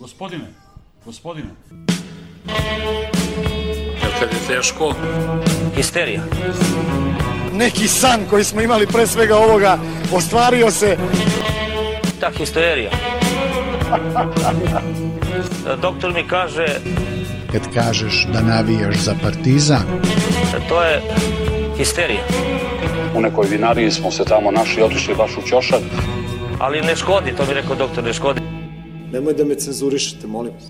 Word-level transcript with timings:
Gospodine, 0.00 0.44
gospodine. 1.04 1.48
Jel 4.02 4.12
kad 4.20 4.28
je 4.32 4.56
teško? 4.56 4.94
Histerija. 5.76 6.22
Neki 7.52 7.88
san 7.88 8.20
koji 8.30 8.44
smo 8.44 8.60
imali 8.60 8.86
pre 8.86 9.06
svega 9.06 9.36
ovoga 9.36 9.78
ostvario 10.12 10.70
se. 10.70 10.96
Ta 12.20 12.30
histerija. 12.30 12.90
Doktor 15.82 16.12
mi 16.14 16.28
kaže, 16.28 16.66
Kad 17.52 17.74
kažeš 17.74 18.26
da 18.32 18.40
navijaš 18.40 18.96
za 18.96 19.14
partizan, 19.22 19.84
to 20.68 20.82
je 20.82 21.02
histerija. 21.78 22.22
U 23.14 23.20
nekoj 23.20 23.46
vinariji 23.50 23.90
smo 23.90 24.10
se 24.10 24.24
tamo 24.24 24.50
našli, 24.50 24.82
otišli 24.82 25.14
baš 25.14 25.30
u 25.36 25.48
ćošak. 25.48 25.80
Ali 26.58 26.80
ne 26.80 26.96
škodi, 26.96 27.36
to 27.36 27.46
mi 27.48 27.54
rekao 27.54 27.76
doktor, 27.76 28.04
ne 28.04 28.12
škodi. 28.12 28.59
Nemoj 29.12 29.34
da 29.34 29.44
me 29.44 29.54
cenzurišete, 29.54 30.26
molim 30.26 30.52
vas. 30.54 30.64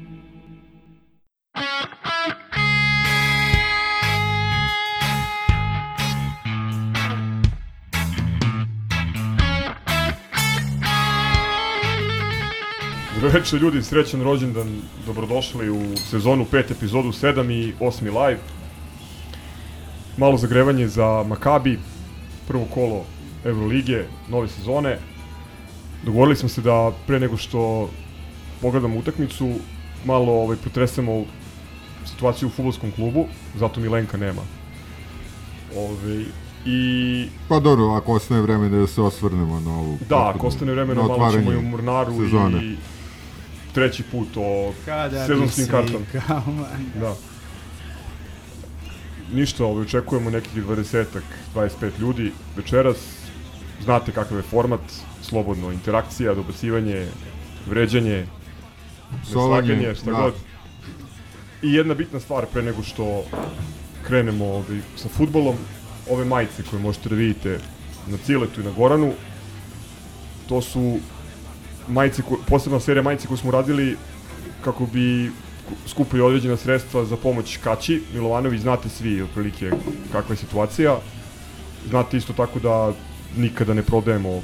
Dobro 13.15 13.39
večer 13.39 13.61
ljudi, 13.61 13.83
srećan 13.83 14.23
rođendan, 14.23 14.81
dobrodošli 15.07 15.71
u 15.71 15.97
sezonu 15.97 16.47
5, 16.53 16.73
epizodu 16.73 17.09
7 17.09 17.53
i 17.53 17.73
8 17.81 18.05
live. 18.05 18.41
Malo 20.17 20.37
zagrevanje 20.37 20.89
za 20.89 21.25
Makabi, 21.29 21.79
prvo 22.49 22.65
kolo 22.75 23.05
Euroligije, 23.45 24.09
nove 24.29 24.49
sezone. 24.49 24.99
Dogovorili 26.05 26.37
smo 26.37 26.49
se 26.49 26.61
da 26.61 26.93
pre 27.07 27.21
nego 27.21 27.37
što 27.37 27.91
pogledamo 28.61 28.99
utakmicu, 28.99 29.55
malo 30.05 30.33
ovaj, 30.33 30.57
potresemo 30.57 31.25
situaciju 32.07 32.49
u 32.49 32.51
futbolskom 32.51 32.93
klubu, 32.93 33.27
zato 33.59 33.81
Milenka 33.81 34.17
nema. 34.17 34.43
Ove, 35.77 36.25
I 36.67 37.29
Pa 37.49 37.61
dobro, 37.61 37.85
ako 37.85 38.13
ostane 38.13 38.41
vreme 38.41 38.69
da 38.69 38.87
se 38.87 39.01
osvrnemo 39.03 39.61
na 39.61 39.79
ovu... 39.79 39.99
Da, 40.09 40.33
ako 40.35 40.47
ostane 40.47 40.73
vremena, 40.73 41.03
na 41.03 41.09
malo 41.09 41.33
ćemo 41.33 41.53
i 41.53 41.57
u 41.57 41.63
Mornaru 41.63 42.13
sezone. 42.13 42.65
i 42.65 42.77
treći 43.75 44.03
put 44.03 44.29
o 44.37 44.73
kada 44.85 45.27
sezonskim 45.27 45.67
kartama. 45.67 46.05
kao 46.27 46.43
man. 46.47 46.91
Da. 47.01 47.15
Ništa, 49.33 49.65
ovaj, 49.65 49.83
očekujemo 49.83 50.31
nekih 50.31 50.67
20-ak, 50.67 51.23
25 51.55 51.91
ljudi 52.01 52.33
večeras. 52.57 52.97
Znate 53.85 54.13
kakav 54.13 54.37
je 54.37 54.43
format, 54.43 54.81
slobodno, 55.23 55.73
interakcija, 55.73 56.35
dobacivanje, 56.35 57.07
vređanje, 57.67 58.27
Neslaganje, 59.19 59.95
šta 59.95 60.11
da. 60.11 60.21
god. 60.21 60.35
I 61.63 61.73
jedna 61.73 61.95
bitna 61.95 62.21
stvar 62.21 62.47
pre 62.53 62.63
nego 62.63 62.83
što 62.83 63.25
krenemo 64.07 64.45
ovaj, 64.45 64.81
sa 64.97 65.09
futbolom, 65.09 65.57
ove 66.11 66.25
majice 66.25 66.63
koje 66.71 66.83
možete 66.83 67.09
da 67.09 67.15
vidite 67.15 67.59
na 68.07 68.17
Ciletu 68.27 68.61
i 68.61 68.65
na 68.65 68.71
Goranu, 68.71 69.13
to 70.49 70.63
su 70.63 70.99
majice, 71.89 72.23
ko, 72.23 72.39
posebna 72.49 72.81
serija 72.81 73.03
majice 73.03 73.29
koju 73.29 73.39
smo 73.39 73.51
radili 73.51 73.97
kako 74.65 74.87
bi 74.87 75.31
skupili 75.87 76.23
određena 76.23 76.57
sredstva 76.57 77.05
za 77.05 77.17
pomoć 77.17 77.57
Kaći. 77.57 78.03
Milovanović, 78.13 78.61
znate 78.61 78.89
svi 78.89 79.23
otprilike 79.23 79.71
kakva 80.13 80.33
je 80.33 80.37
situacija. 80.37 80.99
Znate 81.89 82.17
isto 82.17 82.33
tako 82.33 82.59
da 82.59 82.93
nikada 83.37 83.75
ne 83.75 83.83
prodajemo 83.83 84.43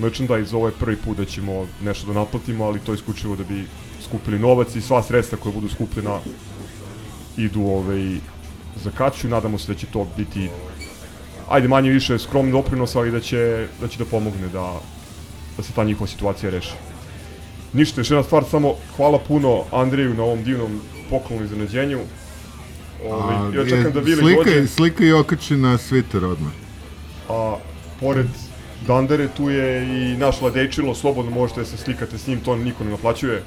merchandise, 0.00 0.56
ovo 0.56 0.66
je 0.66 0.72
prvi 0.72 0.96
put 0.96 1.16
da 1.16 1.24
ćemo 1.24 1.66
nešto 1.82 2.06
da 2.06 2.12
naplatimo, 2.12 2.64
ali 2.64 2.80
to 2.80 2.92
je 2.92 2.96
isključivo 2.96 3.36
da 3.36 3.44
bi 3.44 3.64
skupili 4.04 4.38
novac 4.38 4.76
i 4.76 4.80
sva 4.80 5.02
sredstva 5.02 5.38
koja 5.38 5.52
budu 5.52 5.68
skupljena 5.68 6.18
idu 7.36 7.62
ovaj, 7.62 8.16
za 8.84 8.90
Kaću. 8.90 9.28
Nadamo 9.28 9.58
se 9.58 9.72
da 9.72 9.78
će 9.78 9.86
to 9.86 10.06
biti 10.16 10.48
ajde 11.50 11.68
manje 11.68 11.90
više 11.90 12.18
skromni 12.18 12.52
doprinos, 12.52 12.96
ali 12.96 13.10
da 13.10 13.20
će 13.20 13.66
da, 13.80 13.88
će 13.88 13.98
da 13.98 14.04
pomogne 14.04 14.48
da, 14.48 14.80
da 15.56 15.62
se 15.62 15.72
ta 15.72 15.84
njihova 15.84 16.06
situacija 16.06 16.50
reši. 16.50 16.72
Ništa, 17.72 18.00
još 18.00 18.10
jedna 18.10 18.22
stvar, 18.22 18.44
samo 18.50 18.74
hvala 18.96 19.18
puno 19.18 19.64
Andreju 19.72 20.14
na 20.14 20.22
ovom 20.22 20.44
divnom 20.44 20.80
poklonu 21.10 21.44
iznenađenju. 21.44 21.98
Ovaj, 23.04 23.56
ja 23.56 23.64
čekam 23.64 23.86
je, 23.86 23.90
da 23.90 24.00
Vili 24.00 24.22
slika, 24.22 24.44
dođe, 24.44 24.66
Slika 24.66 25.04
i 25.04 25.12
okači 25.12 25.56
na 25.56 25.78
Twitter 25.78 26.24
odmah. 26.24 26.52
a 27.28 27.56
pored 28.00 28.26
Dandere 28.86 29.28
tu 29.36 29.50
je 29.50 29.82
i 29.84 30.16
naš 30.16 30.40
Ladejčilo, 30.40 30.94
slobodno 30.94 31.30
možete 31.30 31.60
da 31.60 31.66
se 31.66 31.76
slikate 31.76 32.18
s 32.18 32.26
njim, 32.26 32.40
to 32.40 32.56
niko 32.56 32.84
ne 32.84 32.90
naplaćuje. 32.90 33.42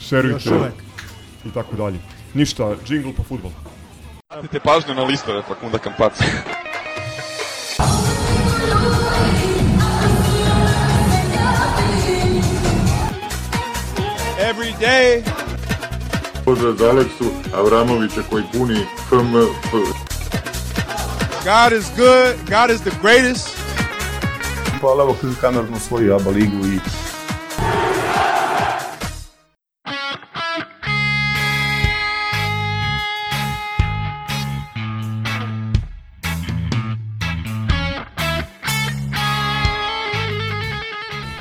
Šerujte 0.00 0.50
i 1.44 1.50
tako 1.54 1.76
dalje. 1.76 1.98
Ništa, 2.34 2.74
džingl 2.84 3.10
pa 3.16 3.22
futbol. 3.22 3.50
Obratite 4.30 4.60
pažnju 4.60 4.94
na 4.94 5.04
listove 5.04 5.42
Fakunda 5.42 5.78
Kampaca. 5.78 6.24
every 14.54 14.74
day. 14.80 15.22
Pozdrav 16.44 16.72
za 16.72 16.90
Aleksu 16.90 17.24
Avramovića 17.54 18.22
koji 18.30 18.44
puni 18.52 18.86
FMF. 19.08 19.72
God 21.44 21.72
is 21.80 21.86
good. 21.96 22.36
God 22.48 22.70
is 22.70 22.80
the 22.80 22.90
greatest. 23.02 23.63
Hvala 24.84 25.04
vam 25.04 25.14
kako 25.14 25.32
kamerno 25.40 25.78
svoju 25.78 26.14
ABA 26.14 26.30
ligu 26.30 26.66
i 26.66 26.78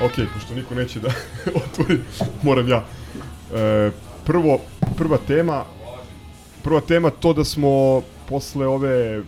Ok, 0.06 0.14
pošto 0.34 0.56
niko 0.56 0.76
neće 0.76 1.00
da 1.00 1.10
otvori, 1.66 2.00
moram 2.44 2.70
ja. 2.70 2.86
E, 3.56 3.92
prvo, 4.26 4.60
prva 4.98 5.18
tema, 5.28 5.66
prva 6.64 6.82
tema 6.82 7.10
to 7.10 7.34
da 7.34 7.44
smo 7.44 8.02
posle 8.30 8.68
ove 8.68 9.24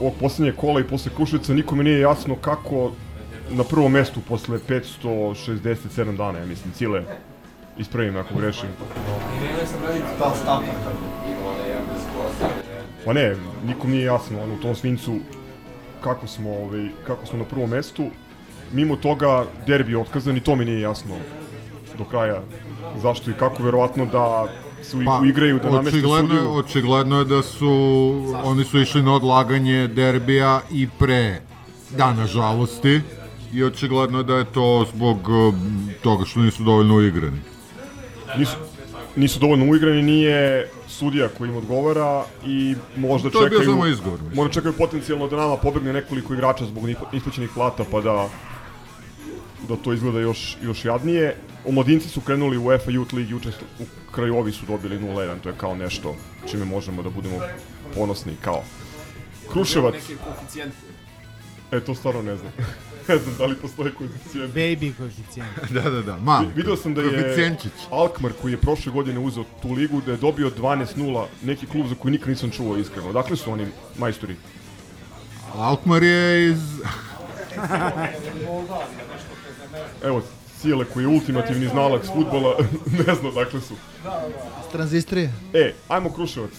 ovog 0.00 0.12
poslednje 0.20 0.52
kola 0.52 0.80
i 0.80 0.84
posle 0.84 1.12
Kruševica 1.16 1.54
nikome 1.54 1.84
nije 1.84 2.00
jasno 2.00 2.36
kako 2.36 2.92
na 3.50 3.64
prvom 3.64 3.92
mestu 3.92 4.20
posle 4.28 4.58
567 4.68 6.16
dana, 6.16 6.38
ja 6.38 6.46
mislim, 6.46 6.72
Cile 6.72 7.02
ispravim 7.78 8.16
ako 8.16 8.34
grešim. 8.34 8.68
Pa 13.04 13.12
ne, 13.12 13.36
nikom 13.66 13.90
nije 13.90 14.04
jasno 14.04 14.42
ono, 14.42 14.54
u 14.54 14.58
tom 14.58 14.74
svincu 14.74 15.18
kako 16.00 16.26
smo, 16.26 16.50
ovaj, 16.50 16.88
kako 17.06 17.26
smo 17.26 17.38
na 17.38 17.44
prvom 17.44 17.70
mestu. 17.70 18.06
Mimo 18.72 18.96
toga, 18.96 19.44
derbi 19.66 19.92
je 19.92 19.98
otkazan 19.98 20.36
i 20.36 20.40
to 20.40 20.56
mi 20.56 20.64
nije 20.64 20.80
jasno 20.80 21.14
do 21.98 22.04
kraja 22.04 22.42
zašto 23.02 23.30
i 23.30 23.34
kako, 23.34 23.62
verovatno 23.62 24.06
da 24.06 24.48
se 24.90 25.04
pa, 25.04 25.20
igraju, 25.26 25.58
da 25.58 25.70
nameste 25.70 26.00
sudiju. 26.00 26.50
očigledno 26.52 27.18
je 27.18 27.24
da 27.24 27.42
su, 27.42 27.70
oni 28.44 28.64
su 28.64 28.80
išli 28.80 29.02
na 29.02 29.14
odlaganje 29.14 29.88
derbija 29.88 30.60
i 30.70 30.88
pre 30.98 31.40
dana 31.90 32.26
žalosti 32.26 33.00
i 33.52 33.64
očigledno 33.64 34.18
je 34.18 34.24
da 34.24 34.36
je 34.36 34.44
to 34.44 34.86
zbog 34.94 35.18
eh, 35.18 35.52
toga 36.02 36.24
što 36.24 36.40
nisu 36.40 36.62
dovoljno 36.62 36.94
uigrani. 36.94 37.38
Nisu, 38.38 38.56
nisu 39.16 39.40
dovoljno 39.40 39.64
uigrani, 39.70 40.02
nije 40.02 40.68
sudija 40.88 41.28
koji 41.28 41.48
im 41.48 41.56
odgovara 41.56 42.24
i 42.46 42.74
možda 42.96 43.30
To 43.30 43.42
je 43.42 43.50
bio 43.50 43.58
čekaju... 43.58 43.76
samo 43.76 43.86
izgovor. 43.86 44.20
Možda 44.34 44.52
čekaju 44.52 44.74
potencijalno 44.78 45.28
da 45.28 45.36
nama 45.36 45.56
pobegne 45.56 45.92
nekoliko 45.92 46.34
igrača 46.34 46.64
zbog 46.64 46.84
isplaćenih 47.12 47.50
plata, 47.54 47.84
pa 47.90 48.00
da 48.00 48.28
da 49.68 49.76
to 49.76 49.92
izgleda 49.92 50.20
još, 50.20 50.56
još 50.62 50.84
jadnije. 50.84 51.36
Omladinci 51.64 52.08
su 52.08 52.20
krenuli 52.20 52.56
u 52.56 52.64
UEFA 52.66 52.90
Youth 52.90 53.14
League, 53.14 53.30
juče 53.30 53.52
su- 53.52 53.64
u 53.82 53.86
Krajovi 54.12 54.52
su 54.52 54.66
dobili 54.66 54.98
0-1, 54.98 55.40
to 55.42 55.48
je 55.48 55.54
kao 55.58 55.76
nešto 55.76 56.16
čime 56.50 56.64
možemo 56.64 57.02
da 57.02 57.10
budemo 57.10 57.36
ponosni, 57.94 58.32
kao 58.44 58.62
Kruševac. 59.52 59.94
E, 61.72 61.80
to 61.80 61.94
stvarno 61.94 62.22
ne 62.22 62.36
znam. 62.36 62.52
ne 63.08 63.18
znam 63.18 63.34
da 63.38 63.46
li 63.46 63.56
postoji 63.56 63.90
koeficijent. 63.94 64.54
Baby 64.54 64.92
koeficijent. 64.98 65.50
da, 65.74 65.90
da, 65.90 66.02
da, 66.02 66.16
malo. 66.16 66.48
Video 66.56 66.76
sam 66.76 66.94
da 66.94 67.02
je. 67.02 67.56
Alkmaar 67.90 68.32
koji 68.42 68.52
je 68.52 68.56
prošle 68.60 68.92
godine 68.92 69.20
uzeo 69.20 69.44
tu 69.62 69.72
ligu 69.72 70.00
da 70.00 70.10
je 70.12 70.16
dobio 70.16 70.50
12-0 70.50 71.26
neki 71.42 71.66
klub 71.66 71.86
za 71.88 71.94
koji 71.94 72.12
nikad 72.12 72.28
nisam 72.28 72.50
čuo 72.50 72.76
iskreno. 72.76 73.12
Dakle 73.12 73.36
su 73.36 73.52
oni 73.52 73.66
majstori? 73.98 74.36
Alkmaar 75.54 76.02
je 76.02 76.50
iz... 76.50 76.60
Evo, 80.04 80.22
Sile 80.60 80.84
koji 80.84 81.04
je 81.04 81.08
ultimativni 81.08 81.68
znalac 81.68 82.06
futbola, 82.06 82.56
ne 83.06 83.14
znam 83.14 83.34
dakle 83.34 83.60
su. 83.60 83.74
Tranzistorije. 84.72 85.32
E, 85.54 85.74
ajmo 85.88 86.12
Kruševac. 86.12 86.50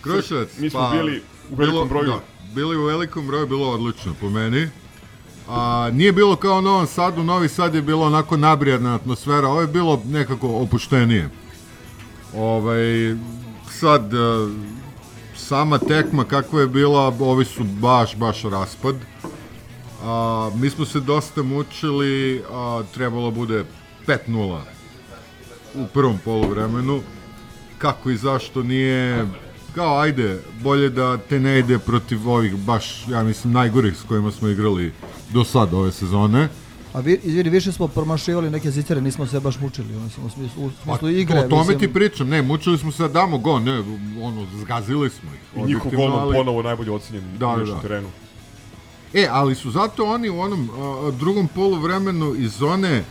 Kruševac. 0.00 0.48
Mi 0.58 0.70
smo 0.70 0.90
bili 0.90 1.22
u 1.50 1.54
velikom 1.54 1.88
broju. 1.88 2.06
Da, 2.06 2.20
bili 2.54 2.76
u 2.76 2.84
velikom 2.84 3.26
broju, 3.26 3.46
bilo 3.46 3.70
odlično 3.70 4.14
po 4.20 4.30
meni. 4.30 4.68
A, 5.48 5.90
nije 5.92 6.12
bilo 6.12 6.36
kao 6.36 6.58
u 6.58 6.62
Novom 6.62 6.86
Sadu, 6.86 7.22
Novi 7.22 7.48
Sad 7.48 7.74
je 7.74 7.82
bilo 7.82 8.06
onako 8.06 8.36
nabrijadna 8.36 8.94
atmosfera, 8.94 9.48
ovo 9.48 9.60
je 9.60 9.66
bilo 9.66 10.02
nekako 10.04 10.48
opuštenije. 10.48 11.30
Ovaj, 12.36 13.14
sad, 13.70 14.14
e, 14.14 14.16
sama 15.36 15.78
tekma 15.78 16.24
kakva 16.24 16.60
je 16.60 16.66
bila, 16.66 17.12
ovi 17.20 17.44
su 17.44 17.64
baš, 17.64 18.16
baš 18.16 18.42
raspad. 18.42 18.96
A, 20.06 20.50
mi 20.54 20.70
smo 20.70 20.84
se 20.84 21.00
dosta 21.00 21.42
mučili, 21.42 22.42
a, 22.52 22.82
trebalo 22.94 23.30
bude 23.30 23.64
5-0 24.06 24.60
u 25.74 25.86
prvom 25.86 26.18
poluvremenu. 26.24 27.00
Kako 27.78 28.10
i 28.10 28.16
zašto 28.16 28.62
nije 28.62 29.26
kao 29.74 29.98
ajde, 30.00 30.40
bolje 30.62 30.90
da 30.90 31.16
te 31.18 31.40
ne 31.40 31.58
ide 31.58 31.78
protiv 31.78 32.28
ovih 32.30 32.56
baš, 32.56 33.08
ja 33.08 33.22
mislim, 33.22 33.52
najgorih 33.52 33.96
s 33.96 34.02
kojima 34.02 34.30
smo 34.30 34.48
igrali 34.48 34.92
do 35.30 35.44
sad 35.44 35.74
ove 35.74 35.92
sezone. 35.92 36.48
A 36.92 37.00
vi, 37.00 37.20
izvini, 37.22 37.50
više 37.50 37.72
smo 37.72 37.88
promašivali 37.88 38.50
neke 38.50 38.70
zicere, 38.70 39.00
nismo 39.00 39.26
se 39.26 39.40
baš 39.40 39.60
mučili, 39.60 39.88
mislim, 39.88 40.26
u 40.26 40.30
smislu, 40.30 40.64
u 40.66 40.70
smislu 40.82 41.08
igre. 41.08 41.38
O 41.38 41.48
tome 41.48 41.60
mislim, 41.60 41.78
ti 41.78 41.92
pričam, 41.92 42.28
ne, 42.28 42.42
mučili 42.42 42.78
smo 42.78 42.92
se 42.92 43.02
da 43.02 43.08
damo 43.08 43.38
gol, 43.38 43.62
ne, 43.62 43.78
ono, 44.22 44.46
zgazili 44.60 45.10
smo 45.10 45.30
ih. 45.34 45.62
I 45.62 45.66
njihov 45.66 45.92
ali- 46.00 46.36
ponovo 46.36 46.62
najbolje 46.62 46.90
ocenjen 46.90 47.24
Da, 47.38 47.46
da, 47.46 47.56
da, 47.56 47.64
da. 47.64 47.72
da. 47.72 47.80
terenu. 47.80 48.08
E, 49.16 49.28
ali 49.30 49.54
su 49.54 49.70
zato 49.70 50.04
oni 50.04 50.28
u 50.30 50.40
onom 50.40 50.70
a, 50.70 51.10
drugom 51.10 51.48
poluvremenu 51.48 52.34
iz 52.34 52.52
zone 52.52 53.04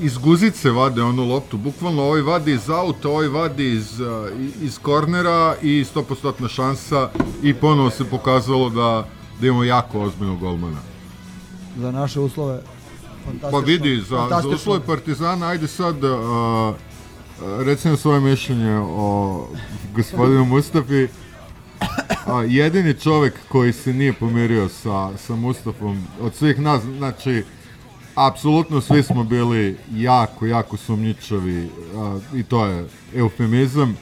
iz 0.00 0.18
guzice 0.18 0.70
vade 0.70 1.02
onu 1.02 1.24
loptu, 1.24 1.56
bukvalno 1.56 2.02
ovaj 2.02 2.20
vadi 2.20 2.52
iz 2.52 2.70
auta, 2.70 3.08
ovaj 3.08 3.28
vadi 3.28 3.72
iz, 3.72 4.00
a, 4.00 4.28
iz 4.62 4.78
kornera 4.78 5.56
i 5.62 5.84
100% 5.94 6.48
šansa 6.48 7.10
i 7.42 7.54
ponovo 7.54 7.90
se 7.90 8.04
pokazalo 8.04 8.70
da, 8.70 9.08
da 9.40 9.46
imamo 9.46 9.64
jako 9.64 10.00
ozbiljnog 10.00 10.38
golmana. 10.38 10.78
Za 11.76 11.92
naše 11.92 12.20
uslove, 12.20 12.60
fantastično. 13.24 13.50
Pa 13.50 13.66
vidi, 13.66 14.00
za, 14.00 14.40
za 14.42 14.48
uslove 14.48 14.80
Partizana, 14.86 15.46
ajde 15.46 15.66
sad, 15.66 16.04
a, 16.04 16.08
a, 16.08 16.72
recimo 17.58 17.96
svoje 17.96 18.20
mišljenje 18.20 18.78
o 18.80 19.48
gospodinu 19.94 20.44
Mustafi. 20.44 21.08
A, 22.26 22.42
jedini 22.42 22.94
čovek 22.94 23.34
koji 23.48 23.72
se 23.72 23.92
nije 23.92 24.12
pomirio 24.12 24.68
sa, 24.68 25.16
sa 25.16 25.36
Mustafom, 25.36 26.06
od 26.20 26.34
svih 26.34 26.60
nas, 26.60 26.82
znači, 26.82 27.44
apsolutno 28.14 28.80
svi 28.80 29.02
smo 29.02 29.24
bili 29.24 29.76
jako, 29.92 30.46
jako 30.46 30.76
sumnjičavi 30.76 31.70
a, 31.96 32.18
i 32.34 32.42
to 32.42 32.66
je 32.66 32.86
eufemizam. 33.16 33.96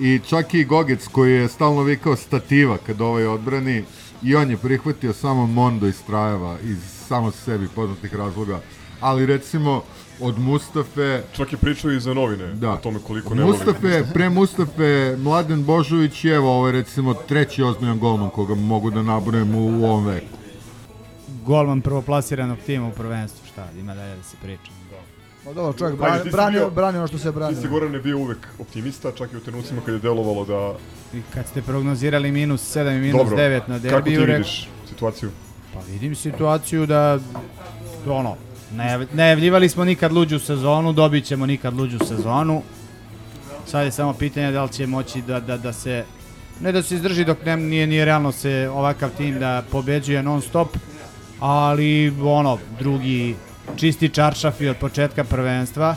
I 0.00 0.20
čak 0.28 0.54
i 0.54 0.64
Gogec 0.64 1.08
koji 1.08 1.32
je 1.32 1.48
stalno 1.48 1.82
vikao 1.82 2.16
stativa 2.16 2.78
kad 2.86 3.00
ovaj 3.00 3.26
odbrani 3.26 3.84
i 4.22 4.34
on 4.34 4.50
je 4.50 4.56
prihvatio 4.56 5.12
samo 5.12 5.46
Mondo 5.46 5.86
iz 5.86 6.02
Trajeva 6.06 6.58
iz 6.64 6.78
samo 7.08 7.30
sebi 7.30 7.68
poznatih 7.74 8.14
razloga. 8.14 8.60
Ali 9.00 9.26
recimo 9.26 9.82
od 10.20 10.38
Mustafe 10.38 11.22
Čak 11.32 11.52
je 11.52 11.58
pričao 11.58 11.90
i 11.90 12.00
za 12.00 12.14
novine 12.14 12.46
Da. 12.46 12.70
o 12.70 12.76
tome 12.76 12.98
koliko 13.00 13.34
ne 13.34 13.42
voli. 13.42 13.56
Mustafe, 13.56 14.04
pre 14.14 14.28
Mustafe, 14.30 15.16
Mladen 15.18 15.64
Božović 15.64 16.24
i 16.24 16.28
evo 16.28 16.50
ovo 16.50 16.66
je 16.66 16.72
recimo 16.72 17.14
treći 17.14 17.62
ozbiljan 17.62 17.98
golman 17.98 18.30
koga 18.30 18.54
mogu 18.54 18.90
da 18.90 19.02
nabrojim 19.02 19.54
u, 19.54 19.80
u 19.80 19.84
ovom 19.84 20.06
veku. 20.06 20.26
Golman 21.44 21.80
prvoplasiranog 21.80 22.58
tima 22.58 22.88
u 22.88 22.92
prvenstvu, 22.92 23.46
šta, 23.46 23.68
ima 23.72 23.94
dalje 23.94 24.16
da 24.16 24.22
se 24.22 24.36
priča. 24.42 24.70
Ma 25.44 25.52
dobro, 25.52 25.72
čovjek 25.72 25.98
brani, 25.98 26.22
ti 26.22 26.30
brani, 26.30 26.52
bio- 26.52 26.70
brani 26.70 26.98
ono 26.98 27.06
što 27.06 27.18
se 27.18 27.32
brani. 27.32 27.54
Ti 27.54 27.60
si 27.60 27.68
Goran 27.68 27.94
je 27.94 28.00
bio 28.00 28.18
uvek 28.18 28.38
optimista, 28.58 29.12
čak 29.12 29.32
i 29.32 29.36
u 29.36 29.40
trenucima 29.40 29.80
kad 29.80 29.94
je 29.94 30.00
delovalo 30.00 30.44
da... 30.44 30.74
I 31.14 31.22
kad 31.34 31.46
ste 31.46 31.62
prognozirali 31.62 32.32
minus 32.32 32.76
7 32.76 32.96
i 32.96 33.00
minus 33.00 33.18
Dobro, 33.18 33.36
9 33.36 33.60
na 33.60 33.74
kako 33.74 33.78
ti 33.78 33.88
derbiju, 34.10 34.20
rek- 34.22 34.32
vidiš 34.32 34.68
situaciju? 34.88 35.30
Pa 35.74 35.80
vidim 35.82 36.14
situaciju 36.14 36.86
da 36.86 37.18
ono, 38.08 38.36
najavljivali 39.12 39.68
smo 39.68 39.84
nikad 39.84 40.12
luđu 40.12 40.38
sezonu, 40.38 40.92
dobit 40.92 41.24
ćemo 41.24 41.46
nikad 41.46 41.74
luđu 41.74 41.98
sezonu. 41.98 42.62
Sad 43.66 43.84
je 43.84 43.90
samo 43.90 44.12
pitanje 44.12 44.50
da 44.50 44.62
li 44.62 44.72
će 44.72 44.86
moći 44.86 45.22
da, 45.22 45.40
da, 45.40 45.56
da 45.56 45.72
se 45.72 46.04
ne 46.60 46.72
da 46.72 46.82
se 46.82 46.94
izdrži 46.94 47.24
dok 47.24 47.44
ne, 47.44 47.56
nije, 47.56 47.86
nije 47.86 48.04
realno 48.04 48.32
se 48.32 48.70
ovakav 48.72 49.10
tim 49.16 49.38
da 49.38 49.62
pobeđuje 49.70 50.22
non 50.22 50.42
stop, 50.42 50.68
ali 51.40 52.14
ono, 52.22 52.58
drugi 52.78 53.36
čisti 53.76 54.08
čaršaf 54.08 54.60
i 54.60 54.68
od 54.68 54.76
početka 54.76 55.24
prvenstva 55.24 55.96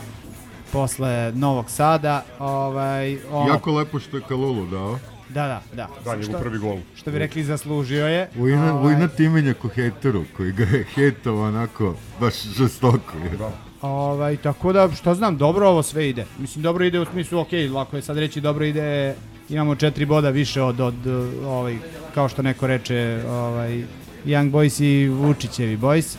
posle 0.72 1.32
Novog 1.36 1.70
Sada, 1.70 2.24
ovaj, 2.40 3.18
ono, 3.32 3.54
Jako 3.54 3.72
lepo 3.72 4.00
što 4.00 4.18
je 4.18 4.24
Kalulu 4.28 4.66
dao. 4.66 5.00
Da, 5.30 5.48
da, 5.48 5.62
da. 5.76 5.88
Da, 6.06 6.16
njegov 6.16 6.42
prvi 6.42 6.58
gol. 6.60 6.78
Što 6.96 7.12
bi 7.12 7.20
rekli, 7.20 7.44
zaslužio 7.44 8.08
je. 8.08 8.30
U 8.38 8.48
ina, 8.48 8.74
u 8.74 8.78
Ovaj, 8.78 8.94
ina 8.94 9.08
timenja 9.08 9.54
ko 9.54 9.68
hejteru, 9.68 10.24
koji 10.38 10.52
ga 10.52 10.64
je 10.64 10.86
hejtao 10.96 11.42
onako, 11.42 11.96
baš 12.20 12.44
žestoko. 12.44 13.18
Je. 13.24 13.38
Da. 13.38 13.52
Ovaj, 13.82 14.38
tako 14.38 14.74
da, 14.74 14.90
što 14.96 15.16
znam, 15.16 15.38
dobro 15.38 15.68
ovo 15.70 15.84
sve 15.84 16.10
ide. 16.10 16.26
Mislim, 16.40 16.64
dobro 16.64 16.86
ide 16.86 17.00
u 17.00 17.06
smislu, 17.06 17.40
ok, 17.40 17.50
lako 17.74 17.96
je 17.96 18.02
sad 18.02 18.18
reći 18.18 18.42
dobro 18.42 18.66
ide, 18.66 19.16
imamo 19.50 19.76
četiri 19.76 20.06
boda 20.06 20.30
više 20.30 20.62
od, 20.62 20.80
od 20.80 21.08
ovaj, 21.46 21.78
kao 22.14 22.30
što 22.30 22.42
neko 22.42 22.68
reče, 22.68 23.24
ovaj, 23.28 23.84
Young 24.26 24.52
Boys 24.52 24.84
i 24.84 25.10
Vučićevi 25.10 25.78
Boys. 25.78 26.16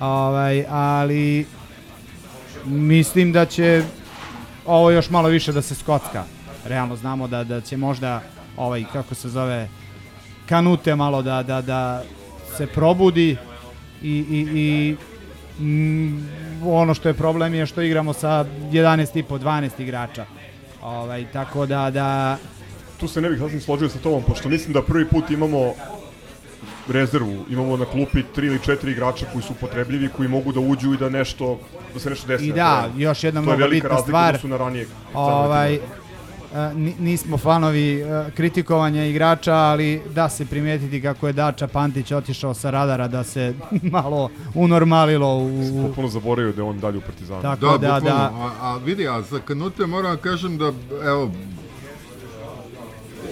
Ovaj, 0.00 0.64
ali 0.68 1.46
mislim 2.64 3.32
da 3.32 3.46
će 3.46 3.82
ovo 4.66 4.90
još 4.90 5.10
malo 5.10 5.28
više 5.28 5.52
da 5.52 5.62
se 5.62 5.74
skocka. 5.74 6.24
Realno 6.64 6.96
znamo 6.96 7.28
da, 7.28 7.44
da 7.44 7.60
će 7.60 7.76
možda 7.76 8.22
ovaj, 8.60 8.84
kako 8.92 9.14
se 9.14 9.28
zove, 9.28 9.68
kanute 10.48 10.96
malo 10.96 11.22
da, 11.22 11.42
da, 11.42 11.60
da 11.62 12.02
se 12.56 12.66
probudi 12.66 13.36
i, 14.02 14.16
i, 14.30 14.46
i 14.54 14.96
mm, 15.62 16.28
ono 16.64 16.94
što 16.94 17.08
je 17.08 17.14
problem 17.14 17.54
je 17.54 17.66
što 17.66 17.82
igramo 17.82 18.12
sa 18.12 18.44
11,5, 18.72 19.38
12 19.38 19.82
igrača. 19.82 20.26
Ovaj, 20.82 21.26
tako 21.32 21.66
da, 21.66 21.90
da 21.90 22.36
Tu 23.00 23.08
se 23.08 23.20
ne 23.20 23.30
bih 23.30 23.38
sasvim 23.38 23.60
složio 23.60 23.88
sa 23.88 23.98
tobom, 23.98 24.22
pošto 24.22 24.48
mislim 24.48 24.72
da 24.72 24.82
prvi 24.82 25.08
put 25.08 25.30
imamo 25.30 25.72
rezervu, 26.88 27.44
imamo 27.50 27.76
na 27.76 27.84
klupi 27.84 28.22
tri 28.34 28.46
ili 28.46 28.58
četiri 28.64 28.92
igrača 28.92 29.26
koji 29.32 29.42
su 29.42 29.54
potrebljivi, 29.54 30.08
koji 30.16 30.28
mogu 30.28 30.52
da 30.52 30.60
uđu 30.60 30.94
i 30.94 30.96
da 30.96 31.08
nešto, 31.08 31.58
da 31.94 32.00
se 32.00 32.10
nešto 32.10 32.26
desi. 32.26 32.46
I 32.46 32.52
da, 32.52 32.80
terenu. 32.82 33.00
još 33.00 33.24
jedna 33.24 33.40
to 33.40 33.50
je 33.50 33.56
mnogo 33.56 33.68
velika 33.68 33.88
bitna 33.88 33.96
razlika 33.96 34.08
stvar. 34.08 34.24
u 34.24 34.28
odnosu 34.28 34.48
na 34.48 34.56
ranije 34.56 34.86
ovaj, 35.14 35.78
nismo 36.98 37.38
fanovi 37.38 38.00
e, 38.00 38.30
kritikovanja 38.36 39.04
igrača, 39.04 39.54
ali 39.54 40.02
da 40.14 40.28
se 40.28 40.46
primetiti 40.46 41.02
kako 41.02 41.26
je 41.26 41.32
Dača 41.32 41.66
Pantić 41.66 42.12
otišao 42.12 42.54
sa 42.54 42.70
radara 42.70 43.08
da 43.08 43.24
se 43.24 43.54
malo 43.92 44.30
unormalilo 44.54 45.38
u, 45.38 45.82
Potpuno 45.86 46.08
zaboravio 46.08 46.52
da 46.52 46.62
je 46.62 46.68
on 46.68 46.80
dalje 46.80 46.98
u 46.98 47.00
Partizanu. 47.00 47.42
Tako 47.42 47.78
Da, 47.78 47.78
da, 47.78 48.00
da. 48.00 48.32
A, 48.34 48.50
a 48.60 48.76
vidi, 48.76 49.08
a 49.08 49.22
za 49.22 49.38
Kanute 49.38 49.86
moram 49.86 50.16
da 50.16 50.22
kažem 50.22 50.58
da, 50.58 50.72
evo, 51.04 51.30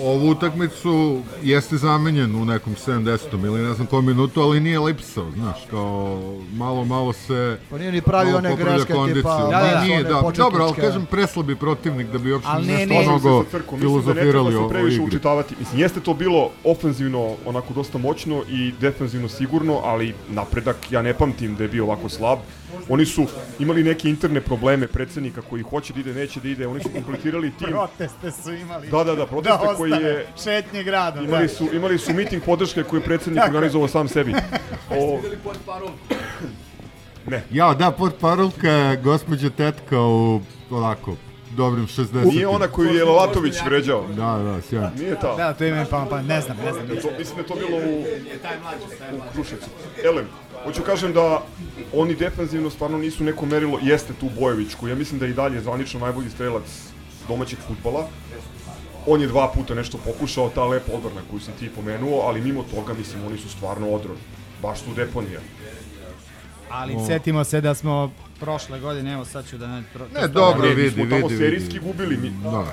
ovu 0.00 0.31
utakmicu 0.31 1.23
jeste 1.43 1.76
zamenjen 1.76 2.35
u 2.37 2.45
nekom 2.45 2.75
70. 2.87 3.19
ili 3.47 3.62
ne 3.62 3.75
znam 3.75 3.87
kom 3.87 4.07
minutu, 4.07 4.40
ali 4.40 4.61
nije 4.61 4.78
lipsao, 4.81 5.31
znaš, 5.35 5.67
kao 5.71 6.21
malo, 6.52 6.85
malo 6.85 7.12
se... 7.12 7.59
Pa 7.71 7.78
nije 7.78 7.93
ni 7.93 8.00
pravio 8.00 8.33
malo 8.33 8.55
one 8.55 8.57
greške 8.57 8.93
kondiciju. 8.93 9.23
tipa... 9.23 9.38
Da, 9.38 9.59
Da, 9.59 9.67
da, 9.67 9.75
da, 9.75 9.81
nije, 9.85 10.02
da, 10.02 10.09
dobro, 10.09 10.43
ali 10.43 10.52
početničke. 10.52 10.81
kažem 10.81 11.07
preslabi 11.07 11.57
protivnik 11.57 12.07
da 12.07 12.19
bi 12.19 12.33
uopšte 12.33 12.50
Ali 12.52 12.67
ne, 12.67 12.87
nešto 12.87 12.95
ne. 12.95 13.02
mnogo 13.02 13.45
se 13.45 13.50
sa 13.50 13.59
Crkom, 13.59 13.81
mislim 13.81 14.02
da 14.02 14.14
ne 14.14 14.21
filozofirali 14.21 14.33
treba 14.33 14.49
o, 14.49 14.52
se 14.52 14.59
o 14.59 14.69
previše 14.69 15.00
učitavati. 15.02 15.55
Mislim, 15.59 15.81
jeste 15.81 16.00
to 16.00 16.14
bilo 16.14 16.50
ofenzivno, 16.64 17.35
onako 17.47 17.75
dosta 17.75 17.99
moćno 17.99 18.43
i 18.50 18.73
defenzivno 18.81 19.28
sigurno, 19.28 19.81
ali 19.85 20.14
napredak 20.28 20.76
ja 20.90 21.02
ne 21.02 21.14
pamtim 21.14 21.55
da 21.57 21.62
je 21.62 21.69
bio 21.69 21.85
ovako 21.85 22.09
slab. 22.09 22.38
Oni 22.88 23.07
su 23.07 23.26
imali 23.59 23.83
neke 23.83 24.11
interne 24.11 24.40
probleme 24.40 24.87
predsednika 24.87 25.43
koji 25.43 25.62
hoće 25.62 25.93
da 25.93 26.00
ide, 26.00 26.14
neće 26.14 26.40
da 26.40 26.49
ide, 26.49 26.67
oni 26.67 26.83
su 26.83 26.88
kompletirali 26.95 27.52
tim. 27.59 27.69
Proteste 27.69 28.31
su 28.43 28.52
imali. 28.52 28.88
Da, 28.88 29.05
da, 29.05 29.14
da, 29.14 29.26
proteste 29.26 29.67
koji 29.76 29.88
je 29.88 30.26
šetnje 30.45 30.83
gradom. 30.83 31.25
Imali 31.25 31.49
su, 31.49 31.68
imali 31.73 31.99
su 31.99 32.12
miting 32.12 32.42
podrške 32.45 32.83
koji 32.83 33.00
je 33.00 33.04
predsednik 33.04 33.45
organizovao 33.45 33.88
sam 33.88 34.09
sebi. 34.09 34.35
O... 34.90 35.21
Ne, 37.26 37.42
Ja, 37.50 37.75
da, 37.75 37.90
pod 37.90 38.14
parolka 38.21 38.71
je 38.71 38.97
gospođa 38.97 39.50
tetka 39.50 40.00
u, 40.00 40.40
onako, 40.71 41.16
dobrim 41.57 41.87
60. 41.87 42.25
nije 42.25 42.49
ona 42.49 42.68
koju 42.68 42.95
je 42.95 43.04
Lalatović 43.04 43.54
vređao. 43.64 44.04
Da, 44.09 44.38
da, 44.38 44.61
sjajno. 44.68 44.90
Nije 44.99 45.21
ta. 45.21 45.35
Da, 45.37 45.52
to 45.52 45.64
ime 45.64 45.87
pa, 45.90 46.07
pa 46.11 46.23
ne 46.23 46.40
znam, 46.40 46.57
ne 46.64 46.73
znam. 46.73 46.87
To, 46.87 47.09
mislim 47.18 47.37
da 47.37 47.42
to 47.42 47.54
bilo 47.54 47.78
u, 47.78 48.00
u 49.16 49.33
Kruševcu. 49.33 49.66
Elem, 50.04 50.26
hoću 50.64 50.83
kažem 50.83 51.12
da 51.12 51.42
oni 51.95 52.14
defensivno 52.14 52.71
stvarno 52.71 52.99
nisu 52.99 53.25
neko 53.25 53.47
merilo, 53.47 53.78
jeste 53.83 54.12
tu 54.21 54.30
Bojević, 54.40 54.75
koji 54.75 54.90
ja 54.90 54.97
mislim 54.97 55.21
da 55.21 55.26
je 55.26 55.30
i 55.30 55.35
dalje 55.35 55.61
zvanično 55.61 56.00
najbolji 56.00 56.30
strelac 56.30 56.64
domaćeg 57.28 57.59
futbala. 57.68 58.09
On 59.08 59.20
je 59.20 59.26
dva 59.26 59.48
puta 59.48 59.74
nešto 59.74 59.98
pokušao, 59.98 60.50
ta 60.50 60.64
lepa 60.64 60.92
odbrana 60.92 61.20
koju 61.30 61.40
si 61.40 61.50
ti 61.52 61.70
pomenuo, 61.70 62.20
ali 62.20 62.40
mimo 62.40 62.62
toga, 62.64 62.94
mislim, 62.94 63.26
oni 63.26 63.38
su 63.38 63.48
stvarno 63.48 63.88
odron. 63.88 64.16
Baš 64.62 64.78
su 64.78 64.94
deponija. 64.96 65.40
Ali 66.70 66.94
setimo 67.06 67.44
se 67.44 67.60
da 67.60 67.74
smo 67.74 68.10
prošle 68.40 68.80
godine, 68.80 69.12
evo 69.12 69.24
sad 69.24 69.48
ću 69.48 69.58
da 69.58 69.66
ne... 69.68 69.82
Pro, 69.94 70.06
Ne, 70.14 70.28
dobro, 70.28 70.62
Ne, 70.62 70.68
mi 70.68 70.74
vidi, 70.74 70.90
smo 70.90 71.02
vidi, 71.04 71.10
tamo 71.12 71.26
vidi. 71.28 71.38
serijski 71.38 71.78
gubili. 71.78 72.16
Mi, 72.16 72.30
Da. 72.42 72.64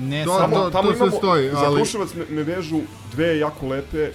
ne 0.00 0.24
To- 0.24 0.38
samo... 0.38 0.56
to- 0.56 0.70
tamo 0.70 0.88
sve 0.88 0.96
imamo, 0.96 1.12
stoji, 1.12 1.50
za 1.50 1.58
ali- 1.58 1.76
Kruševac 1.76 2.14
me, 2.14 2.24
me 2.26 2.42
vežu 2.44 2.80
dve 3.12 3.38
jako 3.38 3.66
lepe 3.68 4.10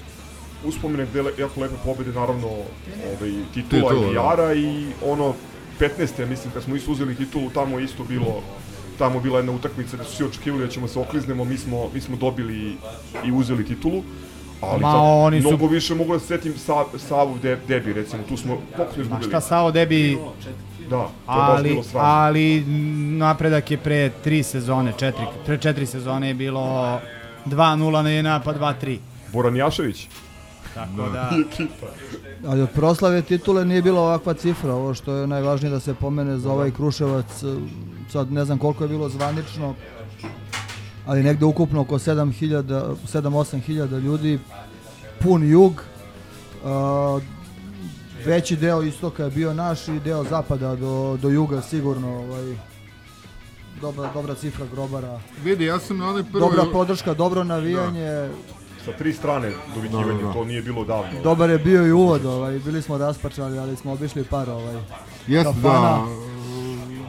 uspomene 0.65 1.05
gde 1.05 1.21
le, 1.21 1.31
jako 1.37 1.61
lepe 1.61 1.75
pobjede, 1.85 2.11
naravno 2.11 2.47
ovaj, 2.47 3.31
titula, 3.53 3.89
Titula, 3.89 4.11
i 4.11 4.13
da. 4.13 4.21
Jara 4.21 4.53
i 4.53 4.85
ono 5.03 5.33
15. 5.79 5.89
ja 6.19 6.25
mislim 6.25 6.53
kad 6.53 6.63
smo 6.63 6.75
isto 6.75 6.91
uzeli 6.91 7.15
titulu, 7.15 7.49
tamo 7.49 7.79
je 7.79 7.85
isto 7.85 8.03
bilo 8.03 8.41
tamo 8.98 9.16
je 9.16 9.22
bila 9.22 9.39
jedna 9.39 9.51
utakmica 9.51 9.96
gde 9.96 10.06
su 10.06 10.12
svi 10.12 10.25
očekivali 10.25 10.63
da 10.63 10.70
ćemo 10.70 10.88
se 10.88 11.00
okliznemo, 11.00 11.44
mi 11.46 11.58
smo, 11.58 11.89
mi 11.89 12.01
smo 12.01 12.18
dobili 12.18 12.77
i 13.25 13.32
uzeli 13.32 13.66
titulu. 13.66 14.04
Ali 14.62 14.82
Ma, 14.82 14.92
za- 14.92 14.98
oni 14.98 15.42
su- 15.42 15.48
mnogo 15.48 15.68
više 15.68 15.96
mogu 15.96 16.13
da 16.13 16.20
se 16.20 16.25
setim 16.27 16.54
sa, 16.56 16.74
Savov 16.98 17.39
de, 17.39 17.58
debi, 17.68 17.94
recimo, 17.94 18.24
tu 18.24 18.38
smo, 18.38 18.58
koliko 18.75 18.94
smo 18.94 18.98
Ma 18.98 19.04
izgubili? 19.04 19.30
šta 19.30 19.42
Sao 19.42 19.72
Debi, 19.72 20.18
Da, 20.82 20.96
to 20.96 21.04
je 21.04 21.08
baš 21.27 21.50
ali, 21.50 21.70
bilo 21.70 21.84
sramno. 21.84 22.10
ali 22.10 22.62
napredak 23.13 23.72
je 23.72 23.77
pre 23.80 24.12
tri 24.18 24.44
sezone, 24.44 24.94
četiri, 24.94 25.25
pre 25.46 25.58
četiri 25.58 25.86
sezone 25.86 26.27
je 26.27 26.34
bilo 26.36 27.00
2-0 27.46 27.56
na 27.94 28.10
jedna, 28.10 28.39
pa 28.39 28.54
2-3. 28.54 28.98
Boran 29.34 29.56
Jašević. 29.56 30.08
Tako 30.74 31.10
da, 31.10 31.30
I 31.34 31.42
ekipa. 31.44 31.88
Ali 32.46 32.62
od 32.62 32.70
proslave 32.72 33.22
titule 33.22 33.66
nije 33.66 33.82
bila 33.82 34.01
ovakva 34.01 34.34
cifra, 34.36 34.74
ovo 34.74 34.94
što 34.94 35.13
je 35.13 35.27
najvažnije 35.27 35.72
da 35.72 35.80
se 35.80 35.94
pomene 35.94 36.38
za 36.38 36.51
ovaj 36.51 36.72
Kruševac, 36.72 37.44
sad 38.09 38.31
ne 38.31 38.45
znam 38.45 38.57
koliko 38.57 38.83
je 38.83 38.87
bilo 38.87 39.09
zvanično, 39.09 39.73
ali 41.05 41.23
negde 41.23 41.45
ukupno 41.45 41.81
oko 41.81 41.95
7.000, 41.95 42.63
7-8 43.05 43.59
hiljada 43.59 43.97
ljudi, 43.97 44.39
pun 45.19 45.43
jug, 45.43 45.83
a, 46.65 47.19
veći 48.25 48.55
deo 48.55 48.81
istoka 48.81 49.23
je 49.23 49.31
bio 49.31 49.53
naš 49.53 49.87
i 49.87 49.99
deo 49.99 50.23
zapada 50.23 50.75
do, 50.75 51.17
do 51.21 51.29
juga 51.29 51.61
sigurno, 51.61 52.17
ovaj, 52.17 52.55
dobra, 53.81 54.09
dobra 54.13 54.35
cifra 54.35 54.65
grobara, 54.65 55.19
Vidi, 55.43 55.65
ja 55.65 55.79
sam 55.79 55.97
na 55.97 56.09
onoj 56.09 56.23
prvoj... 56.23 56.39
dobra 56.41 56.65
podrška, 56.73 57.13
dobro 57.13 57.43
navijanje, 57.43 58.29
Sa 58.85 58.91
tri 58.93 59.13
strane 59.13 59.51
dovikivanje, 59.75 60.07
Da, 60.07 60.17
da, 60.17 60.27
da. 60.27 60.33
to 60.33 60.45
nije 60.45 60.61
bilo 60.61 60.85
davno. 60.85 61.21
dobar 61.23 61.49
je 61.49 61.57
bio 61.57 61.87
i 61.87 61.91
uvod, 61.91 62.25
ovaj, 62.25 62.59
bili 62.59 62.81
smo 62.81 62.97
raspačali, 62.97 63.59
ali 63.59 63.75
smo 63.75 63.91
obišli 63.93 64.23
par 64.23 64.49
ovaj, 64.49 64.75
Jeste, 65.27 65.53
kafana. 65.53 65.79
da. 65.81 66.26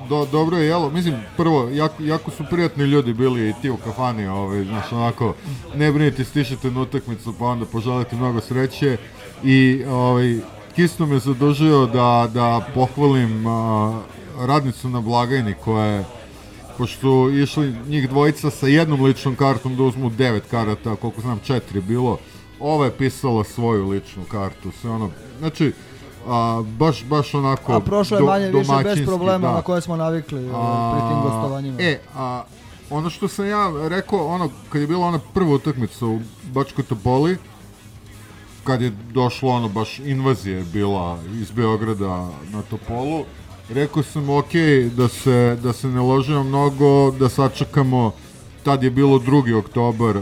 Do, 0.08 0.26
dobro 0.32 0.56
je 0.56 0.66
jelo. 0.66 0.90
Mislim, 0.90 1.14
prvo, 1.36 1.68
jako, 1.68 2.02
jako 2.02 2.30
su 2.30 2.44
prijatni 2.50 2.84
ljudi 2.84 3.12
bili 3.12 3.48
i 3.48 3.54
ti 3.62 3.70
u 3.70 3.76
kafani, 3.76 4.26
ovaj, 4.26 4.64
znaš, 4.64 4.92
onako, 4.92 5.34
ne 5.74 5.92
brinite, 5.92 6.24
stišete 6.24 6.70
na 6.70 6.80
utakmicu, 6.80 7.34
pa 7.38 7.44
onda 7.44 7.66
poželite 7.66 8.16
mnogo 8.16 8.40
sreće. 8.40 8.96
I, 9.44 9.84
ovaj, 9.88 10.38
Kisto 10.78 11.06
me 11.06 11.18
zadužio 11.18 11.86
da, 11.86 12.30
da 12.34 12.66
pohvalim 12.74 13.46
a, 13.46 14.00
radnicu 14.40 14.88
na 14.88 15.00
blagajni 15.00 15.54
koja 15.64 15.84
je 15.84 16.04
pošto 16.76 17.30
išli 17.30 17.74
njih 17.88 18.08
dvojica 18.08 18.50
sa 18.50 18.66
jednom 18.66 19.04
ličnom 19.04 19.36
kartom 19.36 19.76
da 19.76 19.82
uzmu 19.82 20.10
devet 20.10 20.44
karata, 20.50 20.96
koliko 20.96 21.20
znam 21.20 21.40
četiri 21.44 21.80
bilo, 21.80 22.18
ova 22.60 22.84
je 22.84 22.96
pisala 22.96 23.44
svoju 23.44 23.88
ličnu 23.88 24.24
kartu, 24.30 24.70
sve 24.80 24.90
ono, 24.90 25.10
znači, 25.38 25.72
a, 26.28 26.62
baš, 26.78 27.04
baš 27.04 27.34
onako 27.34 27.72
A 27.72 27.80
prošlo 27.80 28.16
je 28.16 28.22
manje 28.24 28.50
više 28.50 28.72
bez 28.84 29.06
problema 29.06 29.48
da. 29.48 29.54
na 29.54 29.62
koje 29.62 29.80
smo 29.80 29.96
navikli 29.96 30.50
ovaj, 30.50 30.92
pri 30.92 31.08
tim 31.08 31.22
gostovanjima. 31.22 31.76
E, 31.80 32.00
a 32.16 32.42
ono 32.90 33.10
što 33.10 33.28
sam 33.28 33.46
ja 33.46 33.72
rekao, 33.88 34.26
ono, 34.26 34.48
kad 34.68 34.80
je 34.80 34.86
bila 34.86 35.06
ona 35.06 35.20
prva 35.34 35.54
utakmica 35.54 36.06
u 36.06 36.20
Bačkoj 36.52 36.84
Topoli, 36.84 37.36
kad 38.64 38.82
je 38.82 38.92
došlo 39.12 39.50
ono 39.50 39.68
baš 39.68 39.98
invazija 39.98 40.58
je 40.58 40.64
bila 40.64 41.18
iz 41.40 41.50
Beograda 41.50 42.28
na 42.52 42.62
Topolu, 42.70 43.24
rekao 43.68 44.02
sam 44.02 44.30
ok, 44.30 44.52
da 44.96 45.08
se, 45.08 45.58
da 45.62 45.72
se 45.72 45.88
ne 45.88 46.00
ložimo 46.00 46.42
mnogo, 46.42 47.10
da 47.10 47.28
sačekamo, 47.28 48.12
tad 48.62 48.82
je 48.82 48.90
bilo 48.90 49.18
2. 49.18 49.58
oktobar, 49.58 50.20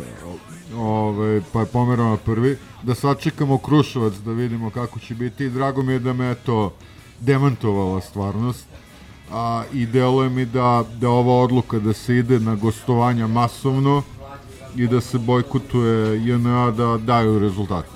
ove, 0.79 1.43
pa 1.53 1.61
je 1.61 1.67
pomerao 1.67 2.11
na 2.11 2.17
prvi, 2.17 2.57
da 2.83 2.95
sačekamo 2.95 3.59
Kruševac 3.59 4.15
da 4.15 4.33
vidimo 4.33 4.71
kako 4.71 4.99
će 4.99 5.15
biti 5.15 5.45
i 5.45 5.51
drago 5.51 5.83
mi 5.83 5.93
je 5.93 5.99
da 5.99 6.13
me 6.13 6.35
to 6.35 6.73
demantovala 7.21 8.01
stvarnost 8.01 8.67
a, 9.33 9.65
i 9.73 9.87
deluje 9.87 10.31
mi 10.31 10.45
da, 10.45 10.85
da 11.01 11.09
ova 11.09 11.43
odluka 11.43 11.79
da 11.79 11.93
se 11.93 12.17
ide 12.17 12.41
na 12.41 12.55
gostovanja 12.55 13.27
masovno 13.27 14.03
i 14.77 14.87
da 14.87 15.01
se 15.01 15.19
bojkotuje 15.19 16.27
JNA 16.27 16.71
da 16.71 16.99
daju 16.99 17.39
rezultate. 17.39 17.89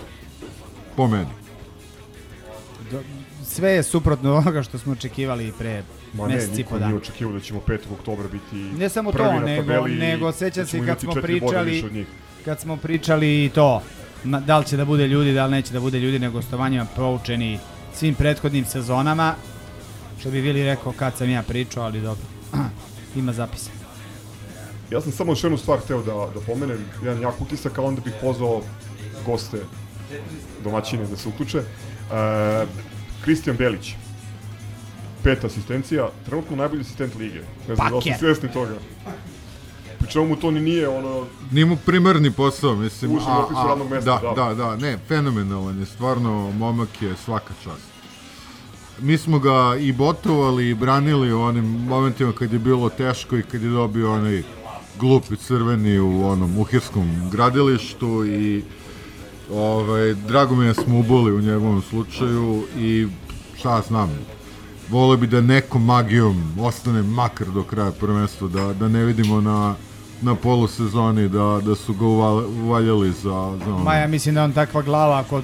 Po 0.96 1.08
meni. 1.08 1.30
sve 3.44 3.70
je 3.70 3.82
suprotno 3.82 4.34
onoga 4.34 4.62
što 4.62 4.78
smo 4.78 4.92
očekivali 4.92 5.52
pre 5.58 5.82
Ma 6.12 6.28
ne, 6.28 6.46
niko 6.56 6.70
po 6.70 6.78
nije 6.78 6.94
očekivao 6.94 7.32
da 7.34 7.40
ćemo 7.40 7.60
5. 7.66 7.78
oktobra 7.92 8.28
biti 8.28 8.56
Ne 8.56 8.88
samo 8.88 9.12
prvi 9.12 9.28
to, 9.28 9.32
na 9.34 9.40
nego, 9.40 9.86
nego 9.88 10.32
sećam 10.32 10.62
da 10.62 10.66
se 10.66 10.76
ćemo 10.76 10.86
kad 10.86 11.00
smo 11.00 11.12
pričali. 11.12 12.06
Kad 12.44 12.60
smo 12.60 12.76
pričali 12.76 13.44
i 13.44 13.50
to, 13.54 13.82
da 14.24 14.58
li 14.58 14.64
će 14.64 14.76
da 14.76 14.84
bude 14.84 15.06
ljudi, 15.06 15.32
da 15.32 15.46
li 15.46 15.50
neće 15.50 15.72
da 15.72 15.80
bude 15.80 15.98
ljudi 15.98 16.18
na 16.18 16.28
gostovanjima 16.28 16.86
proučeni 16.94 17.58
svim 17.94 18.14
prethodnim 18.14 18.64
sezonama, 18.64 19.34
što 20.20 20.30
bi 20.30 20.40
Vili 20.40 20.64
rekao 20.64 20.92
kad 20.92 21.16
sam 21.16 21.30
ja 21.30 21.42
pričao, 21.42 21.84
ali 21.84 22.00
dobro, 22.00 22.24
ima 23.16 23.32
zapisa. 23.32 23.70
Ja 24.90 25.00
sam 25.00 25.12
samo 25.12 25.32
još 25.32 25.44
jednu 25.44 25.58
stvar 25.58 25.78
hteo 25.80 26.02
da, 26.02 26.12
da 26.34 26.40
pomenem, 26.46 26.84
jedan 27.04 27.22
jak 27.22 27.40
utisak, 27.40 27.78
a 27.78 27.82
onda 27.82 28.00
bih 28.00 28.12
pozvao 28.20 28.62
goste, 29.26 29.58
domaćine 30.64 31.06
da 31.06 31.16
se 31.16 31.28
uključe. 31.28 31.58
E, 31.58 31.64
Kristijan 33.24 33.56
Belić, 33.56 33.94
pet 35.24 35.44
asistencija, 35.44 36.08
trenutno 36.26 36.56
najbolji 36.56 36.80
asistent 36.80 37.14
lige. 37.14 37.40
Ne 37.68 37.74
znam 37.74 37.90
da 37.90 37.96
li 37.96 38.02
ste 38.02 38.16
svjesni 38.18 38.52
toga. 38.52 38.74
Čemu 40.12 40.26
mu 40.26 40.36
to 40.36 40.50
ni 40.50 40.60
nije 40.60 40.88
ono... 40.88 41.26
Nije 41.52 41.66
mu 41.66 41.76
primarni 41.86 42.30
posao, 42.30 42.74
mislim. 42.74 43.16
Ušao 43.16 43.40
u 43.40 43.44
opisu 43.44 43.60
radnog 43.68 43.90
mesta, 43.90 44.20
da, 44.22 44.28
da. 44.34 44.44
da, 44.44 44.54
da, 44.54 44.76
ne, 44.76 44.98
fenomenalan 45.08 45.78
je, 45.80 45.86
stvarno, 45.86 46.50
momak 46.50 47.02
je 47.02 47.16
svaka 47.24 47.54
čast. 47.64 47.90
Mi 49.00 49.18
smo 49.18 49.38
ga 49.38 49.76
i 49.80 49.92
botovali 49.92 50.70
i 50.70 50.74
branili 50.74 51.32
u 51.32 51.40
onim 51.40 51.64
momentima 51.64 52.32
kad 52.32 52.52
je 52.52 52.58
bilo 52.58 52.88
teško 52.88 53.36
i 53.36 53.42
kad 53.42 53.62
je 53.62 53.70
dobio 53.70 54.12
onaj 54.12 54.42
glupi 54.98 55.36
crveni 55.36 55.98
u 55.98 56.26
onom 56.26 56.58
uhirskom 56.58 57.30
gradilištu 57.30 58.24
i 58.26 58.62
ovaj, 59.52 60.14
drago 60.14 60.54
mi 60.54 60.64
je 60.64 60.72
da 60.72 60.82
smo 60.82 60.98
uboli 60.98 61.32
u 61.32 61.40
njegovom 61.40 61.82
slučaju 61.82 62.62
i 62.78 63.06
šta 63.58 63.82
znam, 63.88 64.18
vole 64.88 65.16
bi 65.16 65.26
da 65.26 65.40
nekom 65.40 65.84
magijom 65.84 66.54
ostane 66.60 67.02
makar 67.02 67.46
do 67.46 67.62
kraja 67.62 67.90
prvenstva, 67.90 68.48
da, 68.48 68.72
da 68.72 68.88
ne 68.88 69.04
vidimo 69.04 69.40
na, 69.40 69.74
na 70.22 70.34
polusezoni 70.34 71.28
da, 71.28 71.60
da 71.64 71.74
su 71.74 71.94
ga 71.94 72.04
uval, 72.06 72.44
uvaljali 72.64 73.12
za, 73.12 73.22
za 73.64 73.74
ono. 73.74 73.78
Ma 73.84 73.94
ja 73.94 74.06
mislim 74.06 74.34
da 74.34 74.44
on 74.44 74.52
takva 74.52 74.82
glava 74.82 75.18
ako 75.18 75.42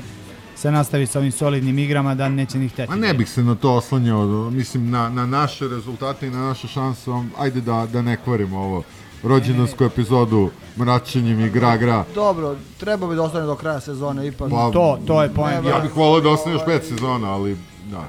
se 0.56 0.71
nastavi 0.71 1.06
sa 1.06 1.18
ovim 1.18 1.33
solidnim 1.33 1.78
igrama 1.78 2.14
da 2.14 2.28
neće 2.28 2.59
ni 2.59 2.68
hteti. 2.68 2.90
Ma 2.90 2.97
ne 2.97 3.14
bih 3.14 3.30
se 3.30 3.42
na 3.42 3.54
to 3.54 3.75
oslanjao, 3.75 4.50
mislim 4.50 4.90
na, 4.90 5.09
na 5.09 5.26
naše 5.26 5.68
rezultate 5.68 6.26
i 6.26 6.30
na 6.30 6.38
naše 6.38 6.68
šanse, 6.68 7.11
ajde 7.38 7.61
da, 7.61 7.87
da 7.92 8.02
ne 8.02 8.16
kvarimo 8.16 8.59
ovo 8.59 8.83
rođendansku 9.23 9.85
epizodu 9.85 10.50
mračenjem 10.76 11.40
i 11.40 11.50
gra 11.50 11.76
gra. 11.76 12.04
Dobro, 12.14 12.56
treba 12.76 13.06
bi 13.09 13.14
da 13.14 13.23
ostane 13.23 13.47
do 13.47 13.54
kraja 13.54 13.80
sezone 13.80 14.26
ipak. 14.26 14.50
Pa, 14.50 14.71
To, 14.73 14.99
to 15.06 15.23
je 15.23 15.28
poen. 15.35 15.66
Ja 15.66 15.80
bih 15.80 15.97
volao 15.97 16.21
da 16.21 16.30
ostane 16.30 16.54
još 16.56 16.64
pet 16.66 16.85
sezona, 16.85 17.33
ali 17.33 17.56
da. 17.90 18.09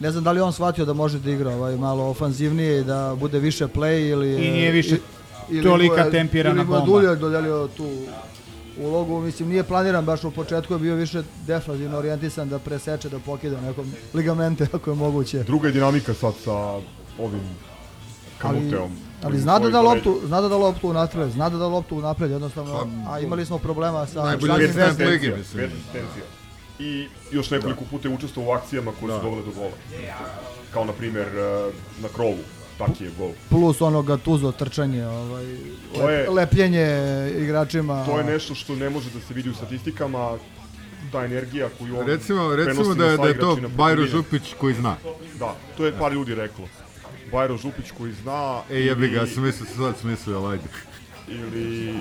Ne 0.00 0.10
znam 0.10 0.24
da 0.24 0.32
li 0.32 0.40
on 0.40 0.52
shvatio 0.52 0.84
da 0.84 0.92
može 0.94 1.18
da 1.18 1.30
igra 1.30 1.50
ovaj, 1.50 1.76
malo 1.76 2.04
ofanzivnije 2.04 2.80
i 2.80 2.84
da 2.84 3.16
bude 3.16 3.38
više 3.38 3.66
play 3.66 4.08
ili... 4.08 4.34
I 4.36 4.50
nije 4.50 4.70
više 4.70 4.94
i- 4.94 5.00
ili 5.50 5.62
tolika 5.62 6.00
je- 6.00 6.10
tempirana 6.10 6.54
ili 6.54 6.64
mu 6.64 6.74
je 6.74 6.78
bomba. 6.78 6.92
Dulje 6.92 7.16
dodelio 7.16 7.68
tu 7.68 7.86
ulogu, 8.78 9.20
mislim 9.20 9.48
nije 9.48 9.62
planiran 9.62 10.04
baš 10.04 10.24
u 10.24 10.30
početku 10.30 10.72
je 10.72 10.78
bio 10.78 10.94
više 10.94 11.22
defanzivno 11.46 11.98
orijentisan 11.98 12.48
da 12.48 12.58
preseče, 12.58 13.08
da 13.08 13.18
pokida 13.18 13.60
nekom 13.60 13.84
ligamente 14.14 14.66
ako 14.72 14.90
je 14.90 14.96
moguće. 14.96 15.38
Druga 15.38 15.68
je 15.68 15.72
dinamika 15.72 16.14
sad 16.14 16.34
sa 16.36 16.52
ovim 17.18 17.40
Ali, 18.42 18.58
kanuteom. 18.58 18.90
ali 19.22 19.38
zna 19.38 19.58
da 19.58 19.68
da 19.70 19.80
loptu, 19.82 20.20
zna 20.26 20.40
da 20.40 20.48
da 20.48 20.56
loptu 20.56 20.88
unapred, 20.88 21.30
zna 21.30 21.48
da 21.48 21.58
da 21.58 21.66
loptu 21.66 21.96
unapred, 21.96 22.30
jednostavno, 22.30 22.86
a 23.08 23.20
imali 23.20 23.46
smo 23.46 23.58
problema 23.58 24.06
sa 24.06 24.24
Najbolji 24.24 24.52
vezom. 24.66 25.06
lige, 25.06 25.36
mislim. 25.36 25.70
I 26.78 27.08
još 27.32 27.50
nekoliko 27.50 27.84
puta 27.84 28.08
je 28.08 28.14
učestvovao 28.14 28.52
u 28.52 28.56
akcijama 28.56 28.92
koje 29.00 29.18
su 29.18 29.22
dovele 29.24 29.42
do 29.42 29.50
gola. 29.50 29.70
Kao 30.72 30.84
na 30.84 30.92
primjer 30.92 31.26
eh, 31.28 31.70
na 32.02 32.08
krovu, 32.08 32.38
taki 32.78 33.04
je 33.04 33.10
gol. 33.18 33.30
plus 33.48 33.80
onoga 33.80 34.16
tuzo 34.16 34.52
trčanje, 34.52 35.06
ovaj, 35.06 35.44
To 35.94 36.10
je- 36.10 36.30
lepljenje 36.30 36.86
igračima. 37.38 38.04
To 38.06 38.18
je 38.18 38.24
nešto 38.24 38.54
što 38.54 38.76
ne 38.76 38.90
može 38.90 39.10
da 39.10 39.20
se 39.20 39.34
vidi 39.34 39.50
u 39.50 39.54
statistikama, 39.54 40.38
ta 41.12 41.24
energija 41.24 41.68
koju 41.78 41.98
on 41.98 42.06
Recimo, 42.06 42.56
recimo 42.56 42.94
da 42.94 43.04
je, 43.04 43.16
da 43.16 43.28
je 43.28 43.38
to 43.38 43.58
Bajro. 43.76 44.06
Župić 44.06 44.42
koji 44.60 44.74
zna. 44.74 44.96
Da, 45.38 45.54
to 45.76 45.86
je 45.86 45.92
par 45.98 46.12
ljudi 46.12 46.34
reklo. 46.34 46.68
Bajro 47.32 47.56
Župić 47.56 47.90
koji 47.98 48.12
zna... 48.12 48.62
E 48.70 48.74
jebi 48.80 49.08
ga, 49.08 49.16
ja 49.20 49.26
sam 49.26 49.42
mislio 49.42 49.66
sad 49.76 49.94
smislio, 50.00 50.38
ali 50.38 50.52
ajde. 50.52 50.68
ili 51.28 51.94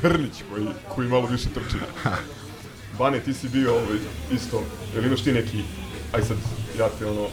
Hrlić 0.00 0.32
koji, 0.50 0.66
koji 0.94 1.08
malo 1.08 1.26
više 1.26 1.48
trči. 1.48 1.76
Bane, 2.98 3.20
ti 3.20 3.34
si 3.34 3.48
bio 3.48 3.72
ovaj, 3.74 3.98
isto, 4.32 4.62
jel 4.94 5.04
imaš 5.04 5.22
ti 5.22 5.32
neki, 5.32 5.58
aj 6.12 6.22
sad, 6.22 6.36
ja 6.78 6.88
te 6.98 7.06
ono, 7.06 7.26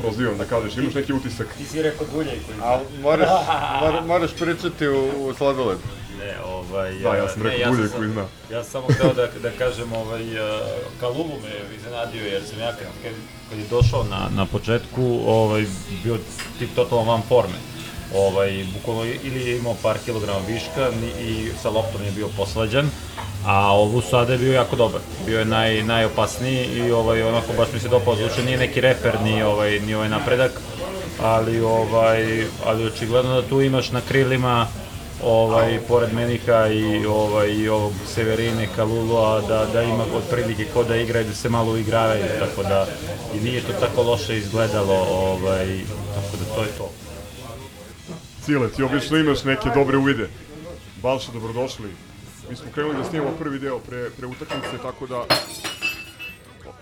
prozivam 0.00 0.38
da 0.38 0.44
kažeš, 0.44 0.76
imaš 0.76 0.94
neki 0.94 1.12
utisak? 1.12 1.46
Ti 1.58 1.64
si 1.64 1.82
rekao 1.82 2.06
Dulje 2.12 2.30
koji... 2.46 2.58
Ali 2.62 2.84
moraš, 3.02 3.28
mora, 3.82 4.00
moraš 4.00 4.30
pričati 4.34 4.88
u, 4.88 5.26
u 5.26 5.34
sladoledu. 5.34 5.80
Ne, 6.18 6.34
ovaj... 6.44 6.92
Da, 6.98 7.14
ja 7.14 7.28
sam 7.28 7.42
ne, 7.42 7.50
rekao 7.50 7.72
Dulje 7.72 7.88
sam- 7.88 7.98
koji 7.98 8.10
zna. 8.10 8.26
Ja 8.50 8.62
sam 8.64 8.70
samo 8.72 8.86
hteo 8.94 9.12
da, 9.14 9.26
da 9.42 9.50
kažem, 9.58 9.92
ovaj, 9.92 10.22
uh, 10.22 10.60
Kalulu 11.00 11.34
me 11.42 11.76
iznenadio, 11.76 12.26
jer 12.26 12.42
sam 12.44 12.58
ja 12.58 12.70
kad, 12.72 12.86
kad, 13.02 13.12
kad 13.50 13.58
je 13.58 13.64
došao 13.70 14.04
na, 14.04 14.28
na 14.34 14.46
početku, 14.46 15.20
ovaj, 15.26 15.66
bio 16.04 16.18
tip 16.58 16.68
totalno 16.74 17.04
van 17.04 17.22
forme. 17.28 17.54
Ovaj, 18.14 18.64
bukvalno 18.74 19.04
ili 19.04 19.50
je 19.50 19.56
imao 19.56 19.74
par 19.82 19.98
kilograma 20.04 20.40
viška 20.48 20.90
i 21.20 21.48
sa 21.62 21.70
loptom 21.70 22.04
je 22.04 22.10
bio 22.10 22.28
poslađan, 22.36 22.90
a 23.46 23.72
ovu 23.72 24.00
sada 24.00 24.32
je 24.32 24.38
bio 24.38 24.52
jako 24.52 24.76
dobar. 24.76 25.00
Bio 25.26 25.38
je 25.38 25.44
naj, 25.44 25.82
najopasniji 25.82 26.64
i 26.64 26.90
ovaj, 26.90 27.22
onako 27.22 27.52
baš 27.56 27.68
mi 27.74 27.80
se 27.80 27.88
dopao, 27.88 28.16
zvuče 28.16 28.44
nije 28.44 28.58
neki 28.58 28.80
reper 28.80 29.20
ni 29.20 29.42
ovaj, 29.42 29.80
ni 29.80 29.94
ovaj 29.94 30.08
napredak, 30.08 30.60
ali 31.22 31.60
ovaj 31.60 32.44
ali 32.64 32.86
očigledno 32.86 33.40
da 33.40 33.48
tu 33.48 33.60
imaš 33.60 33.90
na 33.90 34.00
krilima 34.00 34.66
ovaj 35.24 35.78
pored 35.88 36.12
Menika 36.12 36.68
i 36.68 37.06
ovaj 37.06 37.48
i 37.48 37.68
ovog 37.68 37.92
Severine 38.14 38.68
Kalulua 38.76 39.40
da 39.48 39.66
da 39.72 39.82
ima 39.82 40.04
otprilike 40.14 40.64
ko 40.74 40.84
da 40.84 40.96
igra 40.96 41.20
i 41.20 41.24
da 41.24 41.34
se 41.34 41.48
malo 41.48 41.76
igravaju 41.76 42.24
tako 42.38 42.62
da 42.62 42.86
i 43.34 43.40
nije 43.40 43.60
to 43.60 43.72
tako 43.80 44.02
loše 44.02 44.38
izgledalo 44.38 45.06
ovaj 45.10 45.78
tako 46.14 46.36
da 46.36 46.54
to 46.54 46.62
je 46.62 46.68
to. 46.78 46.97
Cile, 48.48 48.68
ti 48.68 48.82
obično 48.82 49.16
imaš 49.16 49.44
neke 49.44 49.68
dobre 49.74 49.96
uvide. 49.96 50.28
Balša, 51.02 51.32
dobrodošli. 51.32 51.88
Mi 52.50 52.56
smo 52.56 52.66
krenuli 52.74 52.96
da 52.96 53.04
snimamo 53.04 53.30
prvi 53.30 53.58
deo 53.58 53.78
pre, 53.78 54.10
pre 54.10 54.26
utakmice, 54.26 54.78
tako 54.82 55.06
da... 55.06 55.24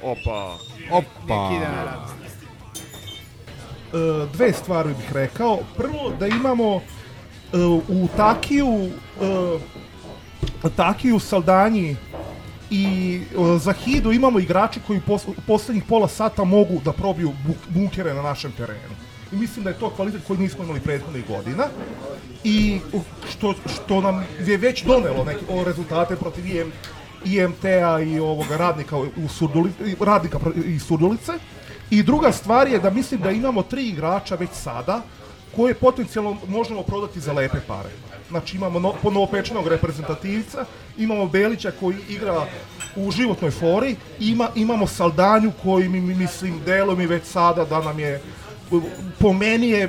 Opa. 0.02 0.58
Opa. 0.90 1.50
E, 3.92 4.26
dve 4.32 4.52
stvari 4.52 4.88
bih 4.88 5.12
rekao. 5.12 5.58
Prvo, 5.76 6.12
da 6.20 6.26
imamo 6.26 6.76
e, 6.76 6.80
u 7.88 8.08
Takiju 8.16 8.90
e, 9.22 9.58
Takiju, 10.76 11.18
Saldanji 11.18 11.96
i 12.70 12.86
e, 13.54 13.58
za 13.58 13.72
Hidu 13.72 14.12
imamo 14.12 14.38
igrače 14.38 14.80
koji 14.86 14.98
u 14.98 15.10
pos- 15.12 15.28
u 15.28 15.34
poslednjih 15.46 15.84
pola 15.84 16.08
sata 16.08 16.44
mogu 16.44 16.80
da 16.84 16.92
probiju 16.92 17.32
buk- 17.46 17.68
bunkere 17.68 18.14
na 18.14 18.22
našem 18.22 18.52
terenu. 18.52 18.94
I 19.32 19.36
mislim 19.36 19.64
da 19.64 19.70
je 19.70 19.78
to 19.78 19.90
kvalitet 19.90 20.22
koji 20.26 20.38
nismo 20.38 20.64
imali 20.64 20.80
prethodnih 20.80 21.26
godina 21.28 21.64
i 22.44 22.80
što, 23.30 23.54
što 23.74 24.00
nam 24.00 24.26
je 24.46 24.56
već 24.56 24.84
donelo 24.84 25.24
neke 25.24 25.44
o, 25.48 25.64
rezultate 25.64 26.16
protiv 26.16 26.46
IM, 26.46 26.72
IMT-a 27.24 28.00
i 28.00 28.20
ovoga 28.20 28.56
radnika 28.56 28.96
u 28.96 29.28
Surduli, 29.28 29.70
radnika 30.00 30.38
iz 30.64 30.82
Surdulice. 30.82 31.32
I 31.90 32.02
druga 32.02 32.32
stvar 32.32 32.68
je 32.68 32.78
da 32.78 32.90
mislim 32.90 33.20
da 33.20 33.30
imamo 33.30 33.62
tri 33.62 33.88
igrača 33.88 34.34
već 34.34 34.50
sada 34.52 35.02
koje 35.56 35.74
potencijalno 35.74 36.36
možemo 36.48 36.82
prodati 36.82 37.20
za 37.20 37.32
lepe 37.32 37.58
pare. 37.66 37.88
Znači 38.28 38.56
imamo 38.56 38.78
no, 38.78 38.92
ponovopečenog 39.02 39.68
reprezentativca, 39.68 40.64
imamo 40.98 41.26
Belića 41.26 41.72
koji 41.80 41.96
igra 42.08 42.46
u 42.96 43.10
životnoj 43.10 43.50
fori, 43.50 43.96
ima, 44.20 44.48
imamo 44.54 44.86
Saldanju 44.86 45.52
koji 45.62 45.88
mi, 45.88 46.00
mi 46.00 46.14
mislim 46.14 46.60
delo 46.66 46.96
mi 46.96 47.06
već 47.06 47.24
sada 47.24 47.64
da 47.64 47.82
nam 47.82 47.98
je 47.98 48.20
po 49.18 49.32
meni 49.32 49.68
je 49.68 49.88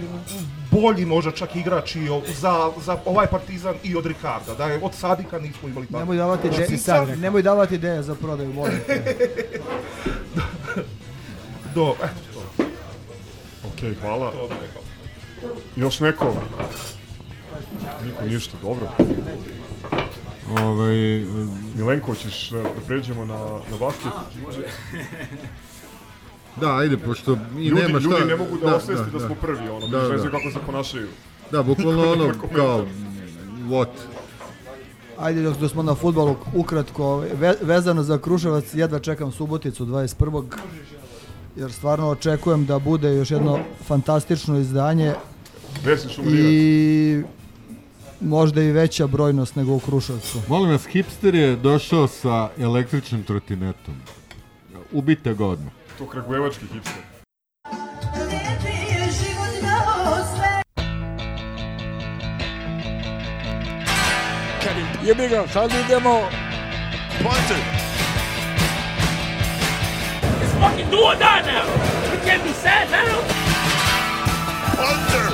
bolji 0.71 1.05
možda 1.05 1.31
čak 1.31 1.55
igrač 1.55 1.95
i 1.95 2.09
o- 2.09 2.21
za, 2.31 2.53
za 2.77 2.97
ovaj 3.05 3.27
partizan 3.27 3.75
i 3.83 3.95
od 3.95 4.05
Ricarda. 4.05 4.53
Da 4.55 4.65
je 4.65 4.79
od 4.83 4.93
Sadika 4.93 5.39
nismo 5.39 5.69
imali 5.69 5.85
tako. 5.87 5.99
Nemoj 5.99 6.17
davati, 6.17 6.47
ideje, 6.47 6.77
sad 6.77 6.99
rekao. 6.99 7.15
nemoj 7.15 7.41
davati 7.41 7.75
ideje 7.75 8.03
za 8.03 8.15
prodaju, 8.15 8.53
molim 8.53 8.79
te. 8.87 9.03
Do, 11.75 11.95
eto 11.95 12.21
to. 12.33 12.63
Okej, 13.67 13.95
hvala. 13.95 14.33
Još 15.75 15.99
neko? 15.99 16.33
Niko 18.05 18.25
ništa, 18.25 18.57
dobro. 18.61 18.87
Ovaj, 20.51 20.95
Milenko, 21.75 22.05
hoćeš 22.07 22.49
da 22.49 22.81
pređemo 22.87 23.25
na, 23.25 23.37
na 23.71 23.77
basket? 23.79 24.11
Da, 26.61 26.75
ajde, 26.77 26.97
pošto 26.97 27.37
i 27.57 27.67
Ljudi, 27.67 27.81
nema 27.81 27.99
šta... 27.99 28.09
ljudi 28.09 28.25
ne 28.25 28.35
mogu 28.35 28.57
da, 28.57 28.75
osvesti 28.75 29.11
da, 29.13 29.19
smo 29.19 29.35
prvi, 29.35 29.69
ono, 29.69 29.87
Da, 29.87 29.99
da, 29.99 30.17
da. 30.17 30.29
kako 30.29 30.51
se 30.53 30.59
ponašaju. 30.65 31.07
Da, 31.51 31.63
bukvalno 31.63 32.11
ono, 32.13 32.33
kao, 32.55 32.85
what? 33.69 33.87
Ajde 35.19 35.41
dok 35.41 35.57
dok 35.57 35.71
smo 35.71 35.83
na 35.83 35.95
futbolu 35.95 36.35
ukratko, 36.53 37.17
ve, 37.17 37.55
vezano 37.61 38.03
za 38.03 38.17
Kruševac, 38.17 38.73
jedva 38.73 38.99
čekam 38.99 39.31
Suboticu 39.31 39.85
21. 39.85 40.43
Jer 41.55 41.71
stvarno 41.71 42.09
očekujem 42.09 42.65
da 42.65 42.79
bude 42.79 43.15
još 43.15 43.31
jedno 43.31 43.59
fantastično 43.87 44.59
izdanje 44.59 45.13
i 46.27 47.21
možda 48.21 48.63
i 48.63 48.71
veća 48.71 49.07
brojnost 49.07 49.55
nego 49.55 49.73
u 49.73 49.79
Kruševcu. 49.79 50.41
Molim 50.47 50.71
vas, 50.71 50.85
hipster 50.85 51.35
je 51.35 51.55
došao 51.55 52.07
sa 52.07 52.49
električnim 52.59 53.23
trotinetom. 53.23 53.95
Ubite 54.91 55.33
ga 55.33 55.45
odmah. 55.45 55.76
To 55.97 56.05
kragujevački 56.05 56.65
hipster. 56.73 57.01
Jebi 65.03 65.27
ga, 65.27 65.47
sad 65.47 65.71
idemo. 65.71 66.21
Punter. 67.23 67.61
It's 70.41 70.53
fucking 70.59 70.89
do 70.91 70.97
or 70.97 71.15
die 71.15 71.41
now. 71.41 71.65
You 72.11 72.19
can't 72.25 72.43
be 72.43 72.53
sad 72.53 72.91
now. 72.91 73.21
Punter. 74.75 75.29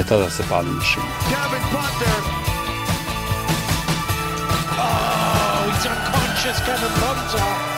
E 0.00 0.04
tada 0.04 0.30
se 0.30 0.42
pali 0.48 0.70
mašina. 0.70 1.04
Kevin 1.28 1.62
Punter. 1.72 2.18
Oh, 4.78 5.70
he's 5.70 5.86
unconscious, 5.86 6.58
Kevin 6.64 6.92
Punter. 7.00 7.77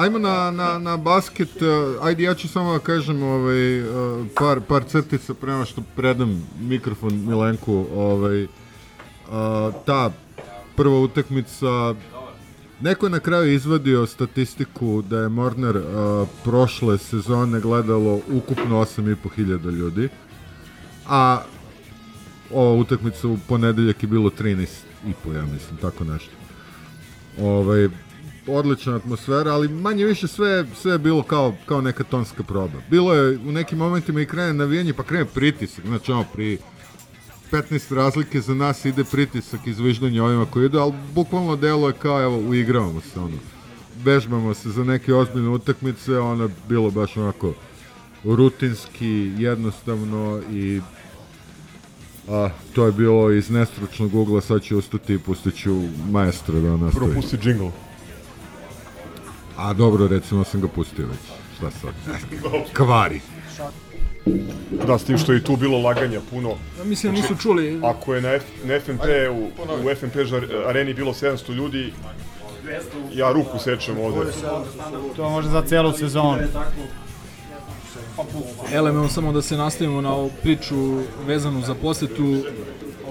ajmo 0.00 0.18
na, 0.18 0.50
na, 0.50 0.78
na 0.78 0.96
basket, 0.96 1.62
a, 1.62 1.94
ajde 2.02 2.22
ja 2.22 2.34
ću 2.34 2.48
samo 2.48 2.72
da 2.72 2.78
kažem 2.78 3.22
ovaj, 3.22 3.80
a, 3.80 4.24
par, 4.38 4.60
par 4.68 4.84
crtica 4.84 5.34
prema 5.34 5.64
što 5.64 5.82
predam 5.96 6.48
mikrofon 6.60 7.24
Milenku, 7.26 7.86
ovaj, 7.94 8.46
a, 9.30 9.70
ta 9.86 10.10
prva 10.76 11.00
utakmica, 11.00 11.94
neko 12.80 13.06
je 13.06 13.10
na 13.10 13.20
kraju 13.20 13.52
izvadio 13.52 14.06
statistiku 14.06 15.02
da 15.02 15.18
je 15.18 15.28
Mornar 15.28 15.80
prošle 16.44 16.98
sezone 16.98 17.60
gledalo 17.60 18.20
ukupno 18.32 18.80
8.500 18.80 19.70
ljudi, 19.70 20.08
a 21.08 21.42
ova 22.52 22.72
utakmica 22.72 23.28
u 23.28 23.38
ponedeljak 23.48 24.02
je 24.02 24.08
bilo 24.08 24.30
13.500, 24.30 25.36
ja 25.36 25.42
mislim, 25.42 25.76
tako 25.80 26.04
nešto. 26.04 26.32
Ovaj, 27.40 27.88
odlična 28.52 28.96
atmosfera, 28.96 29.52
ali 29.52 29.68
manje 29.68 30.04
više 30.04 30.28
sve, 30.28 30.66
sve 30.74 30.92
je 30.92 30.98
bilo 30.98 31.22
kao, 31.22 31.54
kao 31.66 31.80
neka 31.80 32.04
tonska 32.04 32.42
proba. 32.42 32.78
Bilo 32.90 33.14
je 33.14 33.38
u 33.38 33.52
nekim 33.52 33.78
momentima 33.78 34.20
i 34.20 34.26
krene 34.26 34.52
navijanje, 34.52 34.92
pa 34.92 35.02
krene 35.02 35.24
pritisak, 35.24 35.86
znači 35.86 36.12
ono 36.12 36.24
pri 36.32 36.58
15 37.50 37.94
razlike 37.94 38.40
za 38.40 38.54
nas 38.54 38.84
ide 38.84 39.04
pritisak 39.04 39.66
izviždanja 39.66 40.24
ovima 40.24 40.46
koji 40.46 40.66
idu, 40.66 40.78
ali 40.78 40.92
bukvalno 41.14 41.56
delo 41.56 41.88
je 41.88 41.94
kao, 41.94 42.22
evo, 42.22 42.38
uigravamo 42.38 43.00
se, 43.00 43.20
ono. 43.20 43.36
Vežbamo 44.04 44.54
se 44.54 44.70
za 44.70 44.84
neke 44.84 45.14
ozbiljne 45.14 45.48
utakmice, 45.48 46.18
ono 46.18 46.50
bilo 46.68 46.90
baš 46.90 47.16
onako 47.16 47.52
rutinski, 48.24 49.32
jednostavno 49.38 50.40
i 50.52 50.80
a, 52.28 52.48
to 52.72 52.86
je 52.86 52.92
bilo 52.92 53.32
iz 53.32 53.50
nestručnog 53.50 54.14
ugla, 54.14 54.40
sad 54.40 54.62
ću 54.62 54.78
ustati 54.78 55.14
i 55.14 55.18
pustit 55.18 55.54
ću 55.54 55.82
maestra 56.10 56.60
da 56.60 56.76
nastavi. 56.76 57.04
Prvo 57.04 57.14
pusti 57.14 57.36
džingl. 57.36 57.66
A 59.60 59.72
dobro, 59.72 60.08
recimo 60.08 60.44
sam 60.44 60.60
ga 60.60 60.68
pustio 60.68 61.06
već. 61.06 61.18
Šta 61.56 61.70
sad? 61.70 61.90
Kvari. 62.76 63.20
Da, 64.86 64.98
s 64.98 65.04
tim 65.04 65.18
što 65.18 65.32
je 65.32 65.38
i 65.38 65.44
tu 65.44 65.56
bilo 65.56 65.78
laganja 65.78 66.20
puno. 66.30 66.48
Ja 66.78 66.84
mislim 66.84 67.14
da 67.14 67.20
nisu 67.20 67.36
čuli. 67.36 67.80
Ako 67.84 68.14
je 68.14 68.20
na, 68.20 68.28
F, 68.28 68.44
na 68.64 68.80
FNP, 68.80 69.04
u, 69.32 69.46
u 69.84 69.94
FNP 69.94 70.16
areni 70.66 70.94
bilo 70.94 71.12
700 71.12 71.52
ljudi, 71.52 71.92
ja 73.14 73.32
ruku 73.32 73.58
sečem 73.58 73.98
ovde. 74.00 74.32
To 75.16 75.30
može 75.30 75.48
za 75.48 75.62
celu 75.62 75.92
sezonu. 75.92 76.38
Ele, 78.72 78.90
evo 78.90 79.08
samo 79.08 79.32
da 79.32 79.42
se 79.42 79.56
nastavimo 79.56 80.00
na 80.00 80.14
ovu 80.14 80.30
priču 80.42 81.00
vezanu 81.26 81.62
za 81.62 81.74
posetu. 81.74 82.42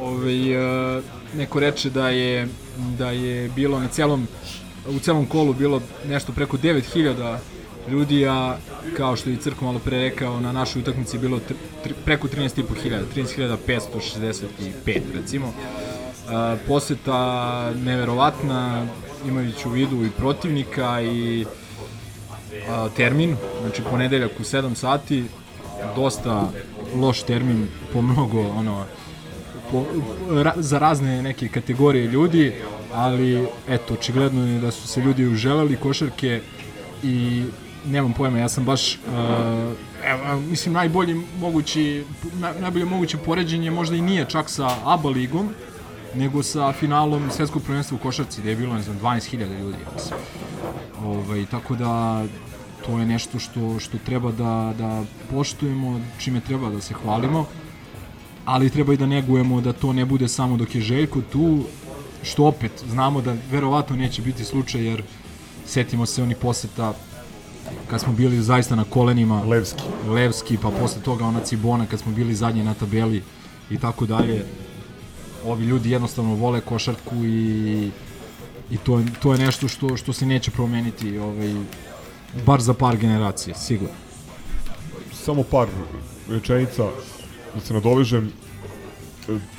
Ovaj, 0.02 0.54
e, 0.98 1.02
neko 1.36 1.60
reče 1.60 1.90
da 1.90 2.10
je, 2.10 2.48
da 2.98 3.12
je 3.12 3.50
bilo 3.50 3.80
na 3.80 3.88
celom, 3.88 4.28
u 4.88 5.00
celom 5.00 5.26
kolu 5.26 5.54
bilo 5.54 5.82
nešto 6.08 6.32
preko 6.32 6.58
9000 6.58 7.38
ljudi, 7.90 8.28
a 8.28 8.58
kao 8.98 9.16
što 9.16 9.30
je 9.30 9.34
i 9.34 9.38
Crko 9.38 9.66
malo 9.66 9.80
pre 9.80 9.98
rekao, 9.98 10.40
na 10.40 10.52
našoj 10.52 10.82
utakmici 10.82 11.16
je 11.16 11.20
bilo 11.20 11.40
tr, 11.40 11.94
preko 12.06 12.28
13.500, 12.28 13.02
13.565 13.16 15.02
recimo. 15.14 15.48
E, 15.48 15.54
poseta 16.68 17.72
neverovatna, 17.76 18.88
imajući 19.28 19.68
u 19.68 19.72
vidu 19.72 20.06
i 20.06 20.10
protivnika 20.18 21.02
i 21.02 21.46
a, 22.70 22.90
termin, 22.96 23.36
znači 23.62 23.82
ponedeljak 23.92 24.32
u 24.40 24.44
7 24.44 24.76
sati, 24.76 25.26
dosta 25.96 26.52
loš 26.96 27.24
termin 27.24 27.68
po 27.94 28.02
mnogo 28.02 28.42
ono 28.42 28.86
po, 29.72 29.86
ra, 30.44 30.54
za 30.56 30.80
razne 30.80 31.22
neke 31.22 31.48
kategorije 31.48 32.08
ljudi, 32.08 32.54
ali 32.94 33.48
eto, 33.68 33.94
očigledno 33.94 34.48
je 34.48 34.60
da 34.60 34.72
su 34.72 34.88
se 34.88 35.02
ljudi 35.02 35.28
uželeli 35.28 35.76
košarke 35.76 36.42
i 37.04 37.44
nemam 37.86 38.14
pojma, 38.14 38.38
ja 38.40 38.50
sam 38.50 38.66
baš 38.66 38.96
uh, 38.96 39.02
evo, 40.04 40.40
mislim 40.40 40.74
najbolji 40.74 41.22
mogući 41.40 42.04
na, 42.34 42.54
najbolje 42.60 42.86
moguće 42.86 43.18
poređenje 43.18 43.72
možda 43.72 43.96
i 43.96 44.02
nije 44.02 44.26
čak 44.26 44.50
sa 44.50 44.70
ABA 44.86 45.10
ligom, 45.10 45.50
nego 46.16 46.44
sa 46.44 46.72
finalom 46.72 47.32
svetskog 47.32 47.64
prvenstva 47.64 47.96
u 47.96 48.04
košarci, 48.04 48.42
gde 48.42 48.50
je 48.50 48.56
bilo, 48.56 48.74
ne 48.74 48.82
znam, 48.82 49.00
12.000 49.00 49.60
ljudi, 49.60 49.78
mislim. 49.94 50.20
Ovaj, 51.04 51.46
tako 51.46 51.76
da 51.76 52.24
to 52.86 53.00
je 53.00 53.06
nešto 53.06 53.40
što, 53.40 53.80
što 53.80 53.98
treba 53.98 54.32
da, 54.32 54.74
da 54.78 55.04
poštujemo, 55.32 56.02
čime 56.20 56.42
treba 56.42 56.70
da 56.70 56.82
se 56.82 56.94
hvalimo, 56.94 57.46
ali 58.46 58.70
treba 58.70 58.94
i 58.94 58.98
da 58.98 59.06
negujemo 59.06 59.62
da 59.62 59.74
to 59.74 59.94
ne 59.94 60.06
bude 60.06 60.28
samo 60.28 60.58
dok 60.58 60.76
je 60.76 60.82
Željko 60.82 61.22
tu, 61.22 61.64
što 62.24 62.46
opet 62.46 62.72
znamo 62.90 63.22
da 63.22 63.36
verovatno 63.52 63.96
neće 63.96 64.22
biti 64.22 64.46
slučaj, 64.46 64.86
jer 64.86 65.04
setimo 65.66 66.06
se 66.06 66.24
onih 66.24 66.38
poseta 66.38 66.94
kad 67.90 68.02
smo 68.02 68.14
bili 68.14 68.42
zaista 68.42 68.76
na 68.76 68.84
kolenima. 68.84 69.44
Levski, 69.44 69.84
Levski 70.08 70.58
pa 70.62 70.70
posle 70.70 71.02
toga 71.02 71.26
ona 71.26 71.40
Cibona 71.40 71.86
kad 71.86 72.00
smo 72.00 72.12
bili 72.12 72.36
zadnji 72.36 72.64
na 72.64 72.74
tabeli 72.74 73.24
i 73.70 73.78
tako 73.78 74.06
dalje. 74.06 74.46
Ovi 75.46 75.66
ljudi 75.66 75.92
jednostavno 75.92 76.36
vole 76.36 76.62
košarku 76.62 77.16
i 77.16 77.92
i 78.72 78.78
to 78.78 79.00
je, 79.00 79.06
to 79.22 79.34
je 79.34 79.40
nešto 79.40 79.68
što 79.68 79.98
što 79.98 80.14
se 80.14 80.26
neće 80.26 80.52
promeniti 80.52 81.18
ovaj 81.18 81.56
bar 82.46 82.62
za 82.62 82.74
par 82.74 82.98
generacija 82.98 83.56
sigurno. 83.56 83.96
Samo 85.14 85.44
par 85.44 85.68
rečenica 86.30 86.84
da 87.56 87.62
se 87.62 87.74
nadovežem. 87.74 88.32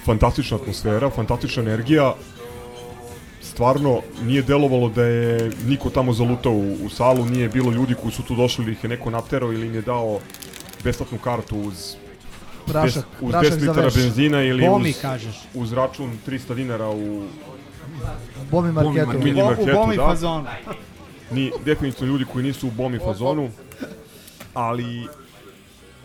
Fantastična 0.05 0.57
atmosfera 0.57 1.11
fantastična 1.11 1.63
energija 1.63 2.15
stvarno 3.61 4.01
nije 4.23 4.43
delovalo 4.43 4.89
da 4.89 5.05
je 5.05 5.51
niko 5.67 5.91
tamo 5.91 6.13
zalutao 6.13 6.53
u, 6.53 6.77
u 6.85 6.89
salu, 6.89 7.27
nije 7.27 7.49
bilo 7.49 7.73
ljudi 7.73 7.95
koji 7.95 8.13
su 8.13 8.23
tu 8.23 8.37
došli 8.37 8.65
ili 8.65 8.73
ih 8.73 8.85
je 8.85 8.91
neko 8.91 9.11
naterao 9.11 9.53
ili 9.53 9.67
im 9.67 9.75
je 9.75 9.83
dao 9.83 10.19
besplatnu 10.85 11.19
kartu 11.19 11.59
uz 11.59 11.95
Prašak, 12.67 13.05
uz 13.21 13.33
prašak 13.33 13.53
10 13.53 13.69
litara 13.69 13.91
benzina 13.95 14.43
ili 14.43 14.69
Bomi, 14.69 14.91
uz, 14.91 15.01
kažeš. 15.03 15.37
uz 15.55 15.73
račun 15.73 16.19
300 16.27 16.55
dinara 16.55 16.89
u 16.89 17.23
Bomi 18.51 18.73
marketu. 18.73 19.19
Mini 19.25 19.43
marketu, 19.43 19.71
u 19.71 19.75
Bomi 19.75 19.97
da. 19.97 20.07
fazonu. 20.07 20.45
Ni, 21.35 21.53
definitivno 21.65 22.13
ljudi 22.13 22.25
koji 22.33 22.45
nisu 22.45 22.69
u 22.69 22.71
Bomi 22.71 22.99
fazonu, 22.99 23.51
ali 24.55 25.07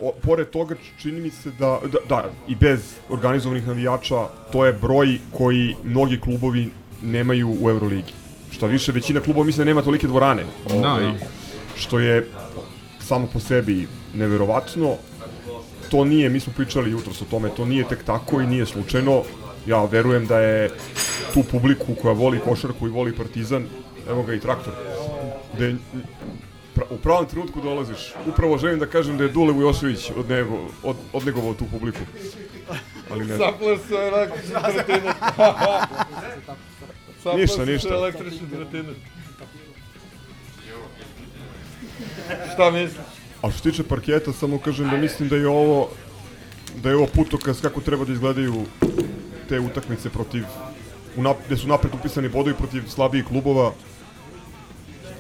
o, 0.02 0.12
pored 0.22 0.50
toga 0.50 0.76
čini 1.02 1.22
mi 1.22 1.30
se 1.30 1.52
da, 1.60 1.80
da, 1.84 1.98
da, 2.10 2.30
i 2.48 2.56
bez 2.56 2.94
organizovanih 3.10 3.68
navijača, 3.68 4.28
to 4.52 4.66
je 4.66 4.74
broj 4.74 5.20
koji 5.32 5.76
mnogi 5.84 6.20
klubovi 6.20 6.70
nemaju 7.02 7.58
u 7.62 7.70
Euroligi. 7.70 8.14
Šta 8.52 8.66
više, 8.66 8.92
većina 8.92 9.22
klubova 9.22 9.46
misle 9.46 9.66
da 9.66 9.70
nema 9.70 9.82
tolike 9.82 10.08
dvorane. 10.08 10.44
Da, 10.70 10.76
Ovaj, 10.76 11.04
da. 11.04 11.14
Što 11.78 12.00
je 12.00 12.28
samo 13.00 13.28
po 13.34 13.40
sebi 13.40 13.88
neverovatno. 14.14 14.96
To 15.92 16.06
nije, 16.06 16.30
mi 16.30 16.40
smo 16.40 16.54
pričali 16.54 16.92
jutros 16.92 17.22
o 17.22 17.26
tome, 17.26 17.50
to 17.50 17.66
nije 17.66 17.88
tek 17.88 18.04
tako 18.04 18.42
i 18.42 18.48
nije 18.48 18.66
slučajno. 18.66 19.24
Ja 19.66 19.86
verujem 19.86 20.26
da 20.26 20.40
je 20.40 20.70
tu 21.34 21.44
publiku 21.44 21.96
koja 22.02 22.14
voli 22.14 22.40
košarku 22.40 22.88
i 22.88 22.90
voli 22.90 23.16
partizan, 23.16 23.68
evo 24.10 24.24
ga 24.24 24.34
i 24.34 24.40
traktor, 24.40 24.74
da 25.60 25.72
pra, 26.76 26.86
u 26.90 26.98
pravom 26.98 27.26
trenutku 27.26 27.62
dolaziš. 27.62 28.14
Upravo 28.28 28.58
želim 28.58 28.80
da 28.80 28.86
kažem 28.86 29.18
da 29.18 29.24
je 29.24 29.30
Dule 29.30 29.54
Vujošević 29.54 30.12
od 30.18 30.30
nego, 30.30 30.60
od, 30.84 30.96
odnegovao 31.14 31.54
tu 31.54 31.66
publiku. 31.72 32.00
Ali 33.12 33.26
ne. 33.26 33.38
Zaplesao 33.38 34.02
je 34.02 34.08
električni 34.08 34.54
tretinet. 37.32 37.50
Ništa, 37.50 37.66
ništa. 37.66 37.90
električni 37.94 38.50
tretinet. 38.50 38.98
Šta 42.54 42.72
misliš? 42.72 43.06
A 43.42 43.52
što 43.52 43.58
se 43.58 43.72
tiče 43.72 43.84
parketa, 43.84 44.34
samo 44.34 44.58
kažem 44.60 44.90
da 44.90 44.98
mislim 44.98 45.30
da 45.30 45.36
je 45.36 45.48
ovo 45.48 45.90
da 46.84 46.90
je 46.90 46.96
ovo 46.96 47.08
putokaz 47.08 47.62
kako 47.62 47.82
treba 47.82 48.06
da 48.06 48.14
izgledaju 48.14 48.66
te 49.50 49.60
utakmice 49.60 50.10
protiv 50.10 50.44
u 51.18 51.22
nap, 51.22 51.38
gde 51.46 51.58
su 51.58 51.68
napred 51.68 51.94
upisani 51.94 52.30
bodovi 52.30 52.56
protiv 52.56 52.84
slabijih 52.88 53.26
klubova 53.26 53.72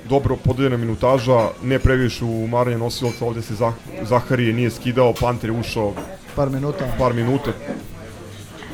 dobro 0.09 0.35
podeljena 0.35 0.77
minutaža, 0.77 1.49
ne 1.63 1.79
previše 1.79 2.25
u 2.25 2.47
maranje 2.47 2.77
nosilaca, 2.77 3.25
ovde 3.25 3.41
se 3.41 3.55
Zah, 3.55 3.73
Zaharije 4.01 4.53
nije 4.53 4.71
skidao, 4.71 5.13
Panter 5.13 5.49
je 5.49 5.59
ušao 5.59 5.93
Par 6.35 6.49
minuta. 6.49 6.95
par 6.99 7.13
minuta, 7.13 7.51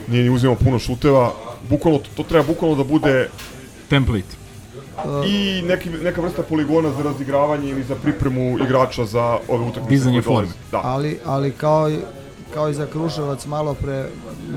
nije 0.07 0.23
ni 0.23 0.29
uzimao 0.29 0.55
puno 0.55 0.79
šuteva, 0.79 1.33
bukvalno, 1.69 1.99
to, 1.99 2.09
to 2.15 2.23
treba 2.23 2.45
bukvalno 2.47 2.75
da 2.75 2.83
bude 2.83 3.29
template 3.89 4.41
i 5.25 5.61
neki, 5.61 5.89
neka 5.89 6.21
vrsta 6.21 6.43
poligona 6.43 6.91
za 6.91 7.03
razigravanje 7.03 7.69
ili 7.69 7.83
za 7.83 7.95
pripremu 7.95 8.59
igrača 8.59 9.05
za 9.05 9.37
ove 9.47 9.65
utakmice. 9.65 9.89
Dizanje 9.89 10.21
forme. 10.21 10.49
Da. 10.71 10.81
Ali, 10.83 11.19
ali 11.25 11.51
kao 11.51 11.89
i, 11.89 11.97
kao 12.53 12.69
i 12.69 12.73
za 12.73 12.85
Kruševac 12.85 13.45
malo 13.45 13.73
pre, 13.73 14.05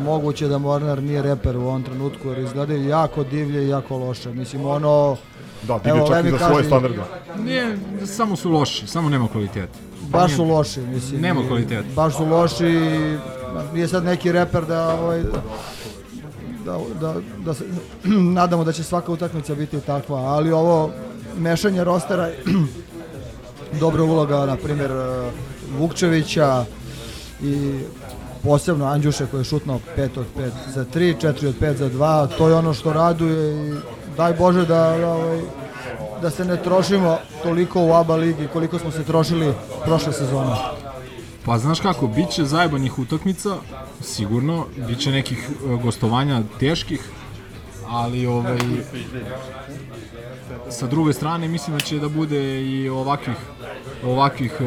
moguće 0.05 0.49
da 0.49 0.59
Mornar 0.59 1.03
nije 1.03 1.23
reper 1.23 1.57
u 1.57 1.61
ovom 1.61 1.83
trenutku, 1.83 2.29
jer 2.29 2.39
izgledaju 2.39 2.89
jako 2.89 3.25
divlje 3.25 3.65
i 3.65 3.69
jako 3.69 3.97
loše. 3.97 4.33
Mislim, 4.33 4.67
ono... 4.67 5.17
Da, 5.63 5.79
divlje 5.79 6.01
čak 6.01 6.11
Levi 6.11 6.29
i 6.29 6.33
za 6.33 6.39
kaže- 6.39 6.51
svoje 6.51 6.65
standarde. 6.65 6.99
Nije, 7.45 7.79
samo 8.07 8.37
su 8.37 8.51
loši, 8.51 8.87
samo 8.87 9.09
nema 9.09 9.29
kvaliteta. 9.29 9.79
Baš 10.09 10.33
su 10.37 10.45
loši, 10.45 10.81
mislim. 10.81 11.21
Nema 11.21 11.47
kvaliteta. 11.49 11.89
Baš 11.97 12.17
su 12.17 12.25
loši, 12.25 12.67
i 12.67 13.19
nije 13.75 13.89
sad 13.89 14.05
neki 14.05 14.33
reper 14.33 14.65
da, 14.65 14.95
ovaj, 15.01 15.23
da, 16.65 16.79
da, 17.01 17.15
da 17.45 17.55
se, 17.55 17.65
nadamo 18.39 18.65
da 18.65 18.73
će 18.73 18.83
svaka 18.83 19.13
utakmica 19.13 19.55
biti 19.55 19.81
takva, 19.81 20.17
ali 20.17 20.53
ovo 20.53 20.91
mešanje 21.39 21.85
rostera, 21.85 22.31
dobra 23.81 24.03
uloga, 24.03 24.47
na 24.47 24.57
primjer, 24.57 24.91
eh, 24.91 25.31
Vukčevića 25.79 26.65
i 27.43 27.81
posebno 28.43 28.87
Andjuše 28.87 29.27
koji 29.27 29.41
je 29.41 29.45
šutnuo 29.45 29.81
5 29.97 30.09
od 30.17 30.27
5 30.39 30.51
za 30.75 30.85
3, 30.95 31.15
4 31.23 31.49
od 31.49 31.55
5 31.61 31.75
za 31.77 31.91
2, 31.91 32.29
to 32.39 32.49
je 32.49 32.55
ono 32.55 32.75
što 32.75 32.93
raduje 32.93 33.69
i 33.69 33.75
daj 34.17 34.33
Bože 34.33 34.61
da, 34.61 34.97
da, 35.01 35.09
ovaj, 35.09 35.41
da 36.23 36.31
se 36.31 36.45
ne 36.45 36.57
trošimo 36.63 37.19
toliko 37.43 37.85
u 37.85 37.93
ABA 37.93 38.17
ligi 38.17 38.49
koliko 38.53 38.79
smo 38.79 38.91
se 38.91 39.05
trošili 39.05 39.55
prošle 39.85 40.13
sezone. 40.13 40.84
Pa 41.45 41.59
znaš 41.59 41.81
kako, 41.81 42.07
bit 42.07 42.31
će 42.31 42.45
zajebanih 42.45 42.99
utakmica, 42.99 43.57
sigurno, 44.01 44.67
bit 44.89 44.99
će 44.99 45.11
nekih 45.11 45.49
e, 45.51 45.77
gostovanja 45.83 46.43
teških, 46.61 47.09
ali 47.89 48.27
ovaj, 48.27 48.59
sa 50.71 50.87
druge 50.87 51.13
strane 51.13 51.49
mislim 51.49 51.77
da 51.77 51.85
će 51.85 51.99
da 51.99 52.09
bude 52.09 52.63
i 52.63 52.89
ovakvih 52.89 53.37
ovakvih 54.05 54.53
e, 54.61 54.65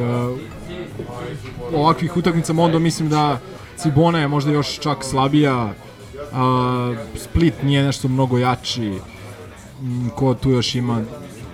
ovakvih 1.73 2.17
utakmica 2.17 2.53
Mondo 2.53 2.79
mislim 2.79 3.09
da 3.09 3.39
Cibona 3.77 4.19
je 4.19 4.27
možda 4.27 4.51
još 4.51 4.79
čak 4.79 5.03
slabija 5.03 5.73
a, 6.33 6.95
Split 7.15 7.63
nije 7.63 7.83
nešto 7.83 8.07
mnogo 8.07 8.37
jači 8.37 8.93
ko 10.15 10.33
tu 10.33 10.51
još 10.51 10.75
ima 10.75 11.01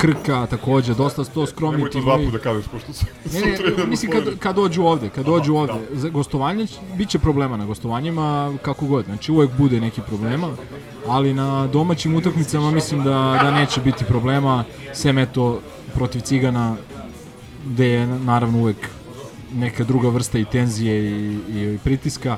Krka 0.04 0.48
takođe, 0.50 0.94
dosta 0.94 1.24
to 1.24 1.46
skromni 1.46 1.78
Nemoj 1.78 1.92
to 1.92 2.02
dva 2.02 2.18
puta 2.18 2.32
da 2.32 2.38
kažeš, 2.38 2.66
pošto 2.72 2.94
su 2.94 3.06
Ne, 3.34 3.42
ne, 3.78 3.86
mislim 3.86 4.12
kad, 4.12 4.40
kad 4.40 4.56
dođu 4.56 4.84
ovde, 4.84 5.10
kad 5.10 5.26
dođu 5.26 5.56
ovde, 5.56 5.74
za 5.92 6.10
gostovanje 6.10 6.68
bit 6.98 7.10
će 7.10 7.20
problema 7.20 7.58
na 7.58 7.66
gostovanjima, 7.66 8.54
kako 8.62 8.86
god, 8.86 9.06
znači 9.06 9.32
uvek 9.32 9.52
bude 9.58 9.82
neki 9.82 10.02
problema, 10.08 10.50
ali 11.08 11.34
na 11.34 11.68
domaćim 11.68 12.16
utakmicama 12.16 12.72
mislim 12.72 13.04
da, 13.04 13.40
da 13.42 13.52
neće 13.52 13.82
biti 13.82 14.06
problema, 14.06 14.64
sem 14.94 15.18
eto 15.18 15.60
protiv 15.94 16.20
Cigana, 16.20 16.76
gde 17.66 17.88
je 17.88 18.08
naravno 18.08 18.60
uvek 18.60 18.90
neka 19.54 19.84
druga 19.84 20.10
vrsta 20.10 20.40
i 20.40 20.46
tenzije 20.46 21.12
i, 21.12 21.40
i, 21.54 21.74
i 21.76 21.80
pritiska, 21.84 22.38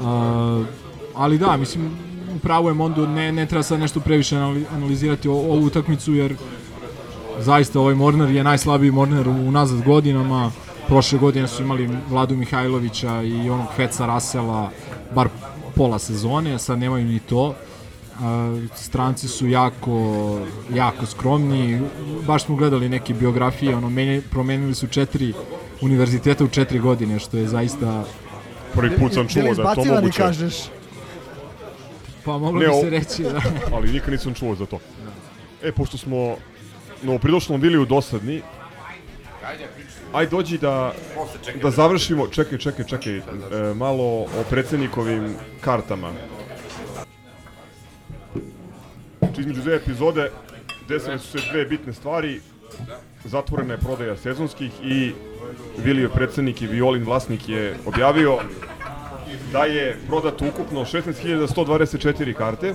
uh, 0.00 0.66
ali 1.14 1.38
da, 1.38 1.56
mislim, 1.56 1.90
upravo 2.36 2.68
je 2.68 2.74
Mondo, 2.74 3.06
ne, 3.06 3.32
ne 3.32 3.46
treba 3.46 3.62
sad 3.62 3.80
nešto 3.80 4.00
previše 4.00 4.36
anali- 4.36 4.64
analizirati 4.72 5.28
ovu 5.28 5.64
utakmicu, 5.64 6.14
jer 6.14 6.36
zaista 7.38 7.80
ovaj 7.80 7.94
Mornar 7.94 8.30
je 8.30 8.44
najslabiji 8.44 8.90
Mornar 8.90 9.28
unazad 9.28 9.82
godinama 9.82 10.50
prošle 10.88 11.18
godine 11.18 11.48
su 11.48 11.62
imali 11.62 11.88
Vladu 12.08 12.36
Mihajlovića 12.36 13.22
i 13.22 13.50
onog 13.50 13.66
Feca 13.76 14.06
Rasela, 14.06 14.70
bar 15.14 15.28
pola 15.74 15.98
sezone, 15.98 16.58
sad 16.58 16.78
nemaju 16.78 17.04
ni 17.04 17.20
to. 17.20 17.54
Stranci 18.74 19.28
su 19.28 19.48
jako, 19.48 20.38
jako 20.74 21.06
skromni. 21.06 21.80
Baš 22.26 22.44
smo 22.44 22.56
gledali 22.56 22.88
neke 22.88 23.14
biografije, 23.14 23.76
ono, 23.76 23.90
menje, 23.90 24.22
promenili 24.30 24.74
su 24.74 24.86
četiri 24.86 25.34
univerziteta 25.80 26.44
u 26.44 26.48
četiri 26.48 26.78
godine, 26.78 27.18
što 27.18 27.36
je 27.36 27.48
zaista... 27.48 28.04
Prvi 28.74 28.96
put 28.96 29.14
sam 29.14 29.28
čuo 29.28 29.42
da 29.42 29.48
je 29.48 29.74
to 29.74 29.84
moguće. 29.84 30.18
kažeš. 30.18 30.54
Pa 32.24 32.38
moglo 32.38 32.60
Ne, 32.60 32.66
bi 32.66 32.74
se 32.74 32.90
reći, 32.90 33.22
da. 33.22 33.42
ali 33.74 33.92
nikad 33.92 34.12
nisam 34.12 34.34
čuo 34.34 34.54
za 34.54 34.66
to. 34.66 34.78
E, 35.62 35.72
pošto 35.72 35.98
smo 35.98 36.36
novopridošlom 37.04 37.60
bili 37.60 37.78
u 37.78 37.84
dosadni, 37.84 38.42
aj 40.12 40.26
dođi 40.26 40.58
da, 40.58 40.92
da 41.62 41.70
završimo, 41.70 42.28
čekaj, 42.28 42.58
čekaj, 42.58 42.84
čekaj, 42.86 43.16
e, 43.16 43.22
malo 43.74 44.04
o 44.04 44.44
predsednikovim 44.50 45.34
kartama. 45.60 46.12
Znači, 49.18 49.40
između 49.40 49.62
dve 49.62 49.76
epizode 49.76 50.30
desile 50.88 51.18
su 51.18 51.38
se 51.38 51.38
dve 51.50 51.64
bitne 51.64 51.92
stvari. 51.92 52.40
Zatvorena 53.24 53.74
je 53.74 53.80
prodaja 53.80 54.16
sezonskih 54.16 54.72
i 54.84 55.12
Vilio 55.84 56.08
predsednik 56.08 56.62
i 56.62 56.66
Violin 56.66 57.04
vlasnik 57.04 57.48
je 57.48 57.76
objavio 57.86 58.38
da 59.52 59.64
je 59.64 59.96
prodato 60.06 60.44
ukupno 60.48 60.80
16.124 60.80 62.34
karte, 62.34 62.74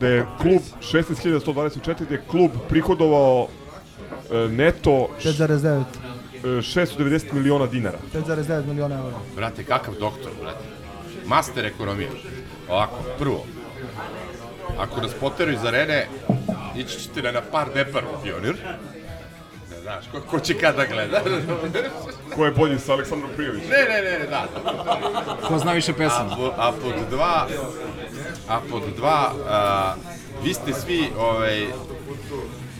da 0.00 0.08
je 0.08 0.26
klub 0.38 0.60
16.124, 0.82 1.74
da 2.08 2.14
je 2.14 2.22
klub 2.28 2.50
prihodovao 2.68 3.48
e, 4.30 4.48
neto 4.48 5.08
š- 5.18 5.28
5,9. 5.28 5.82
e, 6.34 6.46
690 6.46 7.32
miliona 7.32 7.66
dinara. 7.66 7.98
5,9 8.14 8.66
miliona 8.66 8.94
eura. 8.94 9.16
Brate, 9.36 9.64
kakav 9.64 9.94
doktor, 9.94 10.30
brate. 10.40 10.64
Master 11.26 11.64
ekonomije. 11.66 12.08
Ovako, 12.68 12.96
prvo, 13.18 13.44
ako 14.78 15.00
nas 15.00 15.10
poteruju 15.14 15.54
iz 15.54 15.64
arene, 15.64 16.06
ići 16.76 16.98
ćete 16.98 17.22
na, 17.22 17.32
na 17.32 17.40
par 17.42 17.68
depar 17.74 18.04
u 18.04 18.22
pionir. 18.22 18.56
Znaš, 19.90 20.04
ko, 20.12 20.20
ko 20.20 20.40
će 20.40 20.54
kada 20.58 20.86
gleda. 20.86 21.20
Ko 22.36 22.44
je 22.44 22.50
bolji 22.50 22.78
sa 22.78 22.92
Aleksandrom 22.92 23.30
Prijovićem? 23.36 23.70
ne, 23.70 24.02
ne, 24.02 24.18
ne, 24.18 24.26
da. 24.26 24.46
Ko 25.48 25.58
zna 25.58 25.72
više 25.72 25.92
pesama? 25.92 26.32
A, 26.32 26.36
po- 26.36 26.52
a 26.56 26.72
pod 26.72 26.94
dva, 27.10 27.46
a 28.48 28.60
pod 28.70 28.82
dva, 28.96 29.32
a, 29.48 29.94
vi 30.42 30.54
ste 30.54 30.74
svi, 30.74 31.08
ovaj, 31.18 31.66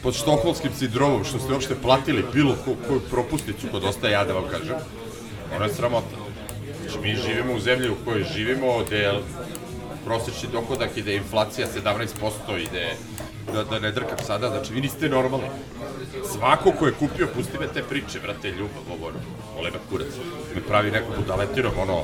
pod 0.03 0.14
štokholskim 0.14 0.70
sindromom, 0.79 1.25
što 1.25 1.38
ste 1.38 1.53
uopšte 1.53 1.75
platili 1.83 2.25
bilo 2.33 2.55
ko, 2.64 2.75
koju 2.88 3.01
propusnicu 3.01 3.66
kod 3.73 3.85
ostaje, 3.85 4.12
ja 4.12 4.25
da 4.25 4.33
vam 4.33 4.44
kažem. 4.51 4.77
Ono 5.57 5.64
je 5.64 5.75
sramota. 5.75 6.16
Znači, 6.83 6.99
mi 6.99 7.16
živimo 7.16 7.55
u 7.55 7.61
zemlji 7.61 7.90
u 7.90 8.05
kojoj 8.05 8.25
živimo, 8.35 8.85
gde 8.87 8.99
je 8.99 9.20
prosječni 10.05 10.49
dohodak 10.53 10.96
i 10.96 11.03
da 11.03 11.11
je 11.11 11.16
inflacija 11.16 11.66
17% 11.85 12.59
i 12.59 12.68
da 12.73 12.79
je 12.79 12.96
da, 13.53 13.64
da 13.64 13.79
ne 13.79 13.90
drkam 13.92 14.18
sada, 14.26 14.48
znači 14.48 14.72
vi 14.72 14.81
niste 14.81 15.09
normalni. 15.09 15.46
Svako 16.33 16.72
ko 16.72 16.87
je 16.87 16.92
kupio, 16.92 17.29
pusti 17.37 17.59
me 17.61 17.66
te 17.68 17.83
priče, 17.83 18.20
brate, 18.20 18.50
ljubav, 18.50 18.83
ovo, 18.92 19.07
ono, 19.09 19.18
volebat 19.57 19.81
kurac, 19.90 20.09
me 20.55 20.61
pravi 20.62 20.90
neku 20.90 21.12
budaletinom, 21.18 21.72
ono, 21.79 22.03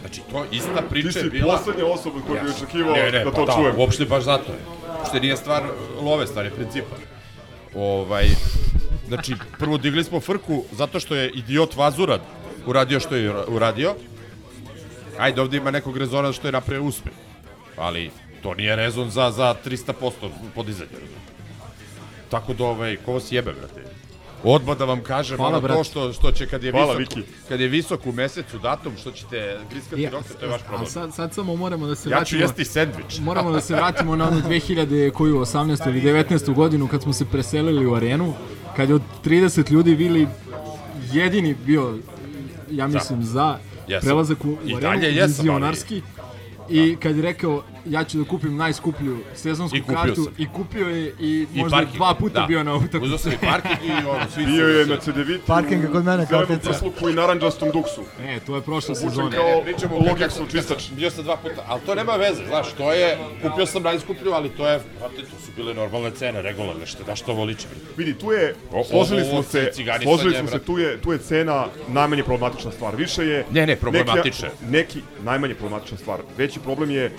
znači 0.00 0.20
to 0.30 0.44
ista 0.50 0.82
priča 0.90 1.10
Ti 1.10 1.18
je 1.18 1.22
si 1.24 1.30
bila... 1.30 1.56
poslednja 1.56 1.86
osoba 1.86 2.20
koja 2.26 2.42
bi 2.42 2.48
Ja. 2.48 2.54
očekivao 2.56 2.94
Ne, 2.94 3.12
ne, 3.12 3.24
da 3.24 3.30
pa 3.30 3.36
to 3.36 3.44
da, 3.46 3.52
čujem. 3.52 3.78
Uopšte 3.78 4.04
baš 4.04 4.22
zato 4.24 4.52
je. 4.52 4.58
Uopšte 4.98 5.20
nije 5.20 5.36
stvar 5.36 5.62
love, 6.02 6.26
stvar 6.26 6.44
je 6.44 6.50
principa. 6.50 6.96
Ovaj, 7.74 8.26
znači, 9.08 9.34
prvo 9.58 9.78
digli 9.78 10.04
smo 10.04 10.20
frku 10.20 10.64
zato 10.72 11.00
što 11.00 11.14
je 11.14 11.30
idiot 11.30 11.76
Vazurad 11.76 12.20
uradio 12.66 13.00
što 13.00 13.14
je 13.16 13.34
uradio. 13.48 13.94
Ajde, 15.18 15.40
ovde 15.40 15.56
ima 15.56 15.70
nekog 15.70 15.96
rezona 15.96 16.32
što 16.32 16.48
je 16.48 16.52
napravio 16.52 16.84
uspeh. 16.84 17.12
Ali 17.76 18.10
to 18.42 18.54
nije 18.54 18.76
rezon 18.76 19.10
za, 19.10 19.30
za 19.30 19.54
300% 19.66 19.92
podizanje. 20.54 20.90
Tako 22.30 22.54
da, 22.54 22.64
ovaj, 22.64 22.96
ko 22.96 23.12
vas 23.12 23.32
jebe, 23.32 23.52
brate? 23.52 23.82
Odmah 24.44 24.78
da 24.78 24.84
vam 24.84 25.02
kažem, 25.02 25.36
Hvala, 25.36 25.50
ono 25.50 25.60
to 25.60 25.66
brate. 25.68 25.84
što, 25.84 26.12
što 26.12 26.32
će 26.32 26.46
kad 26.46 26.64
je, 26.64 26.70
Hvala, 26.72 26.94
visok, 26.94 27.16
Viki. 27.16 27.28
kad 27.48 27.60
je 27.60 27.68
visok 27.68 28.06
u 28.06 28.12
mesecu 28.12 28.58
datum, 28.58 28.92
što 28.96 29.10
ćete 29.10 29.58
griskati 29.70 30.02
Ja, 30.02 30.10
nokte, 30.10 30.34
to 30.34 30.44
je 30.44 30.50
vaš 30.50 30.60
a 30.60 30.64
problem. 30.64 30.86
sad, 30.86 31.14
sad 31.14 31.34
samo 31.34 31.56
moramo 31.56 31.86
da 31.86 31.94
se 31.94 32.10
Ja 32.10 32.24
ću 32.24 32.36
vratimo... 32.36 32.40
jesti 32.42 32.64
sendvič. 32.64 33.18
Moramo 33.18 33.52
da 33.52 33.60
se 33.60 33.74
vratimo 33.74 34.16
na 34.16 34.28
onu 34.28 34.40
2000 34.40 35.10
koju 35.10 35.36
18. 35.36 35.88
ili 35.88 36.00
19. 36.02 36.54
godinu 36.54 36.88
kad 36.88 37.02
smo 37.02 37.12
se 37.12 37.24
preselili 37.24 37.86
u 37.86 37.94
arenu, 37.94 38.34
kad 38.76 38.88
je 38.88 38.94
od 38.94 39.02
30 39.24 39.72
ljudi 39.72 39.96
bili 39.96 40.28
jedini 41.12 41.54
bio, 41.56 41.98
ja 42.70 42.86
mislim, 42.86 43.22
za 43.24 43.58
Jesam. 43.88 44.06
prelazak 44.06 44.44
u, 44.44 44.48
u 44.48 44.76
arenu, 44.76 45.04
jesam, 45.04 45.50
ali-. 45.50 46.02
I 46.68 46.96
kad 46.96 47.16
je 47.16 47.22
rekao, 47.22 47.62
ja 47.86 48.04
ću 48.04 48.18
da 48.18 48.24
kupim 48.24 48.56
najskuplju 48.56 49.18
sezonsku 49.34 49.76
I 49.76 49.82
kartu 49.82 50.24
sam. 50.24 50.34
i 50.38 50.46
kupio 50.48 50.88
je 50.88 51.14
i, 51.20 51.46
I 51.54 51.58
možda 51.58 51.76
parking, 51.76 51.96
dva 51.96 52.14
puta 52.14 52.40
da. 52.40 52.46
bio 52.46 52.62
na 52.62 52.74
utakmici. 52.74 53.04
Uzeo 53.04 53.18
sam 53.18 53.32
i 53.32 53.36
parking 53.38 53.78
i 53.84 53.90
ono, 54.10 54.30
svi 54.34 54.46
Bio 54.46 54.68
je 54.68 54.86
na 54.86 54.96
cedevitu, 54.96 55.46
Parking 55.46 55.92
kod 55.92 56.04
mene 56.04 56.26
kao 56.26 56.46
teca. 56.46 56.70
prsluku 56.70 57.08
i 57.08 57.12
naranđastom 57.12 57.70
duksu. 57.70 58.02
E, 58.20 58.40
to 58.40 58.56
je 58.56 58.62
prošla 58.62 58.94
sezona. 58.94 59.30
kao 59.30 59.44
Ne, 59.44 59.62
pričamo 59.64 59.96
o 59.96 59.98
Logicsov 60.08 60.46
čistač. 60.50 60.90
Bio 60.90 61.10
sam 61.10 61.24
dva 61.24 61.36
puta, 61.36 61.64
ali 61.68 61.80
to 61.86 61.94
nema 61.94 62.12
veze, 62.12 62.44
znaš, 62.46 62.72
to 62.72 62.92
je, 62.92 63.18
kupio 63.42 63.66
sam 63.66 63.82
najskuplju, 63.82 64.32
ali 64.32 64.48
to 64.48 64.68
je, 64.68 64.80
brate, 64.98 65.16
to 65.16 65.36
su 65.46 65.52
bile 65.56 65.74
normalne 65.74 66.10
cene, 66.10 66.42
regularne, 66.42 66.86
što 66.86 67.04
da 67.04 67.16
što 67.16 67.34
brate. 67.34 67.56
Vidi, 67.96 68.14
tu 68.14 68.32
je, 68.32 68.54
složili 68.90 69.24
smo 69.24 69.42
se, 69.42 69.72
složili 70.02 70.36
smo 70.36 70.48
se, 70.48 70.58
tu 70.58 70.78
je, 70.78 71.00
tu 71.00 71.12
je 71.12 71.18
cena 71.18 71.66
najmanje 71.88 72.22
problematična 72.22 72.70
stvar. 72.70 72.96
Više 72.96 73.26
je... 73.26 73.44
Ne, 73.50 73.66
ne, 73.66 73.76
problematična 73.76 74.48
neki 74.68 75.00
najmanje 75.24 75.54
problematična 75.54 75.98
stvar. 75.98 76.20
Veći 76.38 76.60
problem 76.60 76.90
je 76.90 77.12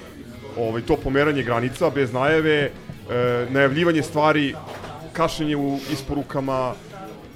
ovaj, 0.58 0.82
to 0.82 0.96
pomeranje 0.98 1.44
granica 1.44 1.90
bez 1.90 2.14
najave, 2.14 2.72
e, 3.12 3.46
najavljivanje 3.50 4.04
stvari, 4.04 4.56
kašenje 5.14 5.56
u 5.56 5.80
isporukama, 5.92 6.74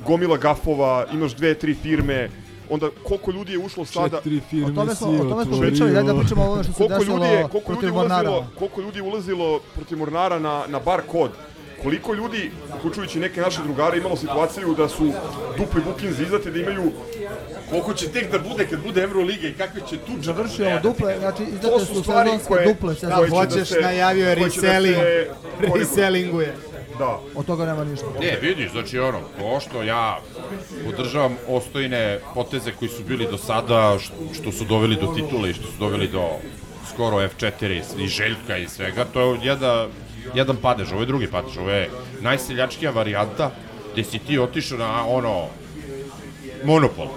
gomila 0.06 0.38
gafova, 0.38 1.06
imaš 1.13 1.36
dve, 1.36 1.53
tri 1.53 1.73
firme, 1.73 2.30
onda 2.69 2.89
koliko 3.03 3.32
ljudi 3.32 3.51
je 3.51 3.58
ušlo 3.58 3.86
sada... 3.86 4.17
Četiri 4.17 4.41
firme 4.49 4.65
O 4.67 4.75
tome 4.75 4.95
smo, 4.95 5.08
si 5.12 5.15
o 5.15 5.30
tome 5.30 5.43
smo 5.43 5.53
otvorio. 5.53 5.69
pričali, 5.71 5.91
daj 5.91 6.03
da 6.03 6.15
pričamo 6.19 6.41
o 6.41 6.45
ovome 6.45 6.63
što 6.63 6.73
se 6.73 6.77
koliko 6.77 6.99
desilo 6.99 7.17
ljudi 7.17 7.34
je, 7.34 7.47
koliko 7.51 7.71
ljudi 7.73 7.91
Mornara. 7.91 8.30
ulazilo, 8.30 8.51
koliko 8.60 8.82
ljudi 8.82 8.99
je 8.99 9.03
ulazilo 9.03 9.60
protiv 9.75 9.97
Mornara 9.97 10.39
na, 10.39 10.63
na 10.67 10.80
bar 10.80 11.01
kod, 11.08 11.32
koliko 11.77 12.13
ljudi, 12.13 12.51
uključujući 12.75 13.19
neke 13.19 13.41
naše 13.41 13.61
drugare, 13.63 13.97
imalo 13.97 14.15
situaciju 14.17 14.75
da 14.75 14.89
su 14.89 15.11
dupli 15.57 15.81
bukinzi 15.83 16.23
izdate, 16.23 16.51
da 16.51 16.59
imaju 16.59 16.91
Koliko 17.69 17.93
će 17.93 18.07
tek 18.07 18.31
da 18.31 18.39
bude 18.39 18.65
kad 18.65 18.79
bude 18.81 19.01
Euroliga 19.01 19.47
i 19.47 19.53
kakve 19.53 19.81
će 19.81 19.97
tu 19.97 20.11
Završio 20.21 20.79
duple, 20.83 21.15
znači 21.19 21.37
To 21.37 21.43
izdate 21.45 21.85
su 21.85 22.01
stvari 22.01 22.29
koje- 22.47 22.65
duple 22.65 22.79
koje 22.81 22.95
sezonske. 22.95 23.25
će 23.25 23.29
da 23.29 23.37
Hoćeš, 23.37 23.67
se- 23.67 23.81
najavio 23.81 24.29
je 24.29 24.35
da 24.35 24.41
se 24.41 24.45
reselling. 24.61 24.95
koriguju. 24.95 25.79
Resellinguje. 25.79 26.53
Da. 26.99 27.19
Od 27.35 27.45
toga 27.45 27.65
nema 27.65 27.83
ništa. 27.83 28.05
Ne, 28.21 28.37
vidi, 28.41 28.69
znači 28.71 28.99
ono, 28.99 29.19
to 29.39 29.59
što 29.59 29.83
ja 29.83 30.19
podržavam 30.85 31.35
ostojne 31.47 32.19
poteze 32.33 32.71
koji 32.71 32.89
su 32.89 33.03
bili 33.03 33.27
do 33.31 33.37
sada, 33.37 33.97
što, 33.99 34.13
što 34.33 34.51
su 34.51 34.65
doveli 34.65 34.95
do 34.95 35.07
titule 35.07 35.49
i 35.49 35.53
što 35.53 35.63
su 35.63 35.77
doveli 35.79 36.07
do 36.07 36.29
skoro 36.93 37.17
F4 37.19 37.61
i 37.97 38.07
Željka 38.07 38.57
i 38.57 38.67
svega, 38.67 39.05
to 39.05 39.21
je 39.21 39.39
jedna, 39.43 39.87
jedan 40.33 40.57
padež, 40.61 40.91
ovo 40.91 41.01
je 41.01 41.05
drugi 41.05 41.27
padež, 41.27 41.57
ovo 41.57 41.69
je 41.69 41.89
najseljačkija 42.21 42.91
varijanta 42.91 43.51
gde 43.93 44.03
si 44.03 44.19
ti 44.19 44.39
otišao 44.39 44.77
na 44.77 45.07
ono 45.07 45.45
monopol. 46.63 47.07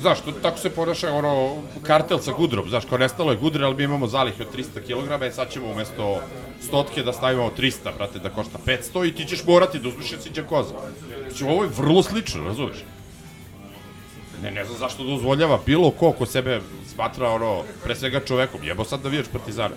Znaš, 0.00 0.20
to, 0.20 0.32
tako 0.32 0.58
se 0.58 0.70
ponaša 0.70 1.12
ono 1.12 1.62
kartel 1.82 2.18
sa 2.18 2.32
gudrom, 2.32 2.68
znaš, 2.68 2.84
kao 2.84 2.98
nestalo 2.98 3.30
je 3.30 3.38
gudre, 3.38 3.64
ali 3.64 3.76
mi 3.76 3.84
imamo 3.84 4.06
zalihe 4.06 4.42
od 4.42 4.56
300 4.56 4.82
kg, 4.82 5.22
e 5.22 5.30
sad 5.30 5.50
ćemo 5.50 5.70
umesto 5.70 6.20
stotke 6.60 7.02
da 7.02 7.12
stavimo 7.12 7.50
300, 7.58 7.96
brate, 7.96 8.18
da 8.18 8.30
košta 8.30 8.58
500 8.66 9.08
i 9.08 9.14
ti 9.14 9.24
ćeš 9.24 9.44
morati 9.44 9.78
da 9.78 9.88
uzmeš 9.88 10.14
sića 10.20 10.42
koza. 10.42 10.74
Znači, 11.28 11.44
ovo 11.44 11.62
je 11.62 11.70
vrlo 11.76 12.02
slično, 12.02 12.44
razumeš? 12.44 12.84
Ne, 14.42 14.50
ne 14.50 14.64
znam 14.64 14.78
zašto 14.78 15.04
dozvoljava 15.04 15.58
bilo 15.66 15.90
ko 15.90 16.12
ko 16.12 16.26
sebe 16.26 16.60
smatra 16.94 17.30
ono, 17.30 17.62
pre 17.84 17.94
svega 17.94 18.20
čovekom, 18.20 18.64
jebo 18.64 18.84
sad 18.84 19.02
da 19.02 19.08
vidiš 19.08 19.26
partizana. 19.32 19.74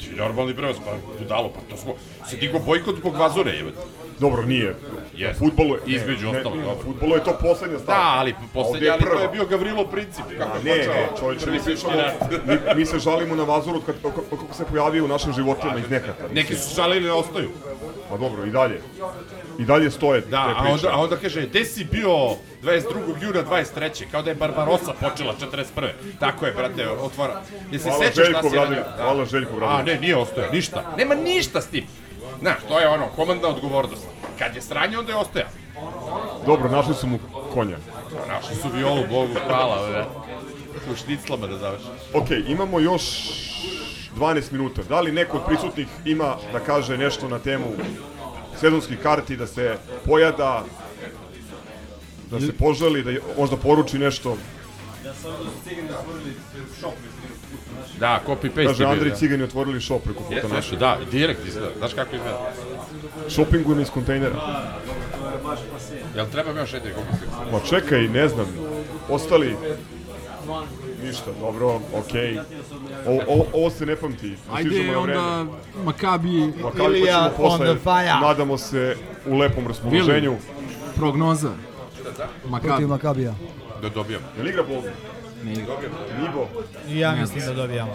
Ti 0.00 0.16
normalni 0.16 0.54
prevoz, 0.54 0.76
pa 0.84 0.92
budalo, 1.18 1.48
pa 1.48 1.60
to 1.70 1.76
smo, 1.76 1.94
se 2.30 2.36
digo 2.36 2.58
bojkot 2.58 2.96
zbog 2.96 3.16
vazure, 3.16 3.50
jebate. 3.50 3.76
Dobro, 4.20 4.42
nije. 4.42 4.76
Jest. 5.16 5.38
Futbolu 5.38 5.74
je, 5.74 5.80
Između 5.86 6.32
ne, 6.32 6.38
ostalog, 6.38 6.58
ne, 6.58 6.64
dobro. 6.64 6.84
Futbolu 6.84 7.14
je 7.14 7.24
to 7.24 7.38
poslednja 7.42 7.78
stvar. 7.78 7.96
Da, 7.96 8.04
ali 8.18 8.30
Ovde 8.32 8.46
poslednji, 8.52 8.88
ali 8.88 9.02
to 9.02 9.20
je 9.22 9.28
bio 9.28 9.46
Gavrilo 9.46 9.86
Princip. 9.86 10.24
Kako 10.38 10.58
ne, 10.64 10.76
počeo 10.76 10.94
ne, 10.94 11.08
čovječe, 11.20 11.50
mi, 11.50 11.58
rat. 11.96 12.14
mi, 12.46 12.74
mi 12.76 12.86
se 12.86 12.98
žalimo 12.98 13.34
na 13.34 13.44
Vazuru 13.44 13.80
kad, 13.80 13.94
kako, 14.02 14.54
se 14.54 14.64
pojavio 14.64 15.04
u 15.04 15.08
našim 15.08 15.32
životima 15.32 15.78
iz 15.78 15.90
nekata. 15.90 16.24
Neki 16.34 16.54
su 16.54 16.74
žalili 16.74 17.06
da 17.06 17.14
ostaju. 17.14 17.50
Pa 18.10 18.16
dobro, 18.16 18.46
i 18.46 18.50
dalje. 18.50 18.80
I 19.58 19.64
dalje 19.64 19.90
stoje 19.90 20.20
Da, 20.20 20.54
a 20.58 20.64
onda, 20.72 20.88
a 20.92 20.96
onda 20.96 21.16
kaže, 21.16 21.46
gde 21.46 21.64
si 21.64 21.84
bio 21.84 22.08
22. 22.62 22.82
juna 23.22 23.42
23. 23.44 24.04
Kao 24.10 24.22
da 24.22 24.30
je 24.30 24.34
Barbarossa 24.34 24.92
počela 24.92 25.34
41. 25.40 25.88
Tako 26.20 26.46
je, 26.46 26.52
brate, 26.52 26.88
otvara. 26.90 27.40
Jesi 27.72 27.84
Hvala 27.84 27.98
sećaš 27.98 28.12
šta 28.14 28.24
Željku 28.24 28.50
si 28.50 28.56
radio? 28.56 28.62
Obradoviću, 28.72 29.02
hvala 29.02 29.24
Željku 29.24 29.52
A 29.52 29.56
Obradoviću. 29.56 29.86
ne, 29.94 30.00
nije 30.00 30.16
ostoja, 30.16 30.50
ništa. 30.52 30.84
Nema 30.96 31.14
ništa 31.14 31.60
s 31.60 31.66
tim. 31.66 31.84
Znaš, 32.40 32.56
to 32.68 32.78
je 32.80 32.88
ono, 32.88 33.06
komandna 33.06 33.48
odgovornost. 33.48 34.06
Kad 34.38 34.56
je 34.56 34.62
sranje, 34.62 34.98
onda 34.98 35.12
je 35.12 35.18
ostoja. 35.18 35.46
Dobro, 36.46 36.68
našli 36.70 36.94
su 36.94 37.06
mu 37.06 37.18
konja. 37.54 37.76
Našli 38.28 38.56
su 38.56 38.68
violu, 38.68 39.02
Bogu, 39.10 39.32
hvala. 39.46 39.88
bre. 39.88 40.04
U 40.92 40.96
šniclama 40.96 41.46
da 41.46 41.58
završi. 41.58 41.84
Ok, 42.14 42.26
imamo 42.48 42.80
još 42.80 43.02
12 44.16 44.52
minuta. 44.52 44.82
Da 44.88 45.00
li 45.00 45.12
neko 45.12 45.36
od 45.36 45.42
prisutnih 45.46 45.86
ima 46.04 46.36
da 46.52 46.60
kaže 46.60 46.98
nešto 46.98 47.28
na 47.28 47.38
temu 47.38 47.66
sezonskih 48.60 48.98
karti, 49.02 49.36
da 49.36 49.46
se 49.46 49.76
pojada, 50.06 50.64
da 52.30 52.40
se 52.40 52.52
poželi, 52.52 53.02
da 53.02 53.10
možda 53.38 53.56
poruči 53.56 53.98
nešto? 53.98 54.36
Da, 57.98 58.20
copy-paste 58.26 58.66
Kaže, 58.66 58.82
je 58.82 58.86
bio, 58.86 58.88
Andrej 58.88 59.10
da. 59.10 59.16
Cigani 59.16 59.42
otvorili 59.42 59.80
shop 59.80 60.02
preko 60.04 60.22
puta 60.22 60.48
naše. 60.48 60.56
jeste, 60.56 60.76
da, 60.76 60.98
direkt 61.10 61.46
izgleda. 61.46 61.72
Znaš 61.78 61.94
kako 61.94 62.16
izgleda? 62.16 62.52
Shoppingujem 63.28 63.80
iz 63.80 63.90
kontejnera. 63.90 64.36
Jel 66.16 66.26
treba 66.32 66.52
mi 66.52 66.58
još 66.58 66.70
četiri 66.70 66.92
kopije? 66.92 67.52
Ma 67.52 67.60
čekaj, 67.68 68.08
ne 68.08 68.28
znam. 68.28 68.46
Ostali... 69.08 69.56
Ništa, 71.04 71.30
dobro, 71.40 71.80
okej. 71.94 72.38
Ovo, 73.06 73.20
ovo, 73.28 73.44
ovo 73.52 73.70
se 73.70 73.86
ne 73.86 73.96
pamti. 73.96 74.36
Ajde 74.52 74.70
na 74.70 74.76
vreme. 74.82 74.96
onda 74.96 75.46
Makabi 75.84 76.52
Makabi 76.62 76.84
Ilija 76.98 77.32
on 77.38 77.58
the 77.58 77.74
fire. 77.82 78.20
nadamo 78.20 78.58
se 78.58 78.96
u 79.26 79.36
lepom 79.36 79.66
raspoloženju. 79.66 80.36
prognoza. 80.96 81.50
Protiv 82.02 82.50
Makabi. 82.50 82.86
Makabija. 82.86 83.34
Da 83.82 83.88
dobijam. 83.88 84.22
Jel 84.36 84.48
igra 84.48 84.62
Bog? 84.62 84.84
Ne 85.44 85.52
igra. 85.52 85.74
Nibo? 86.20 86.46
Ja 86.88 87.14
mislim 87.14 87.44
da 87.46 87.52
dobijamo. 87.54 87.92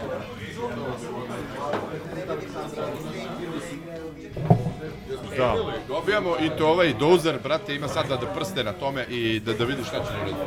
Da. 5.37 5.55
Dobijamo 5.87 6.35
i 6.39 6.49
to 6.57 6.67
ovaj 6.67 6.93
dozer, 6.93 7.39
brate, 7.43 7.75
ima 7.75 7.87
sad 7.87 8.07
da, 8.07 8.17
da 8.17 8.25
prste 8.25 8.63
na 8.63 8.73
tome 8.73 9.05
i 9.09 9.39
da, 9.39 9.53
da 9.53 9.65
vidi 9.65 9.83
šta 9.83 9.99
će 9.99 10.11
uraditi. 10.15 10.37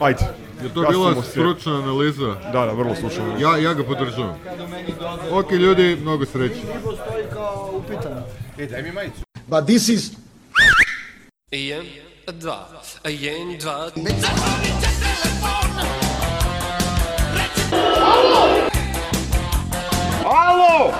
Ajde. 0.00 0.24
Je 0.62 0.74
to 0.74 0.82
bila 0.90 1.22
stručna 1.22 1.78
analiza? 1.78 2.34
Da, 2.52 2.66
da, 2.66 2.72
vrlo 2.72 2.94
stručna 2.94 3.24
analiza. 3.24 3.48
Ja, 3.48 3.56
ja 3.56 3.74
ga 3.74 3.84
podržavam. 3.84 4.38
Ok, 5.32 5.50
ljudi, 5.52 5.96
mnogo 6.00 6.26
sreće. 6.26 6.54
Nibo 6.54 6.92
stoji 6.92 7.24
kao 7.32 7.70
upitan. 7.74 8.22
E, 8.58 8.66
daj 8.66 8.82
mi 8.82 8.92
majicu. 8.92 9.20
But 9.46 9.64
this 9.64 9.88
is 9.88 10.10
Jedan, 11.50 11.86
dva, 12.32 12.68
jedan, 13.04 13.58
dva... 13.58 13.90
Alo! 18.00 18.48
Alo, 20.24 20.92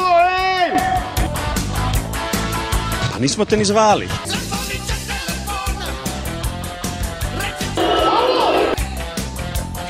ej! 0.00 0.70
Pa 3.12 3.18
nismo 3.18 3.44
te 3.44 3.56
ni 3.56 3.64
zvali. 3.64 4.08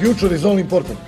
future 0.00 0.34
is 0.34 0.44
only 0.44 0.62
important. 0.62 0.98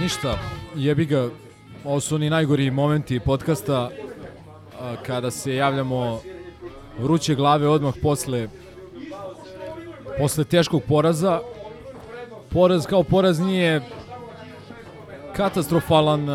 Ništa, 0.00 0.38
jebi 0.76 1.06
ga, 1.06 1.30
ovo 1.84 2.00
su 2.00 2.18
ni 2.18 2.30
najgori 2.30 2.70
momenti 2.70 3.20
podcasta 3.20 3.90
kada 5.06 5.30
se 5.30 5.54
javljamo 5.54 6.20
vruće 6.98 7.34
glave 7.34 7.68
odmah 7.68 7.94
posle 8.02 8.48
posle 10.18 10.44
teškog 10.44 10.82
poraza. 10.88 11.40
Poraz 12.48 12.86
kao 12.86 13.02
poraz 13.02 13.40
nije 13.40 13.80
katastrofalan 15.36 16.28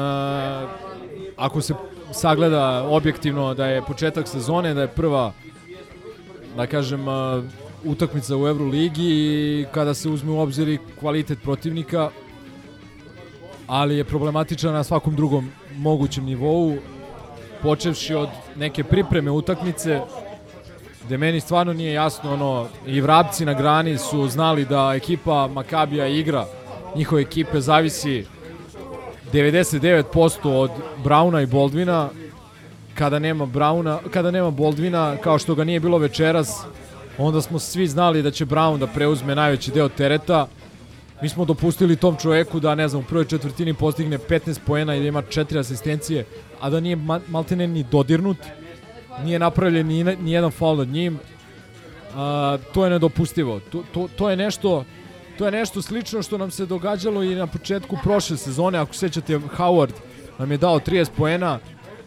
ako 1.37 1.61
se 1.61 1.73
sagleda 2.11 2.87
objektivno 2.89 3.53
da 3.53 3.65
je 3.65 3.81
početak 3.81 4.27
sezone, 4.27 4.73
da 4.73 4.81
je 4.81 4.87
prva 4.87 5.33
da 6.57 6.67
kažem 6.67 7.05
utakmica 7.83 8.37
u 8.37 8.47
Euroligi 8.47 9.09
i 9.09 9.65
kada 9.71 9.93
se 9.93 10.09
uzme 10.09 10.31
u 10.31 10.39
obzir 10.39 10.67
i 10.67 10.79
kvalitet 10.99 11.39
protivnika 11.43 12.09
ali 13.67 13.97
je 13.97 14.03
problematičan 14.03 14.73
na 14.73 14.83
svakom 14.83 15.15
drugom 15.15 15.51
mogućem 15.77 16.25
nivou, 16.25 16.77
počevši 17.61 18.13
od 18.13 18.29
neke 18.55 18.83
pripreme 18.83 19.31
utakmice, 19.31 20.01
gde 21.05 21.17
meni 21.17 21.39
stvarno 21.39 21.73
nije 21.73 21.93
jasno, 21.93 22.33
ono, 22.33 22.67
i 22.87 23.01
vrapci 23.01 23.45
na 23.45 23.53
grani 23.53 23.97
su 23.97 24.27
znali 24.27 24.65
da 24.65 24.93
ekipa 24.95 25.47
Makabija 25.47 26.07
igra, 26.07 26.45
njihove 26.95 27.21
ekipe 27.21 27.61
zavisi 27.61 28.25
99% 29.33 30.49
od 30.49 30.71
Brauna 31.03 31.41
i 31.41 31.45
Boldvina, 31.45 32.09
kada 32.95 33.19
nema 33.19 33.45
Brauna, 33.45 33.99
kada 34.13 34.31
nema 34.31 34.51
Boldvina, 34.51 35.17
kao 35.17 35.39
što 35.39 35.55
ga 35.55 35.63
nije 35.63 35.79
bilo 35.79 35.97
večeras, 35.97 36.63
onda 37.17 37.41
smo 37.41 37.59
svi 37.59 37.87
znali 37.87 38.21
da 38.21 38.31
će 38.31 38.45
Brown 38.45 38.77
da 38.77 38.87
preuzme 38.87 39.35
najveći 39.35 39.71
deo 39.71 39.89
tereta, 39.89 40.47
Mi 41.25 41.29
smo 41.29 41.45
dopustili 41.45 41.95
tom 41.95 42.17
čoveku 42.21 42.59
da, 42.59 42.75
ne 42.75 42.87
znam, 42.87 43.01
u 43.01 43.05
prvoj 43.05 43.25
četvrtini 43.25 43.73
postigne 43.73 44.17
15 44.17 44.59
poena 44.65 44.95
i 44.95 44.99
da 44.99 45.07
ima 45.07 45.21
4 45.21 45.59
asistencije, 45.59 46.25
a 46.61 46.69
da 46.69 46.79
nije 46.79 46.95
ma 46.95 47.19
maltene 47.27 47.67
ni 47.67 47.83
dodirnut, 47.83 48.37
nije 49.23 49.39
napravljen 49.39 49.87
ni, 49.87 50.03
ni 50.03 50.31
jedan 50.31 50.51
faul 50.51 50.77
nad 50.77 50.87
njim. 50.87 51.19
A, 52.15 52.57
to 52.73 52.83
je 52.83 52.89
nedopustivo. 52.89 53.59
To, 53.71 53.83
to, 53.93 54.07
to 54.17 54.29
je 54.29 54.37
nešto 54.37 54.83
to 55.37 55.45
je 55.45 55.51
nešto 55.51 55.81
slično 55.81 56.21
što 56.21 56.37
nam 56.37 56.51
se 56.51 56.65
događalo 56.65 57.23
i 57.23 57.35
na 57.35 57.47
početku 57.47 57.97
prošle 58.03 58.37
sezone, 58.37 58.77
ako 58.77 58.93
sećate 58.93 59.39
Howard 59.57 59.93
nam 60.39 60.51
je 60.51 60.57
dao 60.57 60.79
30 60.79 61.09
poena, 61.17 61.59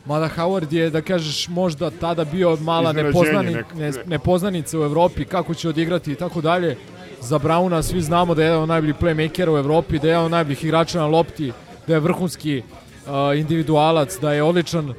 mada 0.04 0.28
Howard 0.36 0.72
je, 0.72 0.90
da 0.90 1.02
kažeš, 1.02 1.48
možda 1.48 1.90
tada 1.90 2.24
bio 2.24 2.56
mala 2.56 2.92
nepoznani, 2.92 3.56
ne, 3.74 3.92
nepoznanica 4.06 4.78
u 4.78 4.82
Evropi, 4.82 5.24
kako 5.24 5.54
će 5.54 5.68
odigrati 5.68 6.12
i 6.12 6.14
tako 6.14 6.40
dalje. 6.40 6.76
Za 7.20 7.38
Brauna 7.38 7.82
svi 7.82 8.00
znamo 8.02 8.34
da 8.34 8.42
je 8.42 8.46
jedan 8.46 8.62
od 8.62 8.68
najboljih 8.68 8.96
playmakera 8.96 9.54
u 9.54 9.58
Evropi, 9.58 9.98
da 9.98 10.06
je 10.06 10.10
jedan 10.10 10.24
od 10.24 10.30
najboljih 10.30 10.64
igrača 10.64 10.98
na 10.98 11.06
lopti, 11.06 11.52
da 11.86 11.94
je 11.94 12.00
vrhunski 12.00 12.62
uh, 12.62 13.38
individualac, 13.38 14.18
da 14.20 14.32
je 14.32 14.42
odličan 14.42 14.94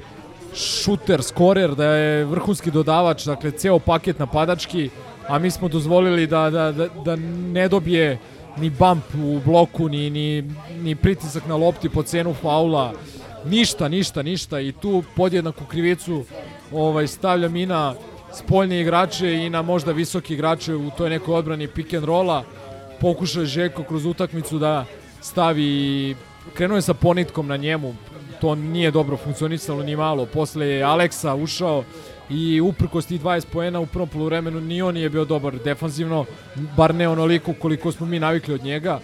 šuter, 0.56 1.24
skorer, 1.24 1.76
da 1.76 1.86
je 1.86 2.26
vrhunski 2.26 2.72
dodavač, 2.72 3.26
dakle 3.26 3.52
ceo 3.52 3.80
paket 3.80 4.20
napadački, 4.20 4.90
a 5.28 5.40
mi 5.40 5.52
smo 5.52 5.68
dozvolili 5.68 6.28
da, 6.28 6.50
da, 6.50 6.72
da, 6.72 6.88
da 7.06 7.16
ne 7.54 7.68
dobije 7.68 8.18
ni 8.58 8.70
bump 8.70 9.04
u 9.24 9.40
bloku, 9.46 9.90
ni, 9.90 10.10
ni, 10.10 10.44
ni 10.82 10.96
pritisak 10.96 11.48
na 11.48 11.56
lopti 11.56 11.90
po 11.90 12.04
cenu 12.04 12.34
faula, 12.34 12.94
ništa, 13.46 13.88
ništa, 13.88 14.22
ništa. 14.22 14.60
I 14.60 14.72
tu 14.72 15.04
podjednaku 15.16 15.66
krivicu 15.66 16.24
ovaj, 16.72 17.08
stavljam 17.08 17.56
i 17.56 17.66
na 17.66 17.94
spoljne 18.34 18.82
igrače 18.82 19.34
i 19.34 19.50
na 19.50 19.62
možda 19.62 19.92
visoki 19.92 20.34
igrače 20.34 20.76
u 20.76 20.92
toj 20.98 21.10
nekoj 21.10 21.36
odbrani 21.36 21.68
pick 21.68 21.94
and 21.94 22.06
rolla. 22.06 22.44
Pokušao 23.02 23.42
je 23.42 23.46
Željko 23.46 23.84
kroz 23.84 24.06
utakmicu 24.06 24.60
da 24.60 24.86
stavi, 25.22 26.16
krenuo 26.54 26.78
je 26.78 26.82
sa 26.82 26.94
ponitkom 26.94 27.48
na 27.48 27.58
njemu, 27.58 27.96
to 28.42 28.56
nije 28.56 28.92
dobro 28.92 29.18
funkcionisalo 29.18 29.84
ni 29.84 29.96
malo. 29.96 30.26
Posle 30.26 30.68
je 30.68 30.84
Aleksa 30.84 31.36
ušao 31.36 31.84
i 32.30 32.62
uprkos 32.62 33.06
tih 33.06 33.22
20 33.22 33.46
poena 33.52 33.80
u 33.80 33.86
prvom 33.86 34.10
poluvremenu 34.10 34.62
ni 34.62 34.82
on 34.82 34.94
nije 34.94 35.10
bio 35.10 35.26
dobar 35.26 35.56
defanzivno, 35.64 36.26
bar 36.78 36.96
ne 36.96 37.10
onoliko 37.10 37.54
koliko 37.54 37.92
smo 37.92 38.06
mi 38.06 38.20
navikli 38.20 38.54
od 38.54 38.64
njega. 38.64 39.00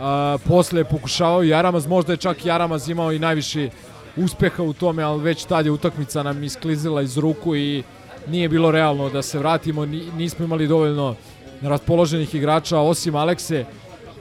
A, 0.00 0.36
posle 0.48 0.80
je 0.80 0.84
pokušavao 0.84 1.42
Jaramaz, 1.42 1.86
možda 1.86 2.12
je 2.12 2.16
čak 2.16 2.46
Jaramaz 2.46 2.88
imao 2.88 3.12
i 3.12 3.18
najviše 3.18 3.70
uspeha 4.16 4.62
u 4.62 4.72
tome, 4.72 5.02
ali 5.02 5.22
već 5.22 5.44
tad 5.44 5.66
je 5.66 5.72
utakmica 5.72 6.22
nam 6.22 6.44
isklizila 6.44 7.02
iz 7.02 7.18
ruku 7.18 7.56
i 7.56 7.82
nije 8.30 8.48
bilo 8.48 8.70
realno 8.70 9.08
da 9.10 9.22
se 9.22 9.38
vratimo, 9.38 9.86
ni- 9.86 10.10
nismo 10.16 10.44
imali 10.44 10.66
dovoljno 10.66 11.14
raspoloženih 11.62 12.34
igrača, 12.34 12.78
osim 12.78 13.16
Alekse, 13.16 13.64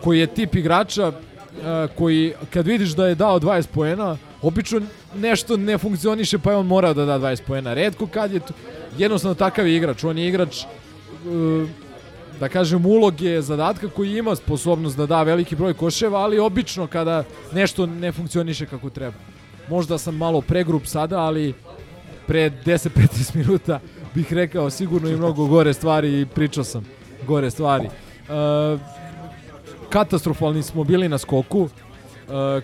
koji 0.03 0.19
je 0.19 0.27
tip 0.27 0.55
igrača 0.55 1.11
e, 1.11 1.87
koji 1.97 2.33
kad 2.49 2.67
vidiš 2.67 2.89
da 2.89 3.07
je 3.07 3.15
dao 3.15 3.39
20 3.39 3.67
poena, 3.73 4.17
obično 4.41 4.81
nešto 5.15 5.57
ne 5.57 5.77
funkcioniše 5.77 6.39
pa 6.39 6.51
je 6.51 6.57
on 6.57 6.65
morao 6.65 6.93
da 6.93 7.05
da 7.05 7.19
20 7.19 7.41
poena. 7.47 7.73
Redko 7.73 8.07
kad 8.07 8.33
je 8.33 8.39
tu, 8.39 8.53
jednostavno 8.97 9.35
takav 9.35 9.67
je 9.67 9.77
igrač, 9.77 10.03
on 10.03 10.17
je 10.17 10.27
igrač 10.27 10.61
e, 10.61 10.65
da 12.39 12.49
kažem 12.49 12.85
uloge 12.85 13.41
zadatka 13.41 13.89
koji 13.89 14.17
ima 14.17 14.35
sposobnost 14.35 14.97
da 14.97 15.05
da 15.05 15.23
veliki 15.23 15.55
broj 15.55 15.73
koševa, 15.73 16.19
ali 16.19 16.39
obično 16.39 16.87
kada 16.87 17.23
nešto 17.53 17.85
ne 17.85 18.11
funkcioniše 18.11 18.65
kako 18.65 18.89
treba. 18.89 19.17
Možda 19.69 19.97
sam 19.97 20.15
malo 20.15 20.41
pregrup 20.41 20.85
sada, 20.85 21.19
ali 21.19 21.53
pre 22.27 22.51
10-15 22.65 23.35
minuta 23.35 23.79
bih 24.17 24.33
rekao 24.33 24.69
sigurno 24.69 25.09
i 25.09 25.15
mnogo 25.15 25.45
gore 25.45 25.73
stvari 25.73 26.21
i 26.21 26.25
pričao 26.25 26.63
sam 26.63 26.85
gore 27.27 27.51
stvari. 27.51 27.85
E, 27.85 27.89
katastrofalni 29.89 30.63
smo 30.63 30.83
bili 30.83 31.09
na 31.09 31.17
skoku. 31.17 31.69
E, 32.29 32.61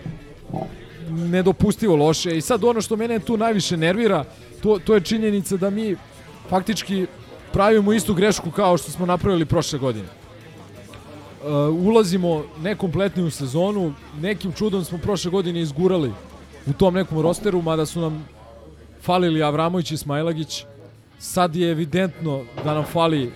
nedopustivo 1.10 1.96
loše. 1.96 2.36
I 2.36 2.40
sad 2.40 2.64
ono 2.64 2.80
što 2.80 2.96
mene 2.96 3.18
tu 3.18 3.36
najviše 3.36 3.76
nervira, 3.76 4.24
to, 4.62 4.78
to 4.84 4.94
je 4.94 5.00
činjenica 5.00 5.56
da 5.56 5.70
mi 5.70 5.96
faktički 6.48 7.06
pravimo 7.52 7.92
istu 7.92 8.14
grešku 8.14 8.50
kao 8.50 8.78
što 8.78 8.90
smo 8.90 9.06
napravili 9.06 9.46
prošle 9.46 9.78
godine. 9.78 10.08
Uh, 10.08 11.86
ulazimo 11.86 12.44
nekompletni 12.62 13.22
u 13.22 13.30
sezonu, 13.30 13.92
nekim 14.20 14.52
čudom 14.52 14.84
smo 14.84 14.98
prošle 14.98 15.30
godine 15.30 15.60
izgurali 15.60 16.12
u 16.66 16.72
tom 16.72 16.94
nekom 16.94 17.20
rosteru, 17.20 17.62
mada 17.62 17.86
su 17.86 18.00
nam 18.00 18.24
falili 19.02 19.42
Avramović 19.42 19.90
i 19.90 19.96
Smajlagić. 19.96 20.64
Sad 21.18 21.56
je 21.56 21.70
evidentno 21.70 22.44
da 22.64 22.74
nam 22.74 22.84
fali 22.84 23.32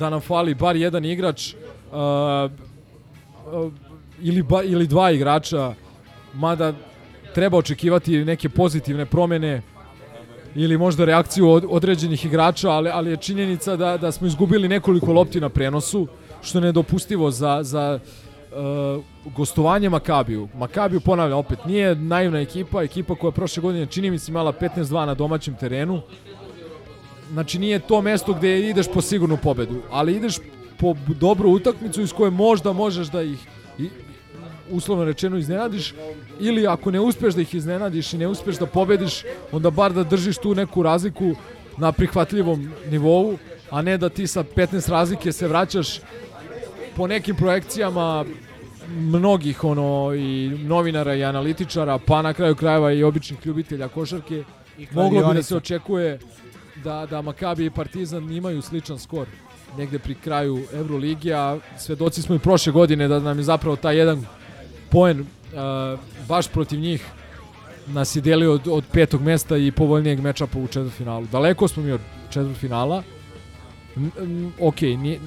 da 0.00 0.10
nam 0.10 0.20
fali 0.20 0.54
bar 0.54 0.76
jedan 0.76 1.04
igrač 1.04 1.54
uh, 1.54 1.60
uh, 3.52 3.72
ili, 4.20 4.42
ba, 4.42 4.62
ili 4.62 4.86
dva 4.86 5.10
igrača, 5.10 5.74
mada 6.34 6.72
treba 7.34 7.58
očekivati 7.58 8.24
neke 8.24 8.48
pozitivne 8.48 9.06
promene 9.06 9.62
ili 10.54 10.78
možda 10.78 11.04
reakciju 11.04 11.50
od, 11.50 11.64
određenih 11.68 12.24
igrača, 12.24 12.70
ali, 12.70 12.90
ali 12.90 13.10
je 13.10 13.16
činjenica 13.16 13.76
da, 13.76 13.96
da 13.96 14.12
smo 14.12 14.26
izgubili 14.26 14.68
nekoliko 14.68 15.12
lopti 15.12 15.40
na 15.40 15.48
prenosu, 15.48 16.06
što 16.42 16.58
je 16.58 16.62
nedopustivo 16.62 17.30
za, 17.30 17.58
za 17.62 17.98
uh, 17.98 19.04
gostovanje 19.36 19.88
Makabiju. 19.88 20.48
Makabiju, 20.54 21.00
ponavljam, 21.00 21.38
opet 21.38 21.64
nije 21.66 21.94
naivna 21.94 22.40
ekipa, 22.40 22.82
ekipa 22.82 23.14
koja 23.14 23.30
prošle 23.30 23.60
godine 23.60 23.86
čini 23.86 24.10
mi 24.10 24.18
se 24.18 24.32
imala 24.32 24.52
15-2 24.52 25.06
na 25.06 25.14
domaćem 25.14 25.54
terenu. 25.54 26.00
Znači 27.32 27.58
nije 27.58 27.78
to 27.78 28.02
mesto 28.02 28.34
gde 28.34 28.60
ideš 28.60 28.86
po 28.94 29.00
sigurnu 29.00 29.36
pobedu, 29.36 29.82
ali 29.90 30.16
ideš 30.16 30.38
po 30.78 30.94
dobru 31.20 31.50
utakmicu 31.50 32.02
iz 32.02 32.12
koje 32.12 32.30
možda 32.30 32.72
možeš 32.72 33.06
da 33.06 33.22
ih 33.22 33.38
i, 33.78 33.88
uslovno 34.70 35.04
rečeno 35.04 35.36
iznenadiš 35.36 35.94
ili 36.40 36.66
ako 36.66 36.90
ne 36.90 37.00
uspeš 37.00 37.34
da 37.34 37.40
ih 37.40 37.54
iznenadiš 37.54 38.12
i 38.12 38.18
ne 38.18 38.28
uspeš 38.28 38.58
da 38.58 38.66
pobediš, 38.66 39.22
onda 39.52 39.70
bar 39.70 39.92
da 39.92 40.04
držiš 40.04 40.38
tu 40.38 40.54
neku 40.54 40.82
razliku 40.82 41.34
na 41.76 41.92
prihvatljivom 41.92 42.72
nivou, 42.90 43.38
a 43.70 43.82
ne 43.82 43.98
da 43.98 44.08
ti 44.08 44.26
sa 44.26 44.44
15 44.44 44.90
razlike 44.90 45.32
se 45.32 45.48
vraćaš 45.48 46.00
po 46.96 47.06
nekim 47.06 47.36
projekcijama 47.36 48.24
mnogih 48.88 49.64
ono 49.64 50.14
i 50.14 50.48
novinara 50.48 51.14
i 51.14 51.24
analitičara, 51.24 51.98
pa 52.06 52.22
na 52.22 52.32
kraju 52.34 52.54
krajeva 52.54 52.92
i 52.92 53.02
običnih 53.02 53.46
ljubitelja 53.46 53.88
košarke, 53.88 54.44
moglo 54.92 55.28
bi 55.28 55.34
da 55.34 55.42
se 55.42 55.56
očekuje 55.56 56.18
da, 56.84 57.06
da 57.10 57.22
Makabi 57.22 57.66
i 57.66 57.70
Partizan 57.70 58.32
imaju 58.32 58.62
sličan 58.62 58.98
skor 58.98 59.26
negde 59.78 59.98
pri 59.98 60.14
kraju 60.14 60.64
Euroligi, 60.72 61.32
a 61.32 61.58
svedoci 61.78 62.22
smo 62.22 62.34
i 62.34 62.38
prošle 62.38 62.72
godine 62.72 63.08
da 63.08 63.18
nam 63.18 63.38
je 63.38 63.44
zapravo 63.44 63.76
taj 63.76 63.96
jedan 63.96 64.26
poen 64.90 65.20
uh, 65.20 65.26
baš 66.28 66.48
protiv 66.48 66.80
njih 66.80 67.04
nas 67.86 68.16
je 68.16 68.22
delio 68.22 68.52
od, 68.52 68.68
od 68.68 68.84
petog 68.92 69.22
mesta 69.22 69.56
i 69.56 69.72
povoljnijeg 69.72 70.20
mečapa 70.20 70.58
u 70.58 70.66
četvrtfinalu. 70.66 71.26
Daleko 71.26 71.68
smo 71.68 71.82
mi 71.82 71.92
od 71.92 72.00
četvrtfinala. 72.30 73.02
Ok, 74.60 74.80
nije, 74.80 75.20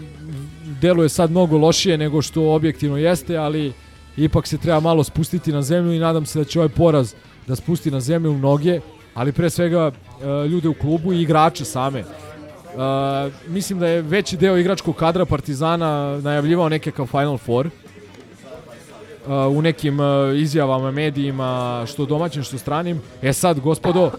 deluje 0.81 1.09
sad 1.09 1.31
mnogo 1.31 1.57
lošije 1.57 1.97
nego 1.97 2.21
što 2.21 2.53
objektivno 2.53 2.97
jeste, 2.97 3.37
ali 3.37 3.73
ipak 4.17 4.47
se 4.47 4.57
treba 4.57 4.79
malo 4.79 5.03
spustiti 5.03 5.51
na 5.51 5.61
zemlju 5.61 5.93
i 5.93 5.99
nadam 5.99 6.25
se 6.25 6.39
da 6.39 6.45
će 6.45 6.59
ovaj 6.59 6.69
poraz 6.69 7.13
da 7.47 7.55
spusti 7.55 7.91
na 7.91 7.99
zemlju 7.99 8.33
mnoge, 8.33 8.79
ali 9.13 9.31
pre 9.31 9.49
svega 9.49 9.87
uh, 9.87 10.51
ljude 10.51 10.69
u 10.69 10.73
klubu 10.73 11.13
i 11.13 11.21
igrače 11.21 11.65
same. 11.65 11.99
Uh, 12.03 13.33
mislim 13.47 13.79
da 13.79 13.87
je 13.87 14.01
veći 14.01 14.37
deo 14.37 14.57
igračkog 14.57 14.95
kadra 14.95 15.25
Partizana 15.25 16.19
najavljivao 16.21 16.69
neke 16.69 16.91
kao 16.91 17.05
Final 17.05 17.37
Four. 17.37 17.67
Uh, 17.67 19.31
u 19.57 19.61
nekim 19.61 19.97
izjavama, 20.35 20.91
medijima, 20.91 21.83
što 21.87 22.05
domaćim, 22.05 22.43
što 22.43 22.57
stranim. 22.57 23.01
E 23.21 23.33
sad, 23.33 23.59
gospodo, 23.59 24.11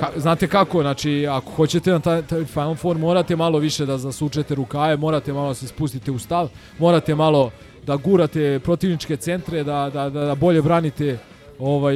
ka, 0.00 0.10
znate 0.16 0.46
kako, 0.46 0.82
znači, 0.82 1.26
ako 1.30 1.52
hoćete 1.52 1.90
na 1.90 2.00
taj, 2.00 2.22
taj 2.22 2.44
Final 2.44 2.74
Four, 2.74 2.98
morate 2.98 3.36
malo 3.36 3.58
više 3.58 3.86
da 3.86 3.98
zasučete 3.98 4.54
rukaje, 4.54 4.96
morate 4.96 5.32
malo 5.32 5.48
da 5.48 5.54
se 5.54 5.66
spustite 5.66 6.10
u 6.10 6.18
stav, 6.18 6.48
morate 6.78 7.14
malo 7.14 7.50
da 7.86 7.96
gurate 7.96 8.60
protivničke 8.64 9.16
centre, 9.16 9.64
da, 9.64 9.90
da, 9.94 10.10
da, 10.10 10.24
da 10.24 10.34
bolje 10.34 10.62
branite 10.62 11.18
ovaj 11.60 11.94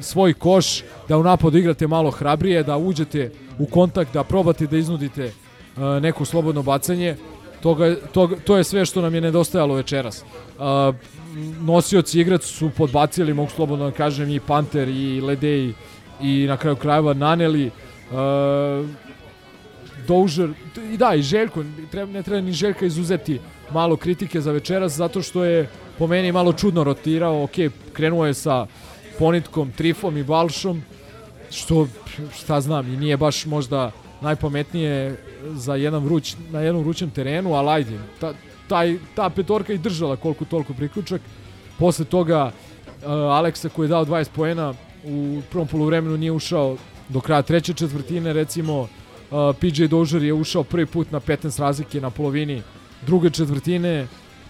svoj 0.00 0.34
koš, 0.34 0.82
da 1.08 1.18
u 1.18 1.22
napadu 1.22 1.58
igrate 1.58 1.86
malo 1.86 2.10
hrabrije, 2.10 2.62
da 2.62 2.76
uđete 2.76 3.30
u 3.58 3.66
kontakt, 3.66 4.14
da 4.14 4.24
probate 4.24 4.66
da 4.66 4.76
iznudite 4.76 5.24
uh, 5.24 5.82
neko 6.02 6.24
slobodno 6.24 6.62
bacanje. 6.62 7.16
Toga, 7.62 7.96
toga, 8.12 8.36
to 8.44 8.56
je 8.56 8.64
sve 8.64 8.86
što 8.86 9.02
nam 9.02 9.14
je 9.14 9.20
nedostajalo 9.20 9.74
večeras. 9.74 10.22
Uh, 10.22 10.94
nosioci 11.60 12.20
igrac 12.20 12.44
su 12.44 12.70
podbacili, 12.76 13.34
mogu 13.34 13.50
slobodno 13.50 13.84
da 13.84 13.96
kažem, 13.96 14.30
i 14.30 14.40
Panter, 14.40 14.88
i 14.88 15.20
Ledej, 15.20 15.72
i 16.22 16.46
na 16.48 16.56
kraju 16.56 16.76
krajeva 16.76 17.14
Naneli. 17.14 17.70
Uh, 18.10 18.88
Doužer, 20.06 20.50
i 20.92 20.96
da, 20.96 21.14
i 21.14 21.22
Željko, 21.22 21.64
treba, 21.90 22.12
ne 22.12 22.22
treba 22.22 22.40
ni 22.40 22.52
Željka 22.52 22.86
izuzeti 22.86 23.40
malo 23.72 23.96
kritike 23.96 24.40
za 24.40 24.52
večeras, 24.52 24.92
zato 24.92 25.22
što 25.22 25.44
je 25.44 25.68
po 25.98 26.06
meni 26.06 26.32
malo 26.32 26.52
čudno 26.52 26.84
rotirao, 26.84 27.42
ok, 27.42 27.52
krenuo 27.92 28.26
je 28.26 28.34
sa 28.34 28.66
Ponitkom, 29.18 29.72
Trifom 29.76 30.16
i 30.16 30.22
Balšom, 30.22 30.82
što, 31.50 31.86
šta 32.34 32.60
znam, 32.60 32.94
i 32.94 32.96
nije 32.96 33.16
baš 33.16 33.46
možda 33.46 33.90
najpametnije 34.20 35.16
za 35.52 35.74
jedan 35.74 36.04
vruć, 36.04 36.36
na 36.50 36.60
jednom 36.60 36.82
vrućem 36.82 37.10
terenu, 37.10 37.54
ali 37.54 37.68
ajde, 37.68 37.98
ta, 38.20 38.32
taj, 38.68 38.98
ta 39.14 39.30
petorka 39.30 39.72
i 39.72 39.78
držala 39.78 40.16
koliko 40.16 40.44
toliko 40.44 40.74
priključak. 40.74 41.20
Posle 41.78 42.04
toga 42.04 42.44
uh, 42.44 43.10
Aleksa 43.10 43.68
koji 43.68 43.86
je 43.86 43.88
dao 43.88 44.04
20 44.04 44.28
poena 44.34 44.74
u 45.04 45.40
prvom 45.50 45.68
poluvremenu 45.68 46.16
nije 46.16 46.32
ušao 46.32 46.76
do 47.08 47.20
kraja 47.20 47.42
treće 47.42 47.74
četvrtine, 47.74 48.32
recimo 48.32 48.80
uh, 48.80 48.88
PJ 49.60 49.86
Dozier 49.86 50.22
je 50.22 50.32
ušao 50.32 50.64
prvi 50.64 50.86
put 50.86 51.12
na 51.12 51.20
15 51.20 51.60
razlike 51.60 52.00
na 52.00 52.10
polovini 52.10 52.62
druge 53.06 53.30
četvrtine. 53.30 54.06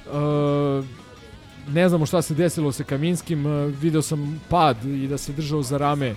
Uh, 0.07 0.85
ne 1.73 1.89
znamo 1.89 2.07
šta 2.07 2.23
se 2.23 2.35
desilo 2.35 2.73
sa 2.73 2.85
Kaminskim, 2.85 3.47
uh, 3.47 3.73
video 3.81 4.03
sam 4.03 4.41
pad 4.49 4.85
i 4.85 5.07
da 5.09 5.19
se 5.19 5.33
držao 5.33 5.63
za 5.63 5.79
rame 5.79 6.15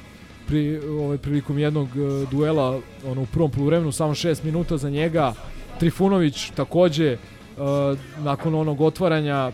pri, 0.47 0.79
ovaj, 0.79 1.17
prilikom 1.17 1.59
jednog 1.59 1.87
uh, 1.87 2.29
duela 2.29 2.79
ono, 3.05 3.21
u 3.21 3.25
prvom 3.25 3.51
poluvremenu, 3.51 3.91
samo 3.91 4.13
6 4.13 4.43
minuta 4.43 4.77
za 4.77 4.89
njega. 4.89 5.33
Trifunović 5.79 6.51
takođe 6.55 7.17
uh, 7.17 7.97
nakon 8.23 8.55
onog 8.55 8.81
otvaranja 8.81 9.51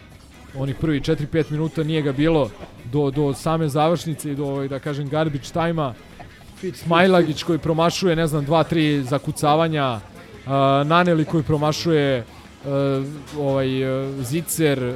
onih 0.55 0.75
prvi 0.75 0.99
4-5 0.99 1.51
minuta 1.51 1.83
nije 1.83 2.01
ga 2.01 2.11
bilo 2.11 2.49
do, 2.91 3.11
do 3.11 3.33
same 3.33 3.69
završnice 3.69 4.31
i 4.31 4.35
do 4.35 4.45
ovaj, 4.45 4.67
da 4.67 4.79
kažem 4.79 5.09
garbage 5.09 5.49
time-a 5.53 5.93
Smajlagić 6.73 7.43
koji 7.43 7.59
promašuje 7.59 8.15
ne 8.15 8.27
znam 8.27 8.45
2-3 8.45 9.01
zakucavanja 9.01 9.99
Naneli 10.85 11.25
koji 11.25 11.43
promašuje 11.43 12.23
ovaj 13.37 13.67
Zicer 14.21 14.93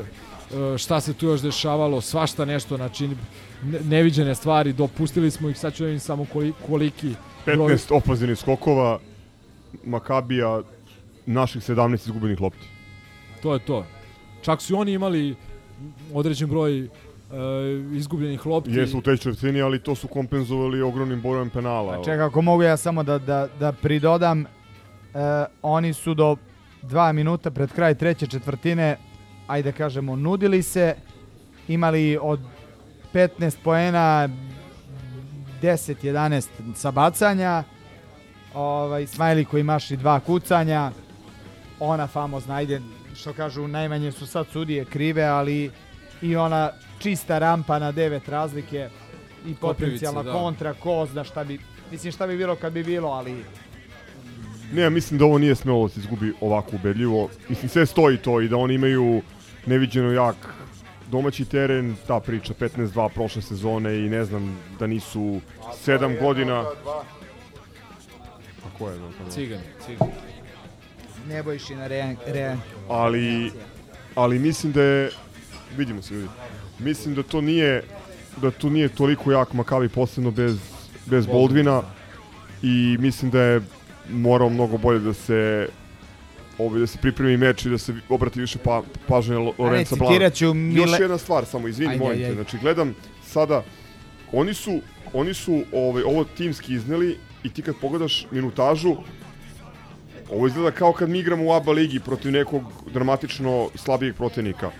šta 0.77 1.01
se 1.01 1.13
tu 1.13 1.25
još 1.25 1.41
dešavalo 1.41 2.01
svašta 2.01 2.45
nešto 2.45 2.77
znači 2.77 3.07
ne, 3.63 3.79
neviđene 3.79 4.35
stvari 4.35 4.73
dopustili 4.73 5.31
smo 5.31 5.49
ih 5.49 5.59
sad 5.59 5.73
ću 5.73 5.85
da 5.85 5.99
samo 5.99 6.25
koli, 6.33 6.53
koliki 6.67 7.13
15 7.45 7.95
opaznih 7.95 8.37
skokova 8.37 8.99
Makabija 9.83 10.61
naših 11.25 11.61
17 11.61 11.93
izgubenih 11.93 12.41
lopti. 12.41 12.67
To 13.41 13.53
je 13.53 13.59
to. 13.59 13.85
Čak 14.41 14.61
su 14.61 14.77
oni 14.77 14.93
imali 14.93 15.35
određen 16.13 16.49
broj 16.49 16.83
uh, 16.83 16.89
izgubljenih 17.93 18.45
lopti. 18.45 18.71
Jesu 18.71 18.97
u 18.97 19.01
trećoj 19.01 19.33
četvrtini, 19.33 19.61
ali 19.61 19.79
to 19.79 19.95
su 19.95 20.07
kompenzovali 20.07 20.81
ogromnim 20.81 21.21
brojem 21.21 21.49
penala. 21.49 21.93
A 21.93 22.03
čekaj, 22.03 22.21
ako 22.21 22.41
mogu 22.41 22.63
ja 22.63 22.77
samo 22.77 23.03
da, 23.03 23.17
da, 23.17 23.47
da 23.59 23.71
pridodam, 23.71 24.41
uh, 24.41 25.19
oni 25.61 25.93
su 25.93 26.13
do 26.13 26.35
dva 26.81 27.11
minuta 27.11 27.51
pred 27.51 27.71
kraj 27.71 27.95
treće 27.95 28.27
četvrtine, 28.27 28.97
ajde 29.47 29.71
kažemo, 29.71 30.15
nudili 30.15 30.63
se, 30.63 30.95
imali 31.67 32.17
od 32.21 32.39
15 33.13 33.57
poena 33.63 34.29
10-11 35.61 36.47
sa 36.75 36.91
bacanja, 36.91 37.63
ovaj, 38.53 39.07
Smajli 39.07 39.45
koji 39.45 39.63
maši 39.63 39.97
dva 39.97 40.19
kucanja, 40.19 40.91
ona 41.79 42.07
famozna, 42.07 42.55
ajde, 42.55 42.81
što 43.15 43.33
kažu, 43.33 43.67
najmanje 43.67 44.11
su 44.11 44.27
sad 44.27 44.47
sudije 44.47 44.85
krive, 44.85 45.23
ali 45.23 45.71
i 46.21 46.35
ona 46.35 46.71
čista 46.99 47.39
rampa 47.39 47.79
na 47.79 47.91
devet 47.91 48.29
razlike 48.29 48.89
i 49.45 49.55
potencijalna 49.55 50.23
da. 50.23 50.31
kontra, 50.31 50.73
ko 50.73 51.07
zna 51.11 51.23
šta 51.23 51.43
bi, 51.43 51.59
mislim 51.91 52.11
šta 52.11 52.27
bi 52.27 52.37
bilo 52.37 52.55
kad 52.55 52.73
bi 52.73 52.83
bilo, 52.83 53.09
ali 53.09 53.45
Ne, 54.73 54.81
ja 54.81 54.89
mislim 54.89 55.19
da 55.19 55.25
ovo 55.25 55.37
nije 55.37 55.55
smelo 55.55 55.87
da 55.87 55.93
se 55.93 55.99
izgubi 55.99 56.33
ovako 56.41 56.75
ubedljivo. 56.75 57.29
Mislim, 57.49 57.69
sve 57.69 57.85
stoji 57.85 58.17
to 58.17 58.41
i 58.41 58.47
da 58.47 58.57
oni 58.57 58.73
imaju 58.73 59.21
neviđeno 59.65 60.11
jak 60.11 60.35
domaći 61.11 61.45
teren, 61.45 61.95
ta 62.07 62.19
priča 62.19 62.53
15-2 62.59 63.09
prošle 63.09 63.41
sezone 63.41 63.97
i 63.97 64.09
ne 64.09 64.25
znam 64.25 64.59
da 64.79 64.87
nisu 64.87 65.41
7 65.85 66.19
godina... 66.21 66.59
A 68.65 68.77
ko 68.77 68.89
je? 68.89 68.97
Da, 68.97 69.31
Cigan, 69.31 69.61
cigan. 69.85 70.07
Nebojšina 71.27 71.87
Rejan, 71.87 72.15
Rejan. 72.27 72.61
ali, 72.89 73.51
ali 74.15 74.39
mislim 74.39 74.71
da 74.71 74.81
je, 74.83 75.11
vidimo 75.77 76.01
se 76.01 76.13
ljudi, 76.13 76.27
mislim 76.79 77.15
da 77.15 77.23
to 77.23 77.41
nije 77.41 77.83
da 78.37 78.51
tu 78.51 78.69
nije 78.69 78.89
toliko 78.89 79.31
jak 79.31 79.53
Makabi 79.53 79.89
posebno 79.89 80.31
bez, 80.31 80.57
bez 81.05 81.25
Boldvina 81.25 81.81
i 82.61 82.97
mislim 82.99 83.31
da 83.31 83.41
je 83.41 83.61
morao 84.09 84.49
mnogo 84.49 84.77
bolje 84.77 84.99
da 84.99 85.13
se 85.13 85.67
ovaj, 86.57 86.79
da 86.79 86.87
se 86.87 86.97
pripremi 86.97 87.37
meč 87.37 87.65
i 87.65 87.69
da 87.69 87.77
se 87.77 87.93
obrati 88.09 88.39
više 88.39 88.59
pa, 88.59 88.81
pažnje 89.07 89.35
Lorenza 89.57 89.61
Blana. 89.95 90.13
Mile- 90.53 90.75
Još 90.77 90.99
jedna 90.99 91.17
stvar, 91.17 91.45
samo 91.45 91.67
izvini, 91.67 91.97
molim 91.97 92.19
te. 92.19 92.33
Znači, 92.33 92.57
gledam 92.57 92.95
sada, 93.25 93.63
oni 94.31 94.53
su, 94.53 94.79
oni 95.13 95.33
su 95.33 95.63
ovaj, 95.73 96.03
ovo 96.03 96.23
timski 96.23 96.73
izneli 96.73 97.17
i 97.43 97.49
ti 97.49 97.61
kad 97.61 97.75
pogledaš 97.81 98.27
minutažu, 98.31 98.95
ovo 100.29 100.47
izgleda 100.47 100.71
kao 100.71 100.93
kad 100.93 101.09
mi 101.09 101.19
igramo 101.19 101.45
u 101.45 101.53
ABA 101.53 101.71
ligi 101.71 101.99
protiv 101.99 102.31
nekog 102.31 102.63
dramatično 102.93 103.69
slabijeg 103.75 104.15
protivnika. 104.15 104.71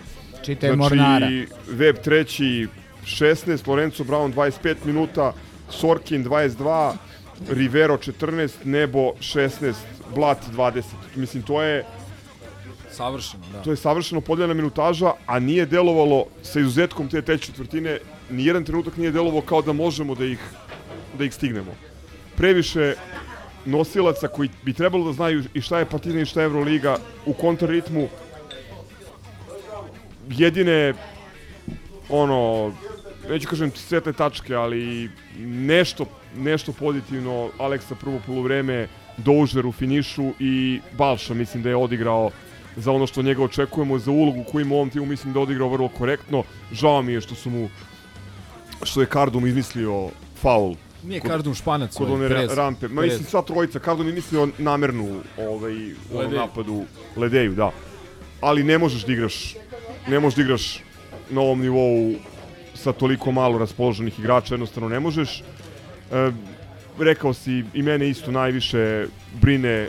Čitaj 0.42 0.70
Mornara. 0.76 1.26
Web 1.68 1.96
treći 1.96 2.68
16, 3.04 3.68
Lorenzo 3.68 4.04
Brown 4.04 4.34
25 4.34 4.74
minuta, 4.84 5.32
Sorkin 5.70 6.24
22, 6.24 6.92
Rivero 7.48 7.96
14, 7.96 8.64
Nebo 8.64 9.12
16, 9.20 9.74
Blat 10.14 10.38
20. 10.56 10.82
Mislim, 11.16 11.42
to 11.42 11.62
je 11.62 11.84
Savršeno, 12.90 13.42
da. 13.52 13.62
to 13.62 13.70
je 13.70 13.76
savršeno 13.76 14.20
podeljena 14.20 14.54
minutaža, 14.54 15.12
a 15.26 15.38
nije 15.38 15.66
delovalo 15.66 16.26
sa 16.42 16.60
izuzetkom 16.60 17.08
te 17.08 17.22
treće 17.22 17.46
četvrtine, 17.46 17.98
ni 18.30 18.44
jedan 18.44 18.64
trenutak 18.64 18.96
nije 18.96 19.10
delovao 19.10 19.40
kao 19.40 19.62
da 19.62 19.72
možemo 19.72 20.14
da 20.14 20.24
ih, 20.24 20.40
da 21.18 21.24
ih 21.24 21.34
stignemo. 21.34 21.74
Previše 22.36 22.94
nosilaca 23.64 24.28
koji 24.28 24.50
bi 24.62 24.72
trebalo 24.72 25.04
da 25.04 25.12
znaju 25.12 25.44
i 25.54 25.60
šta 25.60 25.78
je 25.78 25.84
Partizan 25.84 26.20
i 26.20 26.26
šta 26.26 26.40
je 26.40 26.44
Euroliga 26.44 26.96
u 27.26 27.32
kontraritmu 27.32 28.08
jedine 30.28 30.94
ono 32.08 32.72
neću 33.32 33.48
kažem 33.48 33.70
svetle 33.74 34.12
tačke, 34.12 34.54
ali 34.54 35.10
nešto, 35.38 36.04
nešto 36.36 36.72
pozitivno 36.72 37.50
Aleksa 37.58 37.94
prvo 37.94 38.20
poluvreme 38.26 38.88
Doužer 39.16 39.66
u 39.66 39.72
finišu 39.72 40.32
i 40.40 40.80
Balša 40.92 41.34
mislim 41.34 41.62
da 41.62 41.68
je 41.68 41.76
odigrao 41.76 42.30
za 42.76 42.92
ono 42.92 43.06
što 43.06 43.22
njega 43.22 43.42
očekujemo, 43.42 43.98
za 43.98 44.10
ulogu 44.10 44.44
koju 44.44 44.62
ima 44.64 44.74
u 44.74 44.78
ovom 44.78 44.90
timu 44.90 45.06
mislim 45.06 45.32
da 45.32 45.38
je 45.38 45.42
odigrao 45.42 45.68
vrlo 45.68 45.88
korektno. 45.88 46.42
Žao 46.72 47.02
mi 47.02 47.12
je 47.12 47.20
što 47.20 47.34
su 47.34 47.50
mu 47.50 47.68
što 48.82 49.00
je 49.00 49.06
Kardum 49.06 49.46
izmislio 49.46 50.08
faul. 50.40 50.74
Nije 51.02 51.20
kod- 51.20 51.30
Kardum 51.30 51.54
Španac, 51.54 51.96
kod 51.96 52.08
ovaj, 52.10 52.20
one 52.20 52.28
Perez. 52.28 52.54
rampe. 52.54 52.88
Ma 52.88 53.02
mislim 53.02 53.24
sva 53.24 53.42
trojica, 53.42 53.78
Kardum 53.78 54.06
je 54.08 54.12
mislio 54.14 54.48
namernu 54.58 55.20
ovaj, 55.38 55.72
Ledeju. 56.14 56.38
napadu 56.38 56.84
Ledeju, 57.16 57.54
da. 57.54 57.70
Ali 58.40 58.64
ne 58.64 58.78
možeš 58.78 59.04
da 59.04 59.12
igraš 59.12 59.54
ne 60.08 60.20
možeš 60.20 60.36
da 60.36 60.42
igraš 60.42 60.80
na 61.30 61.40
ovom 61.40 61.60
nivou 61.60 62.14
sa 62.82 62.92
toliko 62.92 63.32
malo 63.32 63.58
raspoloženih 63.58 64.18
igrača, 64.18 64.54
jednostavno 64.54 64.88
ne 64.88 65.00
možeš. 65.00 65.40
E, 65.40 66.30
rekao 66.98 67.32
si, 67.32 67.64
i 67.74 67.82
mene 67.82 68.08
isto 68.08 68.30
najviše 68.30 69.06
brine 69.40 69.88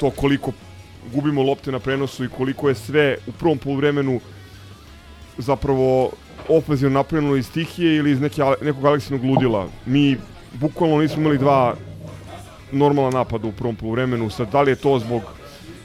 to 0.00 0.10
koliko 0.10 0.52
gubimo 1.14 1.42
lopte 1.42 1.72
na 1.72 1.78
prenosu 1.78 2.24
i 2.24 2.28
koliko 2.28 2.68
je 2.68 2.74
sve 2.74 3.16
u 3.26 3.32
prvom 3.32 3.58
poluvremenu 3.58 4.20
zapravo 5.38 6.10
ofenzivno 6.48 6.98
napravljeno 6.98 7.36
iz 7.36 7.46
stihije 7.46 7.96
ili 7.96 8.10
iz 8.10 8.20
neke, 8.20 8.42
nekog 8.62 8.84
Aleksinog 8.84 9.24
ludila. 9.24 9.68
Mi 9.86 10.16
bukvalno 10.52 10.98
nismo 10.98 11.20
imali 11.20 11.38
dva 11.38 11.74
normalna 12.72 13.10
napada 13.10 13.48
u 13.48 13.52
prvom 13.52 13.76
poluvremenu. 13.76 14.30
Sad, 14.30 14.52
da 14.52 14.62
li 14.62 14.70
je 14.70 14.76
to 14.76 14.98
zbog 14.98 15.22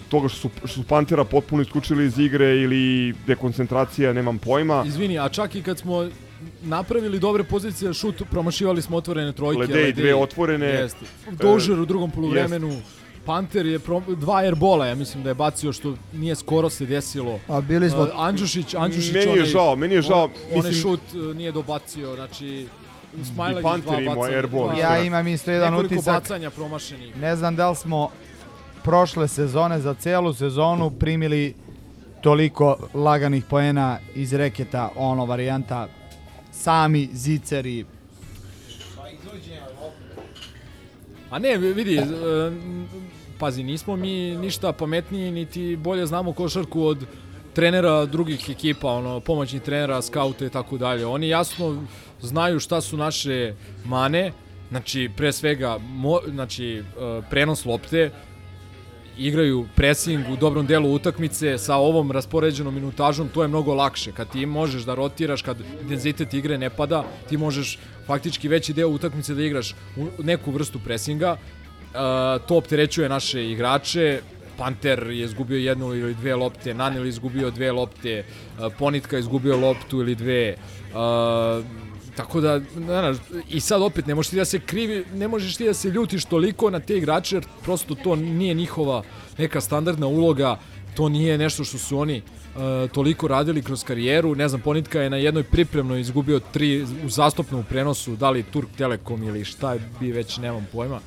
toga 0.10 0.28
što 0.28 0.38
su, 0.38 0.50
što 0.58 0.68
su 0.68 0.84
Pantera 0.84 1.24
potpuno 1.24 1.62
isključili 1.62 2.06
iz 2.06 2.20
igre 2.20 2.58
ili 2.58 3.14
dekoncentracija, 3.28 4.14
nemam 4.14 4.38
pojma. 4.38 4.84
Izvini, 4.88 5.20
a 5.20 5.30
čak 5.30 5.56
i 5.56 5.62
kad 5.62 5.80
smo 5.80 6.10
napravili 6.64 7.20
dobre 7.20 7.44
pozicije 7.44 7.88
za 7.88 7.94
šut, 7.94 8.24
promašivali 8.32 8.82
smo 8.82 8.98
otvorene 8.98 9.32
trojke. 9.34 9.60
Ledej, 9.62 9.94
dve 9.94 10.16
otvorene. 10.16 10.66
Jeste. 10.66 11.06
Dožer 11.32 11.78
E, 11.78 11.82
u 11.82 11.86
drugom 11.86 12.12
poluvremenu. 12.12 12.82
Panter 13.26 13.66
je 13.66 13.80
pro, 13.80 14.02
dva 14.10 14.38
airbola, 14.38 14.86
ja 14.88 14.96
mislim 14.96 15.24
da 15.24 15.30
je 15.30 15.36
bacio 15.36 15.74
što 15.74 15.94
nije 16.14 16.36
skoro 16.36 16.70
se 16.70 16.86
desilo. 16.86 17.40
A 17.48 17.62
bili 17.62 17.90
smo- 17.90 18.02
Uh, 18.02 18.08
Andžušić, 18.18 18.74
Andžušić 18.76 19.14
Meni 19.14 19.26
je 19.26 19.32
onaj, 19.34 19.46
žao, 19.46 19.76
meni 19.76 19.96
je 19.96 20.02
žao, 20.02 20.24
On, 20.24 20.30
onaj 20.52 20.72
mislim- 20.72 20.82
šut 20.82 21.00
uh, 21.16 21.36
nije 21.36 21.52
dobacio, 21.52 22.16
znači 22.16 22.68
Smajlagić 23.26 23.64
Panter 23.64 23.92
dva 23.94 24.02
imao 24.04 24.24
airball. 24.24 24.66
dva- 24.66 24.80
Ja 24.80 25.00
imam 25.00 25.28
isto 25.28 25.52
jedan 25.52 25.72
nekoliko 25.72 25.96
utisak. 25.96 26.14
bacanja 26.14 26.50
promašenih. 26.50 27.18
Ne 27.18 27.36
znam 27.36 27.56
da 27.56 27.70
li 27.70 27.76
smo 27.76 28.10
prošle 28.84 29.28
sezone 29.28 29.80
za 29.80 29.94
celu 29.94 30.34
sezonu 30.34 30.90
primili 30.92 31.54
toliko 32.22 32.78
laganih 32.94 33.44
poena 33.46 34.00
iz 34.16 34.34
reketa, 34.34 34.90
ono 34.96 35.26
varijanta 35.26 35.88
sami 36.62 37.10
ziceri. 37.14 37.86
A 41.30 41.40
ne, 41.40 41.58
vidi, 41.58 41.96
e, 41.98 42.04
pazi, 43.40 43.64
nismo 43.64 43.96
mi 43.96 44.36
ništa 44.36 44.74
pametniji, 44.74 45.32
niti 45.32 45.76
bolje 45.76 46.06
znamo 46.06 46.34
košarku 46.34 46.84
od 46.84 47.06
trenera 47.54 48.06
drugih 48.06 48.50
ekipa, 48.50 48.88
ono, 48.88 49.20
pomoćnih 49.20 49.62
trenera, 49.62 50.02
skauta 50.02 50.46
i 50.46 50.50
tako 50.50 50.78
dalje. 50.78 51.06
Oni 51.06 51.30
jasno 51.30 51.84
znaju 52.22 52.60
šta 52.60 52.82
su 52.82 52.98
naše 52.98 53.54
mane, 53.86 54.32
znači, 54.70 55.10
pre 55.18 55.32
svega, 55.32 55.78
mo, 55.80 56.20
znači, 56.28 56.68
e, 56.78 56.84
prenos 57.30 57.66
lopte, 57.66 58.12
igraju 59.18 59.68
pressing 59.76 60.30
u 60.30 60.36
dobrom 60.36 60.66
delu 60.66 60.94
utakmice 60.94 61.58
sa 61.58 61.76
ovom 61.76 62.12
raspoređenom 62.12 62.74
minutažom, 62.74 63.30
to 63.30 63.42
je 63.42 63.48
mnogo 63.48 63.74
lakše. 63.74 64.12
Kad 64.12 64.32
ti 64.32 64.46
možeš 64.46 64.84
da 64.84 64.96
rotiraš, 64.96 65.42
kad 65.42 65.58
intenzitet 65.82 66.34
igre 66.34 66.58
ne 66.58 66.70
pada, 66.70 67.04
ti 67.30 67.38
možeš 67.38 67.80
faktički 68.08 68.48
veći 68.48 68.74
deo 68.74 68.90
utakmice 68.90 69.34
da 69.34 69.44
igraš 69.44 69.76
u 69.98 70.24
neku 70.24 70.52
vrstu 70.52 70.80
pressinga. 70.80 71.32
Uh, 71.32 72.48
to 72.48 72.58
opterećuje 72.58 73.10
naše 73.10 73.52
igrače. 73.52 74.22
Panter 74.58 75.08
je 75.10 75.26
izgubio 75.26 75.58
jednu 75.58 75.96
ili 75.96 76.14
dve 76.14 76.36
lopte, 76.36 76.74
Nanel 76.74 77.06
je 77.06 77.10
izgubio 77.10 77.52
dve 77.52 77.72
lopte, 77.72 78.24
uh, 78.24 78.74
Ponitka 78.80 79.16
je 79.16 79.20
izgubio 79.20 79.58
loptu 79.58 80.02
ili 80.02 80.16
dve. 80.16 80.56
Uh, 82.22 82.28
Tako 82.28 82.42
da, 82.42 82.62
znaš, 82.78 83.18
i 83.50 83.60
sad 83.60 83.82
opet 83.82 84.08
ne 84.08 84.16
možeš 84.16 84.30
ti 84.30 84.36
da 84.36 84.46
se 84.46 84.60
krivi, 84.60 85.06
ne 85.14 85.28
možeš 85.28 85.56
ti 85.56 85.66
da 85.66 85.74
se 85.74 85.90
ljutiš 85.90 86.26
toliko 86.26 86.70
na 86.70 86.80
te 86.80 86.98
igrače, 86.98 87.36
jer 87.36 87.46
prosto 87.64 87.96
to 87.96 88.16
nije 88.16 88.54
njihova 88.54 89.04
neka 89.38 89.62
standardna 89.62 90.08
uloga, 90.08 90.60
to 90.96 91.10
nije 91.10 91.38
nešto 91.38 91.64
što 91.64 91.78
su 91.78 92.00
oni 92.00 92.22
uh, 92.22 92.92
toliko 92.92 93.28
radili 93.28 93.62
kroz 93.62 93.84
karijeru. 93.84 94.36
Ne 94.36 94.48
znam, 94.48 94.62
Ponitka 94.62 95.02
je 95.02 95.10
na 95.10 95.18
jednoj 95.18 95.44
pripremnoj 95.44 96.02
izgubio 96.02 96.40
tri 96.40 96.86
u 97.06 97.10
zastupnom 97.10 97.64
prenosu, 97.64 98.16
da 98.16 98.30
li 98.30 98.44
Turk 98.44 98.70
Telekom 98.78 99.24
ili 99.24 99.46
šta 99.46 99.76
bi 100.00 100.12
već, 100.12 100.38
nemam 100.38 100.68
pojma. 100.72 101.00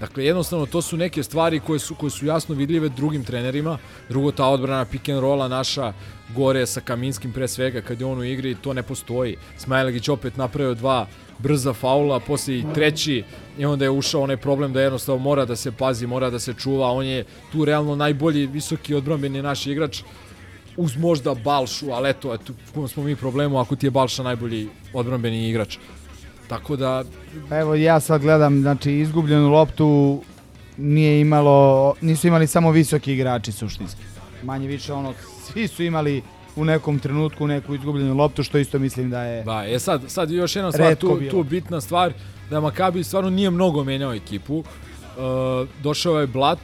Dakle, 0.00 0.24
jednostavno, 0.24 0.66
to 0.66 0.82
su 0.82 0.96
neke 0.96 1.22
stvari 1.22 1.60
koje 1.60 1.78
su, 1.78 1.94
koje 1.94 2.10
su 2.10 2.26
jasno 2.26 2.54
vidljive 2.54 2.88
drugim 2.88 3.24
trenerima. 3.24 3.78
Drugo, 4.08 4.32
ta 4.32 4.48
odbrana 4.48 4.84
pick 4.84 5.08
and 5.08 5.20
rolla 5.20 5.48
naša 5.48 5.92
gore 6.34 6.66
sa 6.66 6.80
Kaminskim 6.80 7.32
pre 7.32 7.48
svega, 7.48 7.80
kad 7.80 8.00
je 8.00 8.06
on 8.06 8.18
u 8.18 8.24
igri, 8.24 8.54
to 8.54 8.72
ne 8.72 8.82
postoji. 8.82 9.36
Smajlagić 9.58 10.08
opet 10.08 10.36
napravio 10.36 10.74
dva 10.74 11.06
brza 11.38 11.72
faula, 11.72 12.20
posle 12.20 12.58
i 12.58 12.64
treći 12.74 13.24
i 13.58 13.64
onda 13.64 13.84
je 13.84 13.90
ušao 13.90 14.22
onaj 14.22 14.36
problem 14.36 14.72
da 14.72 14.82
jednostavno 14.82 15.22
mora 15.22 15.44
da 15.44 15.56
se 15.56 15.72
pazi, 15.72 16.06
mora 16.06 16.30
da 16.30 16.38
se 16.38 16.54
čuva. 16.54 16.90
On 16.90 17.06
je 17.06 17.24
tu 17.52 17.64
realno 17.64 17.96
najbolji 17.96 18.46
visoki 18.46 18.94
odbrambeni 18.94 19.42
naš 19.42 19.66
igrač 19.66 20.02
uz 20.76 20.96
možda 20.96 21.34
Balšu, 21.34 21.90
ali 21.90 22.10
eto, 22.10 22.34
eto 22.34 22.52
smo 22.88 23.02
mi 23.02 23.16
problemu 23.16 23.58
ako 23.58 23.76
ti 23.76 23.86
je 23.86 23.90
Balša 23.90 24.22
najbolji 24.22 24.68
odbrambeni 24.92 25.48
igrač. 25.48 25.78
Tako 26.48 26.76
da, 26.76 27.04
Evo 27.50 27.74
ja 27.74 28.00
sad 28.00 28.20
gledam, 28.22 28.60
znači 28.60 28.92
izgubljenu 28.92 29.50
loptu 29.50 30.22
nije 30.76 31.20
imalo, 31.20 31.94
nisu 32.00 32.26
imali 32.26 32.46
samo 32.46 32.70
visoki 32.70 33.12
igrači 33.12 33.52
suštinski. 33.52 34.00
Manje 34.42 34.66
više 34.68 34.92
ono, 34.92 35.12
svi 35.52 35.68
su 35.68 35.82
imali 35.82 36.22
u 36.56 36.64
nekom 36.64 36.98
trenutku 36.98 37.46
neku 37.46 37.74
izgubljenu 37.74 38.14
loptu, 38.14 38.42
što 38.42 38.58
isto 38.58 38.78
mislim 38.78 39.10
da 39.10 39.22
je... 39.22 39.44
Da, 39.44 39.62
je 39.62 39.78
sad, 39.78 40.02
sad 40.08 40.30
još 40.30 40.56
jedna 40.56 40.72
stvar, 40.72 40.94
tu, 40.94 41.16
bilo. 41.18 41.30
tu 41.30 41.42
bitna 41.42 41.80
stvar, 41.80 42.12
da 42.50 42.60
Makabi 42.60 43.04
stvarno 43.04 43.30
nije 43.30 43.50
mnogo 43.50 43.84
menjao 43.84 44.14
ekipu. 44.14 44.58
Uh, 44.58 44.64
došao 45.82 46.20
je 46.20 46.26
Blat, 46.26 46.58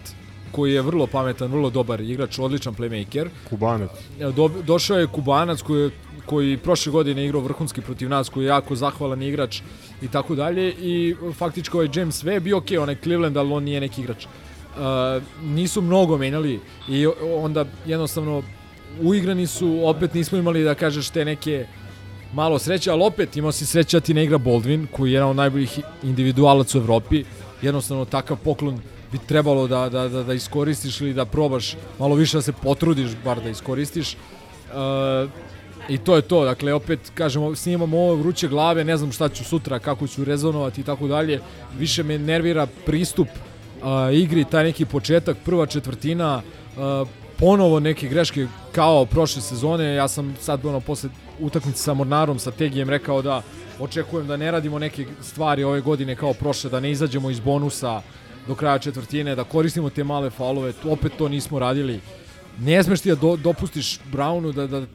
koji 0.53 0.75
je 0.75 0.83
vrlo 0.83 1.07
pametan, 1.07 1.51
vrlo 1.51 1.71
dobar 1.71 2.01
igrač, 2.01 2.39
odličan 2.39 2.75
playmaker. 2.75 3.29
Kubanac. 3.51 3.91
E, 4.21 4.33
Do, 4.33 4.49
došao 4.49 4.99
je 4.99 5.07
Kubanac 5.07 5.63
koji, 5.63 5.83
je- 5.83 5.91
koji 6.31 6.59
prošle 6.63 6.93
godine 6.93 7.25
igrao 7.25 7.43
vrhunski 7.43 7.81
protiv 7.83 8.09
nas, 8.09 8.29
koji 8.29 8.45
je 8.45 8.49
jako 8.55 8.77
zahvalan 8.77 9.23
igrač 9.23 9.61
i 10.03 10.09
tako 10.09 10.35
dalje 10.35 10.69
i 10.73 11.15
faktički 11.35 11.77
ovaj 11.77 11.89
James 11.95 12.23
Webb 12.25 12.41
bio 12.41 12.59
okej, 12.59 12.79
onaj 12.79 12.97
Cleveland, 13.03 13.37
ali 13.37 13.53
on 13.53 13.65
nije 13.65 13.81
neki 13.81 14.03
igrač. 14.03 14.27
Uh, 14.27 15.23
nisu 15.43 15.83
mnogo 15.83 16.19
menjali 16.19 16.61
i 16.89 17.07
onda 17.43 17.65
jednostavno 17.87 18.43
uigrani 19.03 19.47
su, 19.47 19.81
opet 19.85 20.15
nismo 20.15 20.39
imali 20.39 20.65
da 20.65 20.75
kažeš 20.75 21.11
te 21.11 21.25
neke 21.25 21.67
malo 22.33 22.59
sreće, 22.59 22.91
ali 22.91 23.03
opet 23.03 23.37
imao 23.37 23.53
si 23.53 23.67
sreće 23.67 23.97
da 23.97 24.07
ti 24.07 24.15
ne 24.15 24.25
igra 24.25 24.39
Baldwin, 24.39 24.87
koji 24.93 25.11
je 25.11 25.15
jedan 25.15 25.31
od 25.31 25.37
najboljih 25.37 25.81
individualaca 26.03 26.79
u 26.79 26.81
Evropi. 26.81 27.25
Jednostavno 27.63 28.05
takav 28.05 28.37
poklon 28.45 28.79
bi 29.13 29.19
trebalo 29.19 29.67
da, 29.67 29.89
da, 29.89 30.09
da, 30.09 30.23
da 30.23 30.35
iskoristiš 30.35 31.01
ili 31.01 31.15
da 31.15 31.25
probaš 31.25 31.77
malo 31.99 32.15
više 32.15 32.39
da 32.39 32.43
se 32.43 32.53
potrudiš 32.53 33.17
bar 33.25 33.43
da 33.43 33.51
iskoristiš. 33.51 34.15
Uh, 34.15 35.31
I 35.89 35.99
to 35.99 36.17
je 36.17 36.23
to, 36.23 36.45
dakle 36.45 36.73
opet 36.73 37.13
kažemo 37.15 37.55
snimamo 37.55 37.99
ovo 37.99 38.15
vruće 38.15 38.49
glave, 38.49 38.85
ne 38.85 38.97
znam 38.97 39.13
šta 39.13 39.29
ću 39.29 39.45
sutra, 39.45 39.79
kako 39.79 40.07
ću 40.07 40.25
rezonovati 40.25 40.81
i 40.81 40.85
tako 40.85 41.09
dalje. 41.09 41.41
Više 41.79 42.03
me 42.03 42.19
nervira 42.19 42.67
pristup 42.87 43.29
a, 43.83 44.11
igri, 44.13 44.45
taj 44.45 44.65
neki 44.65 44.85
početak, 44.85 45.37
prva 45.45 45.67
četvrtina, 45.67 46.43
a, 46.79 47.05
ponovo 47.39 47.81
neke 47.81 48.09
greške 48.09 48.47
kao 48.73 49.05
prošle 49.05 49.43
sezone. 49.43 49.95
Ja 49.95 50.09
sam 50.09 50.37
sad 50.41 50.67
ono 50.67 50.81
posle 50.81 51.11
utakmice 51.41 51.83
sa 51.83 51.95
Mornarom, 51.95 52.39
sa 52.39 52.51
Tegijem 52.51 52.91
rekao 52.91 53.23
da 53.23 53.43
očekujem 53.81 54.27
da 54.27 54.37
ne 54.37 54.51
radimo 54.51 54.79
neke 54.79 55.07
stvari 55.23 55.65
ove 55.65 55.81
godine 55.81 56.17
kao 56.17 56.35
prošle, 56.35 56.71
da 56.71 56.81
ne 56.81 56.91
izađemo 56.91 57.31
iz 57.31 57.41
bonusa 57.41 58.03
do 58.47 58.55
kraja 58.55 58.79
četvrtine, 58.79 59.35
da 59.35 59.45
koristimo 59.45 59.91
te 59.91 60.05
male 60.05 60.31
faulove, 60.31 60.73
opet 60.85 61.13
to 61.19 61.29
nismo 61.29 61.59
radili. 61.59 62.01
Ne 62.61 62.83
smeš 62.83 63.01
ti 63.01 63.09
da 63.09 63.15
do, 63.15 63.37
dopustiš 63.37 64.01
Brownu 64.13 64.53
da, 64.53 64.67
da 64.67 64.87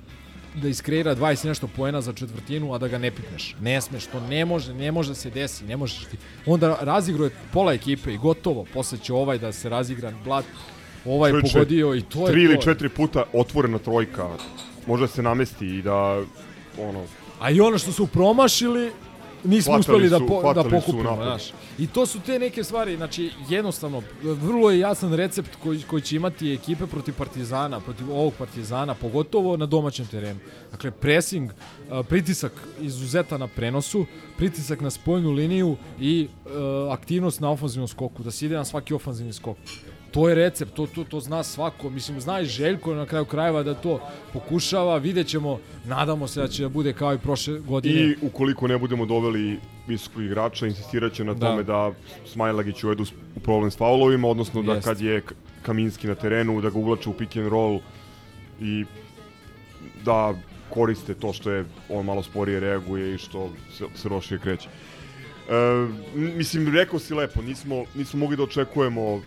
da 0.62 0.68
iskreira 0.68 1.16
20 1.16 1.46
i 1.46 1.48
nešto 1.48 1.68
poena 1.68 2.02
za 2.02 2.14
četvrtinu, 2.14 2.74
a 2.74 2.78
da 2.78 2.88
ga 2.88 2.98
ne 2.98 3.12
pipneš. 3.12 3.56
Ne 3.62 3.82
smeš, 3.82 4.06
to 4.06 4.20
ne 4.20 4.46
može, 4.46 4.74
ne 4.74 4.92
može 4.92 5.10
da 5.10 5.16
se 5.16 5.30
desi, 5.30 5.64
ne 5.66 5.78
možeš 5.78 6.06
ti. 6.06 6.18
Onda 6.46 6.78
razigruje 6.82 7.30
pola 7.54 7.74
ekipe 7.74 8.14
i 8.14 8.18
gotovo, 8.18 8.66
posle 8.74 8.98
će 8.98 9.14
ovaj 9.14 9.38
da 9.38 9.52
se 9.52 9.70
razigra 9.70 10.14
blat, 10.24 10.46
ovaj 11.06 11.32
Čovječe, 11.32 11.54
pogodio 11.54 11.96
i 11.96 12.02
to 12.02 12.28
je 12.28 12.32
tri 12.32 12.44
ili 12.44 12.56
to. 12.56 12.62
četiri 12.62 12.90
puta 12.90 13.24
otvorena 13.34 13.78
trojka, 13.78 14.30
može 14.88 15.04
da 15.04 15.08
se 15.08 15.22
namesti 15.24 15.68
i 15.68 15.82
da, 15.82 16.22
ono, 16.80 17.04
A 17.40 17.52
i 17.52 17.62
ono 17.62 17.78
što 17.78 17.92
su 17.92 18.08
promašili, 18.08 18.92
nismo 19.46 19.74
Hvatali 19.74 19.80
uspeli 19.80 20.10
da, 20.10 20.18
su- 20.20 20.28
po, 20.28 20.36
da 20.36 20.42
hvatali 20.42 20.70
su 20.82 20.86
pokupimo, 20.86 21.16
znaš. 21.16 21.44
I 21.80 21.88
to 21.88 22.06
su 22.06 22.20
te 22.26 22.40
neke 22.40 22.64
stvari, 22.64 22.96
znači 22.96 23.32
jednostavno, 23.50 24.02
vrlo 24.24 24.72
je 24.72 24.80
jasan 24.80 25.14
recept 25.14 25.50
koji, 25.64 25.82
koji 25.82 26.02
će 26.02 26.16
imati 26.16 26.54
ekipe 26.54 26.86
protiv 26.88 27.14
Partizana, 27.18 27.80
protiv 27.80 28.12
ovog 28.12 28.34
Partizana, 28.38 28.94
pogotovo 28.94 29.58
na 29.58 29.66
domaćem 29.66 30.06
terenu. 30.06 30.40
Dakle, 30.72 30.92
pressing, 30.92 31.52
pritisak 32.10 32.52
izuzeta 32.82 33.38
na 33.38 33.48
prenosu, 33.48 34.06
pritisak 34.38 34.82
na 34.82 34.90
spoljnu 34.90 35.32
liniju 35.32 35.76
i 36.00 36.28
aktivnost 36.92 37.40
na 37.40 37.52
ofanzivnom 37.52 37.88
skoku, 37.88 38.24
da 38.24 38.32
se 38.32 38.46
ide 38.46 38.56
na 38.56 38.66
svaki 38.66 38.94
ofanzivni 38.94 39.34
skok. 39.34 39.58
To 40.16 40.30
je 40.30 40.36
recept, 40.36 40.74
to, 40.74 40.88
to, 40.88 41.04
to 41.04 41.20
zna 41.20 41.44
svako. 41.44 41.90
Mislim, 41.90 42.22
zna 42.22 42.40
i 42.42 42.46
Željko 42.46 42.94
na 42.96 43.06
kraju 43.06 43.26
krajeva 43.26 43.64
da 43.64 43.74
to 43.74 44.00
pokušava. 44.34 44.98
Vidjet 44.98 45.28
ćemo, 45.28 45.60
nadamo 45.86 46.28
se 46.28 46.42
da 46.42 46.48
će 46.48 46.64
da 46.64 46.70
bude 46.70 46.94
kao 46.94 47.14
i 47.14 47.18
prošle 47.18 47.60
godine. 47.60 47.96
I 48.02 48.16
ukoliko 48.22 48.68
ne 48.68 48.78
budemo 48.78 49.06
doveli 49.06 49.60
visokog 49.88 50.24
igrača, 50.24 50.68
insistirat 50.68 51.14
će 51.14 51.24
na 51.24 51.34
Da. 51.34 51.40
tome 51.50 51.64
da 51.64 51.92
Smajlagić 52.26 52.84
uvedu 52.84 53.04
u 53.36 53.40
problem 53.40 53.72
s 53.72 53.78
faulovima, 53.78 54.28
odnosno 54.28 54.62
da 54.62 54.74
Jest. 54.74 54.88
kad 54.88 55.02
je 55.02 55.22
Kaminski 55.62 56.08
na 56.08 56.16
terenu, 56.16 56.62
da 56.62 56.70
ga 56.70 56.80
uvlače 56.80 57.10
u 57.10 57.14
pick 57.14 57.36
and 57.38 57.48
roll 57.48 57.80
i 58.62 58.86
da 60.06 60.34
koriste 60.70 61.14
to 61.14 61.34
što 61.34 61.52
je 61.52 61.66
on 61.90 62.06
malo 62.06 62.24
sporije 62.24 62.60
reaguje 62.60 63.16
i 63.16 63.18
što 63.18 63.50
se, 63.78 63.84
se 63.96 64.10
lošije 64.10 64.40
kreće. 64.40 64.70
E, 65.50 65.88
mislim, 66.16 66.76
rekao 66.76 67.00
si 67.00 67.14
lepo, 67.14 67.42
nismo, 67.42 67.84
nismo 67.96 68.20
mogli 68.20 68.38
da 68.38 68.44
očekujemo 68.44 69.22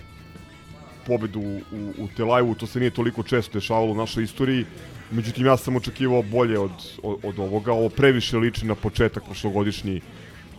pobedu 1.09 1.41
u, 1.41 1.61
u 1.99 2.09
Telajvu, 2.17 2.55
to 2.55 2.67
se 2.67 2.81
nije 2.81 2.91
toliko 2.91 3.23
često 3.23 3.59
dešavalo 3.59 3.93
u 3.93 3.95
našoj 3.95 4.25
istoriji, 4.25 4.65
međutim 5.11 5.47
ja 5.47 5.57
sam 5.57 5.77
očekivao 5.77 6.23
bolje 6.23 6.59
od, 6.59 6.71
od, 7.03 7.19
od 7.23 7.39
ovoga, 7.39 7.73
ovo 7.73 7.89
previše 7.89 8.37
liči 8.37 8.67
na 8.67 8.75
početak 8.75 9.25
prošlogodišnji 9.25 10.01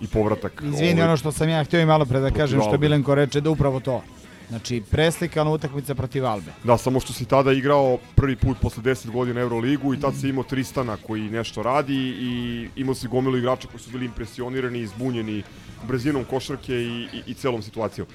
i 0.02 0.08
povratak. 0.08 0.64
Izvini, 0.66 1.02
ovaj, 1.02 1.08
ono 1.08 1.18
što 1.18 1.32
sam 1.32 1.50
ja 1.50 1.64
htio 1.64 1.82
i 1.82 1.86
malo 1.86 2.06
pre 2.06 2.20
da 2.20 2.32
kažem, 2.32 2.62
što. 2.62 2.78
Bilenko 2.78 3.16
reče, 3.16 3.42
da 3.42 3.50
upravo 3.50 3.80
to. 3.80 4.02
Znači, 4.50 4.82
preslikana 4.92 5.52
utakmica 5.52 5.96
protiv 5.96 6.26
Albe. 6.26 6.52
Da, 6.64 6.78
samo 6.78 7.00
što 7.00 7.14
si 7.14 7.26
tada 7.26 7.52
igrao 7.52 7.98
prvi 8.16 8.36
put 8.36 8.58
posle 8.62 8.84
10 8.84 9.12
godina 9.12 9.42
Euroligu 9.42 9.94
i 9.94 10.00
tad 10.00 10.14
si 10.20 10.30
imao 10.30 10.44
Tristana 10.44 10.98
koji 10.98 11.30
nešto 11.30 11.64
radi 11.64 11.96
i 12.20 12.68
imao 12.76 12.96
si 12.96 13.08
gomilu 13.08 13.38
igrača 13.38 13.68
koji 13.68 13.80
su 13.80 13.92
bili 13.92 14.06
impresionirani 14.06 14.80
i 14.80 14.88
zbunjeni 14.88 15.44
brzinom 15.88 16.24
košarke 16.24 16.76
i, 16.76 17.08
i, 17.14 17.22
i 17.26 17.34
celom 17.34 17.62
situacijom. 17.62 18.08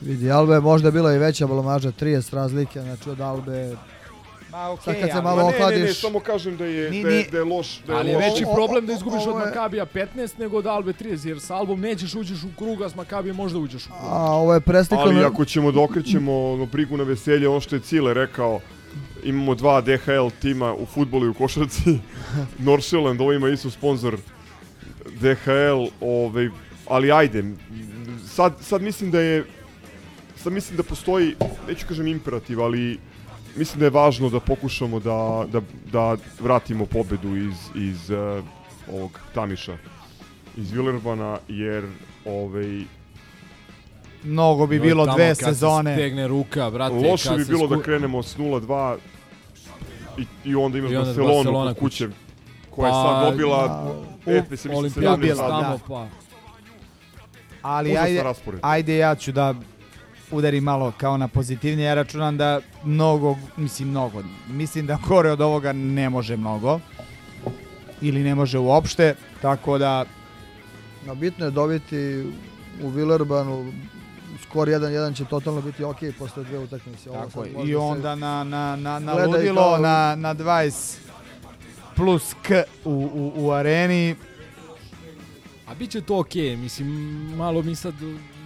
Vidi, 0.00 0.30
Alba 0.30 0.54
je 0.54 0.60
možda 0.60 0.90
bila 0.90 1.14
i 1.14 1.18
veća 1.18 1.46
blomaža, 1.46 1.92
30 1.92 2.34
razlike, 2.34 2.80
znači 2.80 3.10
od 3.10 3.20
Albe... 3.20 3.76
Ma 4.50 4.56
Sad 4.58 4.70
okej, 4.88 5.00
kad 5.00 5.10
se 5.10 5.14
ali- 5.14 5.24
malo 5.24 5.36
Ma 5.36 5.42
ne, 5.42 5.50
ne, 5.50 5.58
ne, 5.58 5.64
ohladiš... 5.64 6.00
samo 6.00 6.20
kažem 6.20 6.56
da 6.56 6.64
je, 6.64 6.90
Ni- 6.90 7.02
da, 7.02 7.08
je, 7.08 7.16
ni- 7.16 7.30
da 7.30 7.38
je 7.38 7.44
loš, 7.44 7.80
da 7.80 7.92
je 7.92 7.98
Ali 7.98 8.10
je 8.10 8.16
loš. 8.16 8.24
veći 8.24 8.44
O- 8.44 8.50
o- 8.50 8.54
problem 8.54 8.86
da 8.86 8.92
izgubiš 8.92 9.22
od 9.22 9.28
ovo 9.28 9.40
je- 9.40 9.46
Makabija 9.46 9.86
15 9.86 10.06
nego 10.38 10.56
od 10.56 10.66
Albe 10.66 10.92
30, 10.92 11.26
jer 11.26 11.40
sa 11.40 11.54
Albom 11.56 11.80
nećeš 11.80 12.14
uđeš 12.14 12.42
u 12.44 12.58
krug, 12.58 12.82
a 12.82 12.88
s 12.88 12.94
Makabijem 12.94 13.36
možda 13.36 13.58
uđeš 13.58 13.84
u 13.84 13.88
krug. 13.88 13.98
A 14.02 14.32
ovo 14.32 14.54
je 14.54 14.60
preslikano... 14.60 15.10
Ali 15.10 15.24
ako 15.24 15.44
ćemo 15.44 15.72
da 15.72 15.80
okrećemo 15.80 16.32
no, 16.56 16.66
brigu 16.66 16.96
na 16.96 17.04
veselje, 17.04 17.48
ono 17.48 17.60
što 17.60 17.76
je 17.76 17.80
Cile 17.80 18.14
rekao, 18.14 18.60
imamo 19.24 19.54
dva 19.54 19.80
DHL 19.80 20.10
tima 20.40 20.74
u 20.74 20.86
futbolu 20.86 21.26
i 21.26 21.30
u 21.30 21.34
košarci. 21.34 21.98
Norseland, 22.60 23.20
ovo 23.20 23.32
ima 23.32 23.48
isto 23.48 23.70
sponsor 23.70 24.16
DHL, 25.10 25.84
ovaj, 26.02 26.48
ali 26.86 27.12
ajde, 27.12 27.44
sad, 28.26 28.52
sad 28.60 28.82
mislim 28.82 29.10
da 29.10 29.20
je 29.20 29.44
sad 30.38 30.52
mislim 30.52 30.76
da 30.76 30.82
postoji, 30.82 31.34
neću 31.68 31.86
kažem 31.88 32.06
imperativ, 32.06 32.60
ali 32.62 32.98
mislim 33.56 33.78
da 33.80 33.86
je 33.86 33.90
važno 33.90 34.30
da 34.30 34.40
pokušamo 34.40 35.00
da, 35.00 35.44
da, 35.52 35.60
da 35.92 36.16
vratimo 36.40 36.86
pobedu 36.86 37.36
iz, 37.36 37.54
iz 37.74 38.10
uh, 38.10 38.44
ovog 38.92 39.20
Tamiša, 39.34 39.76
iz 40.56 40.70
Villerbana, 40.70 41.38
jer 41.48 41.84
ovaj, 42.24 42.80
Mnogo 44.24 44.66
bi 44.66 44.76
Joj, 44.76 44.82
bilo 44.82 45.06
dve 45.06 45.28
kad 45.28 45.36
se 45.36 45.44
sezone. 45.44 45.94
stegne 45.94 46.28
ruka, 46.28 46.70
brate. 46.70 46.94
Loše 46.94 47.28
kad 47.28 47.38
bi 47.38 47.44
bilo 47.44 47.66
da 47.66 47.76
sku- 47.76 47.82
krenemo 47.84 48.22
s 48.22 48.36
0-2 48.36 48.96
i, 50.18 50.24
i 50.44 50.54
onda 50.54 50.78
imaš 50.78 50.90
I 50.90 50.96
onda 50.96 51.06
Barcelonu 51.06 51.34
Barcelona 51.34 51.70
kod 51.70 51.78
kuće 51.80 52.08
koja 52.70 52.88
je 52.88 52.92
Pa, 52.92 53.02
sad 53.02 53.30
dobila 53.30 53.58
a, 53.64 53.94
Efes, 54.26 54.50
mislim, 54.50 54.74
Olimpijakos 54.74 55.18
17 55.18 55.20
dobila, 55.20 55.48
dana. 55.48 55.62
tamo, 55.62 55.76
da. 55.78 55.84
pa... 55.88 56.06
Ali 57.62 57.96
ajde, 57.96 58.22
raspored. 58.22 58.60
ajde 58.62 58.96
ja 58.96 59.14
ću 59.14 59.32
da 59.32 59.54
udarim 60.30 60.64
malo 60.64 60.92
kao 60.98 61.16
na 61.16 61.28
pozitivnije. 61.28 61.86
Ja 61.86 61.94
računam 61.94 62.36
da 62.36 62.60
mnogo, 62.84 63.36
mislim 63.56 63.88
mnogo, 63.88 64.22
mislim 64.48 64.86
da 64.86 64.98
gore 65.08 65.30
od 65.30 65.40
ovoga 65.40 65.72
ne 65.72 66.10
može 66.10 66.36
mnogo. 66.36 66.80
Ili 68.00 68.22
ne 68.22 68.34
može 68.34 68.58
uopšte, 68.58 69.14
tako 69.42 69.78
da 69.78 70.04
No, 71.06 71.14
bitno 71.14 71.44
je 71.44 71.50
dobiti 71.50 72.26
u 72.82 72.88
Villerbanu 72.88 73.72
skor 74.42 74.68
1-1 74.68 75.16
će 75.16 75.24
totalno 75.24 75.60
biti 75.60 75.84
ok 75.84 75.96
posle 76.18 76.44
dve 76.44 76.58
utakmice. 76.58 77.10
Ovo 77.10 77.20
Tako 77.20 77.44
je. 77.44 77.50
I 77.64 77.68
se- 77.68 77.76
onda 77.76 78.14
na, 78.14 78.44
na, 78.44 78.76
na, 78.76 78.98
na 78.98 79.12
i 79.14 79.26
ludilo, 79.26 79.62
kao- 79.62 79.78
na, 79.78 80.14
na 80.14 80.34
20 80.34 80.96
plus 81.96 82.34
k 82.42 82.52
u, 82.84 82.90
u, 82.90 83.32
u 83.36 83.50
areni. 83.50 84.14
A 85.66 85.74
bit 85.74 85.90
će 85.90 86.00
to 86.00 86.18
okej, 86.18 86.56
mislim, 86.56 86.88
malo 87.36 87.62
mi 87.62 87.74
sad 87.74 87.94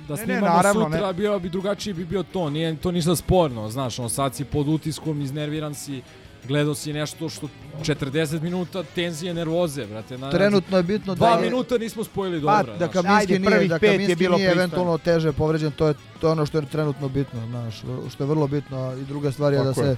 da 0.02 0.14
Ne, 0.14 0.18
ne, 0.18 0.24
snimamo 0.24 0.46
naravno, 0.48 0.84
sutra, 0.84 1.06
ne. 1.06 1.12
bio 1.12 1.38
bi 1.38 1.48
drugačiji 1.48 1.94
bi 1.94 2.04
bio 2.04 2.22
to, 2.24 2.50
nije 2.50 2.76
to 2.76 2.90
ništa 2.90 3.16
sporno, 3.16 3.68
znaš, 3.68 3.98
on 3.98 4.10
sad 4.10 4.34
si 4.34 4.44
pod 4.44 4.68
utiskom, 4.68 5.20
iznerviran 5.20 5.74
si, 5.74 6.02
gledao 6.44 6.74
si 6.74 6.92
nešto 6.92 7.28
što 7.28 7.48
40 7.80 8.40
minuta 8.40 8.82
tenzije, 8.84 9.34
nervoze, 9.34 9.86
brate. 9.86 10.18
Na, 10.18 10.30
Trenutno 10.30 10.76
je 10.76 10.82
bitno 10.82 11.14
Dva 11.14 11.28
da 11.28 11.36
je- 11.36 11.42
minuta 11.42 11.78
nismo 11.78 12.04
spojili 12.04 12.42
Pa, 12.42 12.56
dobro. 12.56 12.72
da 12.72 12.78
znaš. 12.78 12.92
Kaminski 12.94 13.32
Ajde, 13.34 13.38
nije, 13.40 13.68
da 13.68 13.74
je 13.76 13.80
Kaminski 13.82 14.14
bilo 14.16 14.36
nije 14.36 14.46
pristojno. 14.46 14.62
eventualno 14.62 14.98
teže 14.98 15.32
povređen, 15.32 15.72
to 15.72 15.88
je 15.88 15.94
to 16.20 16.26
je 16.26 16.32
ono 16.32 16.46
što 16.46 16.58
je 16.58 16.66
trenutno 16.66 17.08
bitno, 17.08 17.46
znaš, 17.46 17.82
što 18.10 18.24
je 18.24 18.28
vrlo 18.28 18.46
bitno 18.46 18.78
a 18.78 18.94
i 18.94 19.04
druga 19.04 19.32
stvar 19.32 19.52
je 19.52 19.58
da 19.58 19.64
Tako 19.64 19.74
se 19.76 19.86
je. 19.86 19.96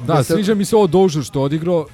Da, 0.00 0.22
se- 0.22 0.32
sviđa 0.34 0.54
mi 0.54 0.64
se 0.64 0.76
ovo 0.76 0.86
Dožer 0.86 1.24
što 1.24 1.38
je 1.38 1.44
odigrao. 1.44 1.86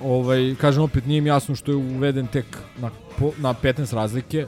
Ovaj, 0.00 0.54
kažem 0.54 0.82
opet, 0.82 1.06
nije 1.06 1.20
mi 1.20 1.28
jasno 1.28 1.54
što 1.54 1.70
je 1.70 1.76
uveden 1.76 2.26
tek 2.26 2.46
na, 2.78 2.90
po, 3.18 3.30
na 3.38 3.54
15 3.54 3.92
razlike. 3.92 4.46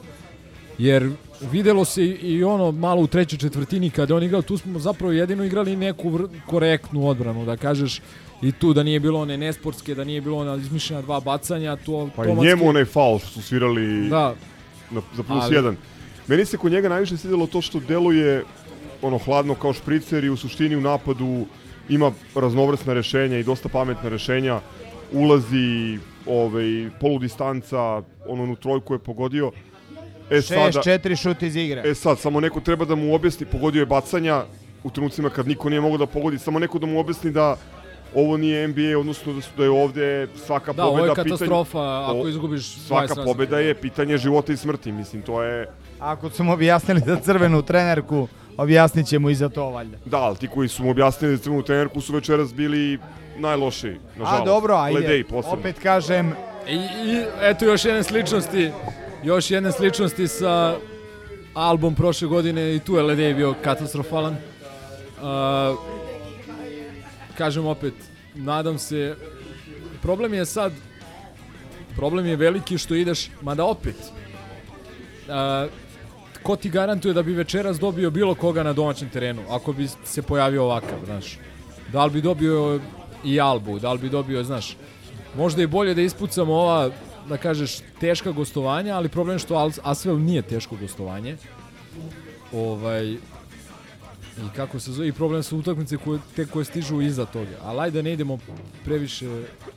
Jer 0.77 1.11
videlo 1.51 1.85
se 1.85 2.05
i, 2.05 2.43
ono 2.43 2.71
malo 2.71 3.01
u 3.01 3.07
trećoj 3.07 3.39
četvrtini 3.39 3.89
kada 3.89 4.15
on 4.15 4.23
igrao, 4.23 4.41
tu 4.41 4.57
smo 4.57 4.79
zapravo 4.79 5.11
jedino 5.13 5.43
igrali 5.43 5.75
neku 5.75 6.19
korektnu 6.47 7.07
odbranu, 7.07 7.45
da 7.45 7.57
kažeš 7.57 8.01
i 8.41 8.51
tu 8.51 8.73
da 8.73 8.83
nije 8.83 8.99
bilo 8.99 9.19
one 9.19 9.37
nesportske, 9.37 9.95
da 9.95 10.03
nije 10.03 10.21
bilo 10.21 10.37
ona 10.37 10.55
izmišljena 10.55 11.01
dva 11.01 11.19
bacanja, 11.19 11.75
tu 11.75 12.09
Pa 12.15 12.25
i 12.25 12.35
njemu 12.35 12.69
onaj 12.69 12.85
faul 12.85 13.19
što 13.19 13.27
su 13.29 13.41
svirali 13.41 14.09
Da. 14.09 14.35
na, 14.91 15.01
za 15.15 15.23
plus 15.23 15.43
Ali- 15.43 15.55
jedan. 15.55 15.77
Meni 16.27 16.45
se 16.45 16.57
kod 16.57 16.71
njega 16.71 16.89
najviše 16.89 17.17
svidjelo 17.17 17.47
to 17.47 17.61
što 17.61 17.79
deluje 17.79 18.43
ono 19.01 19.17
hladno 19.17 19.55
kao 19.55 19.73
špricer 19.73 20.23
i 20.23 20.29
u 20.29 20.37
suštini 20.37 20.75
u 20.75 20.81
napadu 20.81 21.45
ima 21.89 22.11
raznovrsna 22.35 22.93
rešenja 22.93 23.37
i 23.37 23.43
dosta 23.43 23.69
pametna 23.69 24.09
rešenja. 24.09 24.59
Ulazi 25.13 25.99
ovaj, 26.25 26.89
poludistanca, 27.01 27.79
ono 28.27 28.43
onu 28.43 28.55
trojku 28.55 28.93
je 28.93 28.99
pogodio. 28.99 29.51
E 30.29 30.35
6-4 30.35 31.21
šut 31.21 31.41
iz 31.41 31.55
igre. 31.55 31.81
E 31.85 31.95
sad, 31.95 32.19
samo 32.19 32.39
neko 32.39 32.59
treba 32.59 32.85
da 32.85 32.95
mu 32.95 33.15
objasni, 33.15 33.45
pogodio 33.45 33.79
je 33.79 33.85
bacanja 33.85 34.43
u 34.83 34.89
trenucima 34.89 35.29
kad 35.29 35.47
niko 35.47 35.69
nije 35.69 35.81
mogao 35.81 35.97
da 35.97 36.05
pogodi, 36.05 36.39
samo 36.39 36.59
neko 36.59 36.79
da 36.79 36.85
mu 36.85 36.99
objasni 36.99 37.31
da 37.31 37.55
ovo 38.15 38.37
nije 38.37 38.67
NBA, 38.67 38.99
odnosno 38.99 39.33
da, 39.33 39.41
su, 39.41 39.49
da 39.57 39.63
je 39.63 39.69
ovde 39.69 40.27
svaka 40.45 40.73
Da, 40.73 40.85
ovo 40.85 41.05
je 41.05 41.15
katastrofa 41.15 41.71
pitanje, 41.71 42.19
ako 42.19 42.27
izgubiš 42.27 42.75
20 42.75 42.87
Svaka 42.87 43.23
pobeda 43.23 43.59
je 43.59 43.73
pitanje 43.75 44.17
života 44.17 44.53
i 44.53 44.57
smrti, 44.57 44.91
mislim, 44.91 45.21
to 45.21 45.43
je... 45.43 45.69
Ako 45.99 46.29
su 46.29 46.43
mu 46.43 46.53
objasnili 46.53 47.01
da 47.01 47.19
crvenu 47.19 47.61
trenerku 47.61 48.27
objasnit 48.57 49.07
će 49.07 49.19
mu 49.19 49.29
i 49.29 49.35
za 49.35 49.49
to 49.49 49.69
valjda. 49.69 49.97
Da, 50.05 50.17
ali 50.17 50.37
ti 50.37 50.47
koji 50.47 50.67
su 50.67 50.83
mu 50.83 50.89
objasnili 50.89 51.37
crvenu 51.37 51.63
trenerku 51.63 52.01
su 52.01 52.13
večeras 52.13 52.53
bili 52.53 52.99
najlošiji, 53.37 53.97
nažalost. 54.17 54.41
A 54.41 54.45
dobro, 54.45 54.75
ajde, 54.75 55.23
posebno. 55.29 55.59
opet 55.59 55.79
kažem, 55.79 56.33
I, 56.67 56.75
I 56.75 57.23
eto 57.41 57.65
još 57.65 57.85
jedne 57.85 58.03
sličnosti, 58.03 58.71
još 59.23 59.51
jedne 59.51 59.71
sličnosti 59.71 60.27
sa 60.27 60.77
album 61.53 61.95
prošle 61.95 62.27
godine 62.27 62.75
i 62.75 62.79
tu 62.79 62.97
je 62.97 63.33
bio 63.33 63.55
katastrofalan. 63.63 64.33
Uh, 64.33 65.79
kažem 67.37 67.65
opet, 67.65 67.93
nadam 68.35 68.79
se, 68.79 69.15
problem 70.01 70.33
je 70.33 70.45
sad, 70.45 70.71
problem 71.95 72.25
je 72.25 72.35
veliki 72.35 72.77
što 72.77 72.95
ideš, 72.95 73.29
mada 73.41 73.65
opet, 73.65 73.95
uh, 75.27 75.71
ko 76.43 76.55
ti 76.55 76.69
garantuje 76.69 77.13
da 77.13 77.23
bi 77.23 77.33
večeras 77.33 77.79
dobio 77.79 78.09
bilo 78.11 78.35
koga 78.35 78.63
na 78.63 78.73
domaćem 78.73 79.09
terenu, 79.09 79.41
ako 79.49 79.73
bi 79.73 79.87
se 80.03 80.21
pojavio 80.21 80.63
ovakav, 80.63 80.99
znaš. 81.05 81.37
Da 81.91 82.05
li 82.05 82.11
bi 82.11 82.21
dobio 82.21 82.79
i 83.23 83.39
Albu, 83.39 83.79
da 83.79 83.93
li 83.93 83.99
bi 83.99 84.09
dobio, 84.09 84.43
znaš, 84.43 84.77
možda 85.35 85.61
je 85.61 85.67
bolje 85.67 85.93
da 85.93 86.01
ispucamo 86.01 86.53
ova, 86.53 86.89
da 87.29 87.37
kažeš, 87.37 87.71
teška 87.99 88.31
gostovanja, 88.31 88.95
ali 88.95 89.09
problem 89.09 89.35
je 89.35 89.39
što 89.39 89.55
Asvel 89.83 90.17
nije 90.17 90.41
teško 90.41 90.75
gostovanje. 90.75 91.37
Ovaj, 92.53 93.17
I 94.37 94.49
kako 94.55 94.79
se 94.79 94.91
zove, 94.91 95.07
i 95.07 95.11
problem 95.11 95.43
su 95.43 95.57
utakmice 95.57 95.97
koje, 95.97 96.19
te 96.35 96.45
koje 96.45 96.65
stižu 96.65 97.01
iza 97.01 97.25
toga. 97.25 97.51
Ali 97.63 97.79
ajde 97.79 97.91
da 97.93 98.03
ne 98.03 98.13
idemo 98.13 98.37
previše 98.85 99.25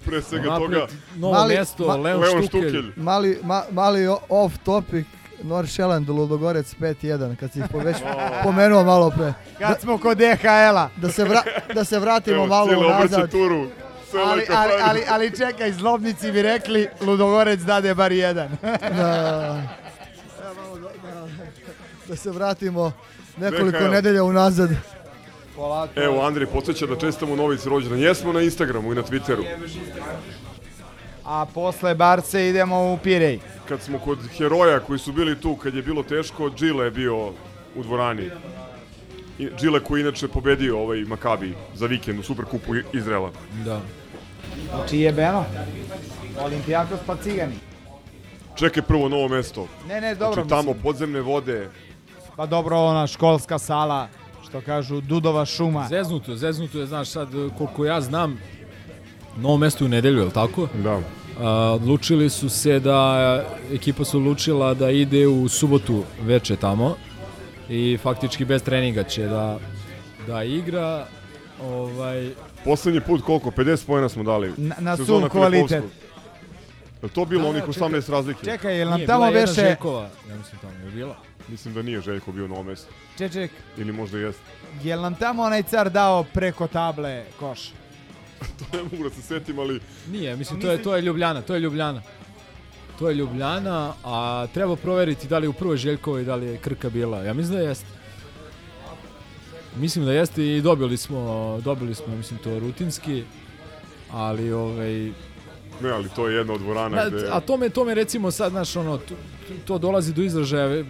Pre 0.04 0.22
svega 0.22 0.50
napred. 0.50 0.70
toga, 0.72 0.86
Novo 1.16 1.34
Mali- 1.34 1.54
mesto, 1.54 1.84
ma- 1.86 1.96
Leon, 1.96 2.20
Leon 2.20 2.42
Štukelj. 2.42 2.68
Štukelj. 2.68 2.92
Mali, 2.96 3.38
ma, 3.42 3.62
mali 3.70 4.00
off 4.28 4.58
topic, 4.58 5.06
Noršeland, 5.42 6.08
Ludogorec 6.08 6.74
5-1, 6.74 7.36
kad 7.36 7.52
si 7.52 7.58
ih 7.58 7.64
poveć 7.72 7.96
pomenuo 8.44 8.84
malo 8.84 9.10
pre. 9.10 9.32
kad 9.58 9.80
smo 9.80 9.98
kod 9.98 10.18
DHL-a. 10.18 10.88
Da 10.96 11.10
se, 11.10 11.24
vra, 11.24 11.42
da 11.74 11.84
se 11.84 11.98
vratimo 11.98 12.36
Evo, 12.36 12.46
malo 12.46 12.66
cijelo 12.66 12.86
obrće 12.86 12.98
unazad. 13.06 13.30
turu. 13.30 13.66
Sve 14.10 14.20
Ali, 14.20 14.46
ali, 14.48 14.72
ali, 14.82 15.02
ali 15.08 15.36
čekaj, 15.36 15.72
zlobnici 15.72 16.32
bi 16.32 16.42
rekli 16.42 16.88
Ludogorec 17.00 17.60
dade 17.60 17.94
bar 17.94 18.12
jedan. 18.12 18.48
Da, 18.62 19.62
da 22.08 22.16
se 22.16 22.30
vratimo 22.30 22.92
nekoliko 23.36 23.88
nedelja 23.88 24.24
unazad. 24.24 24.70
Polako. 25.56 26.00
Evo, 26.00 26.26
Andrej 26.26 26.46
podsjeća 26.46 26.86
da 26.86 26.96
čestamo 26.96 27.36
Novici 27.36 27.68
rođendan. 27.68 27.98
Jesmo 27.98 28.32
na 28.32 28.40
Instagramu 28.40 28.92
i 28.92 28.96
na 28.96 29.02
Twitteru. 29.02 29.44
A 31.24 31.46
posle 31.54 31.94
Barce 31.94 32.48
idemo 32.48 32.92
u 32.92 32.98
Pirej. 32.98 33.38
Kad 33.68 33.82
smo 33.82 33.98
kod 33.98 34.18
heroja 34.38 34.80
koji 34.80 34.98
su 34.98 35.12
bili 35.12 35.40
tu 35.40 35.56
kad 35.56 35.74
je 35.74 35.82
bilo 35.82 36.02
teško, 36.02 36.50
Džile 36.50 36.84
je 36.84 36.90
bio 36.90 37.26
u 37.76 37.82
dvorani. 37.82 38.30
I- 39.38 39.48
Džile 39.60 39.80
koji 39.80 40.00
inače 40.00 40.28
pobedio 40.28 40.80
ovaj 40.80 40.98
Makabi 41.00 41.54
za 41.74 41.86
vikend 41.86 42.18
u 42.18 42.22
Superkupu 42.22 42.72
Izrela. 42.92 43.30
Da. 43.64 43.80
Čiji 44.90 45.00
je 45.00 45.12
Beno? 45.12 45.44
Olimpijakos 46.40 46.98
pa 47.06 47.16
Cigani. 47.16 47.54
Čekaj 48.56 48.82
prvo 48.82 49.08
novo 49.08 49.28
mesto. 49.28 49.68
Ne, 49.88 50.00
ne, 50.00 50.14
dobro, 50.14 50.34
Znači 50.34 50.48
tamo 50.48 50.62
mislim. 50.62 50.82
podzemne 50.82 51.20
vode. 51.20 51.70
Pa 52.36 52.46
dobro, 52.46 52.76
ona 52.78 53.06
školska 53.06 53.58
sala, 53.58 54.08
što 54.48 54.60
kažu, 54.60 55.00
Dudova 55.00 55.46
šuma. 55.46 55.86
Zeznuto, 55.88 56.36
zeznuto 56.36 56.78
je, 56.78 56.86
znaš, 56.86 57.08
sad 57.08 57.28
koliko 57.58 57.84
ja 57.84 58.00
znam, 58.00 58.38
novo 59.36 59.56
mesto 59.56 59.84
u 59.84 59.88
nedelju, 59.88 60.18
je 60.18 60.24
li 60.24 60.30
tako? 60.32 60.68
Da. 60.74 61.00
A, 61.40 61.50
odlučili 61.72 62.30
su 62.30 62.48
se 62.48 62.80
da, 62.80 63.44
ekipa 63.72 64.04
su 64.04 64.16
odlučila 64.18 64.74
da 64.74 64.90
ide 64.90 65.26
u 65.26 65.48
subotu 65.48 66.02
veče 66.22 66.56
tamo 66.56 66.96
i 67.68 67.98
faktički 68.02 68.44
bez 68.44 68.62
treninga 68.62 69.02
će 69.02 69.22
da, 69.22 69.58
da 70.26 70.44
igra. 70.44 71.06
Ovaj, 71.62 72.30
Poslednji 72.64 73.00
put 73.00 73.22
koliko? 73.22 73.50
50 73.50 73.86
pojena 73.86 74.08
smo 74.08 74.22
dali. 74.22 74.52
Na- 74.56 74.74
na 74.78 74.96
Sezona 74.96 75.28
kvalitet. 75.28 75.84
Je 77.02 77.08
to 77.08 77.24
bilo 77.24 77.42
Da, 77.42 77.48
onih 77.48 77.62
da, 77.66 77.72
čekaj. 77.72 77.88
18 77.88 78.10
razlike? 78.10 78.44
Čekaj, 78.44 78.78
jel 78.78 78.88
nam 78.88 78.96
nije, 78.96 79.06
tamo 79.06 79.26
bila 79.26 79.38
jedna. 79.40 79.54
Žekova, 79.54 80.02
ja 80.28 80.34
mislim 80.36 80.58
tamo 80.60 80.84
je 80.84 80.90
bila. 80.90 81.16
Mislim 81.48 81.74
da 81.74 81.82
nije 81.82 82.00
Željko 82.00 82.32
bio 82.32 82.46
novo 82.48 82.62
mesto. 82.62 82.92
Ček, 83.18 83.32
ček, 83.32 83.50
Ili 83.76 83.92
možda 83.92 84.18
jeste. 84.18 84.42
jel 84.82 85.00
nam 85.00 85.14
tamo 85.14 85.42
onaj 85.42 85.62
car 85.62 85.90
dao 85.90 86.24
preko 86.24 86.66
table 86.66 87.24
koš? 87.40 87.68
To 88.60 88.76
ne 88.76 88.82
mogu 88.82 89.04
da 89.04 89.10
se 89.10 89.22
setim, 89.22 89.58
ali... 89.58 89.80
Nije, 90.08 90.36
mislim, 90.36 90.60
to 90.60 90.70
je, 90.70 90.82
to 90.82 90.96
je 90.96 91.02
Ljubljana, 91.02 91.42
to 91.42 91.54
je 91.54 91.60
Ljubljana. 91.60 92.02
To 92.98 93.08
je 93.08 93.14
Ljubljana, 93.14 93.92
a 94.04 94.46
treba 94.54 94.76
proveriti 94.76 95.28
da 95.28 95.38
li 95.38 95.44
je 95.44 95.48
u 95.48 95.52
prvoj 95.52 95.76
Željkovoj, 95.76 96.24
da 96.24 96.34
li 96.34 96.46
je 96.46 96.56
Krka 96.56 96.90
bila. 96.90 97.22
Ja 97.24 97.34
mislim 97.34 97.58
da 97.58 97.64
jeste. 97.64 97.86
Mislim 99.76 100.04
da 100.04 100.12
jeste 100.12 100.46
i 100.46 100.60
dobili 100.60 100.96
smo, 100.96 101.60
dobili 101.64 101.94
smo, 101.94 102.16
mislim, 102.16 102.38
to 102.38 102.58
rutinski, 102.58 103.24
ali 104.12 104.52
ovaj... 104.52 105.12
Ne, 105.82 105.90
ali 105.90 106.08
to 106.16 106.28
je 106.28 106.36
jedna 106.36 106.52
od 106.52 106.60
dvorana 106.60 106.96
Na, 106.96 107.08
gde... 107.08 107.28
a 107.32 107.40
to 107.40 107.56
me, 107.56 107.68
to 107.68 107.84
me 107.84 107.94
recimo 107.94 108.30
sad, 108.30 108.50
znaš, 108.50 108.76
ono, 108.76 108.96
to, 108.96 109.14
to 109.64 109.78
dolazi 109.78 110.14
do 110.14 110.22
izražaja 110.22 110.66
e, 110.66 110.80
e, 110.80 110.84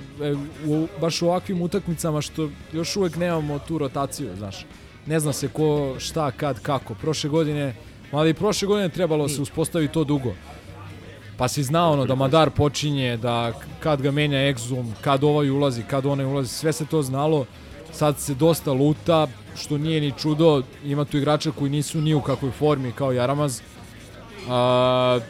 u, 0.67 0.89
baš 1.01 1.23
u 1.23 1.27
ovakvim 1.27 1.63
utakmicama 1.63 2.21
što 2.21 2.51
još 2.73 2.97
uvek 2.97 3.17
nemamo 3.17 3.59
tu 3.59 3.79
rotaciju, 3.79 4.31
znaš. 4.39 4.67
Ne 5.07 5.21
zna 5.21 5.33
se 5.33 5.49
ko, 5.49 5.95
šta, 5.99 6.31
kad, 6.31 6.63
kako. 6.63 6.95
Prošle 6.95 7.31
godine, 7.31 7.75
ali 8.13 8.31
i 8.31 8.35
prošle 8.35 8.69
godine 8.69 8.89
trebalo 8.89 9.29
se 9.29 9.43
uspostaviti 9.43 9.93
to 9.93 10.05
dugo. 10.05 10.35
Pa 11.39 11.49
si 11.49 11.63
znao 11.63 11.93
ono 11.93 12.07
da 12.07 12.15
Madar 12.15 12.51
počinje, 12.51 13.17
da 13.17 13.53
kad 13.81 14.03
ga 14.03 14.11
menja 14.11 14.39
Exum, 14.39 14.93
kad 15.01 15.25
ovaj 15.25 15.51
ulazi, 15.51 15.83
kad 15.83 16.07
onaj 16.07 16.27
ulazi, 16.27 16.49
sve 16.49 16.73
se 16.73 16.87
to 16.87 17.03
znalo. 17.03 17.47
Sad 17.93 18.19
se 18.19 18.35
dosta 18.35 18.73
luta, 18.73 19.27
što 19.57 19.79
nije 19.79 20.01
ni 20.01 20.13
čudo, 20.19 20.63
ima 20.85 21.05
tu 21.05 21.17
igrača 21.17 21.51
koji 21.51 21.71
nisu 21.71 22.01
ni 22.01 22.15
u 22.15 22.21
kakvoj 22.21 22.51
formi 22.51 22.93
kao 22.93 23.13
Jaramaz. 23.13 23.61
A, 24.49 25.21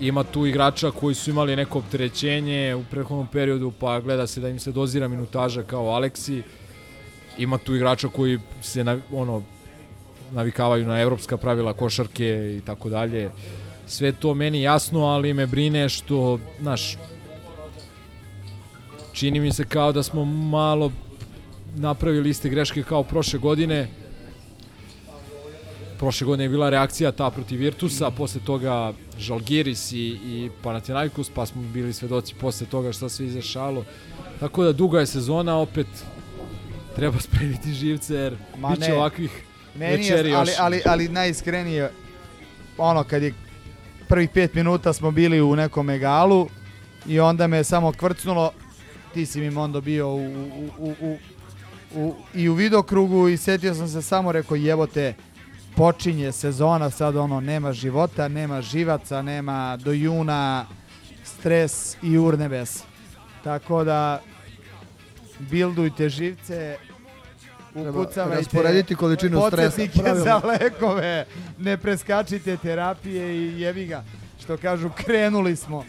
ima 0.00 0.24
tu 0.24 0.46
igrača 0.46 0.90
koji 0.90 1.14
su 1.14 1.30
imali 1.30 1.56
neko 1.56 1.78
opterećenje 1.78 2.74
u 2.74 2.84
prethodnom 2.90 3.26
periodu, 3.26 3.72
pa 3.80 4.00
gleda 4.00 4.26
se 4.26 4.40
da 4.40 4.48
im 4.48 4.58
se 4.58 4.72
dozira 4.72 5.08
minutaža 5.08 5.62
kao 5.62 5.88
Aleksi. 5.88 6.42
Ima 7.38 7.58
tu 7.58 7.74
igrača 7.74 8.08
koji 8.08 8.38
se 8.62 8.84
na, 8.84 8.98
ono 9.12 9.42
navikavaju 10.32 10.86
na 10.86 11.00
evropska 11.00 11.36
pravila 11.36 11.72
košarke 11.72 12.56
i 12.58 12.60
tako 12.66 12.88
dalje. 12.88 13.30
Sve 13.88 14.12
to 14.12 14.34
meni 14.34 14.62
jasno, 14.62 15.04
ali 15.04 15.34
me 15.34 15.46
brine 15.46 15.88
što, 15.88 16.38
znaš, 16.60 16.96
čini 19.12 19.40
mi 19.40 19.52
se 19.52 19.64
kao 19.64 19.92
da 19.92 20.02
smo 20.02 20.24
malo 20.24 20.92
napravili 21.76 22.30
iste 22.30 22.48
greške 22.48 22.82
kao 22.82 23.02
prošle 23.02 23.38
godine. 23.38 23.88
Prošle 25.98 26.24
godine 26.24 26.44
je 26.44 26.48
bila 26.48 26.70
reakcija 26.70 27.12
ta 27.12 27.30
protiv 27.30 27.58
Virtusa, 27.58 28.10
posle 28.10 28.40
toga 28.46 28.92
Žalgiris 29.18 29.92
i, 29.92 29.96
i 30.24 30.50
Panathinaikos, 30.62 31.30
pa 31.34 31.46
smo 31.46 31.62
bili 31.62 31.92
svedoci 31.92 32.34
posle 32.40 32.66
toga 32.66 32.92
šta 32.92 33.08
se 33.08 33.26
izašalo. 33.26 33.84
Tako 34.40 34.64
da 34.64 34.72
duga 34.72 35.00
je 35.00 35.06
sezona, 35.06 35.56
opet 35.56 35.86
treba 36.96 37.20
spremiti 37.26 37.72
živce 37.72 38.14
jer 38.14 38.36
Ma 38.58 38.70
bit 38.70 38.84
će 38.84 38.90
ne. 38.90 38.96
ovakvih 38.96 39.42
Meni 39.74 39.96
večeri 39.96 40.28
je, 40.28 40.32
još. 40.32 40.38
ali, 40.38 40.52
ali, 40.58 40.82
ali 40.86 41.08
najiskrenije, 41.08 41.90
ono, 42.78 43.04
kad 43.04 43.22
je 43.22 43.34
prvih 44.08 44.30
pet 44.34 44.54
minuta 44.54 44.92
smo 44.92 45.10
bili 45.10 45.40
u 45.40 45.56
nekom 45.56 45.90
egalu 45.90 46.48
i 47.06 47.20
onda 47.20 47.46
me 47.46 47.64
samo 47.64 47.92
kvrcnulo, 47.92 48.52
ti 49.14 49.26
si 49.26 49.40
mi 49.40 49.50
Mondo 49.50 49.80
bio 49.80 50.08
u, 50.08 50.16
u, 50.18 50.70
u, 50.78 50.94
u, 51.00 51.16
u, 51.94 52.14
i 52.34 52.48
u 52.48 52.54
vidokrugu 52.54 53.28
i 53.28 53.36
setio 53.36 53.74
sam 53.74 53.88
se 53.88 54.02
samo, 54.02 54.32
rekao, 54.32 54.56
jebote, 54.56 55.14
počinje 55.76 56.32
sezona, 56.32 56.90
sad 56.90 57.16
ono, 57.16 57.40
nema 57.40 57.72
života, 57.72 58.28
nema 58.28 58.62
živaca, 58.62 59.22
nema 59.22 59.76
do 59.76 59.92
juna, 59.92 60.66
stres 61.24 61.96
i 62.02 62.18
urnebes. 62.18 62.82
Tako 63.44 63.84
da, 63.84 64.22
bildujte 65.38 66.08
živce, 66.08 66.76
ukucavajte 67.74 68.36
rasporediti 68.36 68.94
količinu 68.94 69.42
stresa, 69.46 69.70
podsjetnike 69.70 70.14
za 70.14 70.40
lekove, 70.44 71.24
ne 71.58 71.76
preskačite 71.76 72.56
terapije 72.56 73.36
i 73.36 73.60
jebi 73.60 73.86
ga. 73.86 74.04
Što 74.40 74.56
kažu, 74.56 74.90
krenuli 74.96 75.56
smo. 75.56 75.84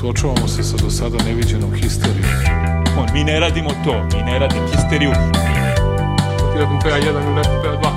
Suočavamo 0.00 0.48
se 0.48 0.62
sa 0.62 0.76
do 0.76 0.90
sada 0.90 1.24
neviđenom 1.24 1.74
histerijom. 1.74 2.24
On, 2.98 3.06
mi 3.14 3.24
ne 3.24 3.40
radimo 3.40 3.70
to, 3.84 4.04
mi 4.16 4.22
ne 4.22 4.38
radimo 4.38 4.66
histeriju. 4.66 5.10
Ti 6.52 6.58
da 6.58 6.80
treba 6.80 6.96
jedan 6.96 7.22
ili 7.22 7.34
neko 7.34 7.60
treba 7.62 7.76
dva. 7.76 7.90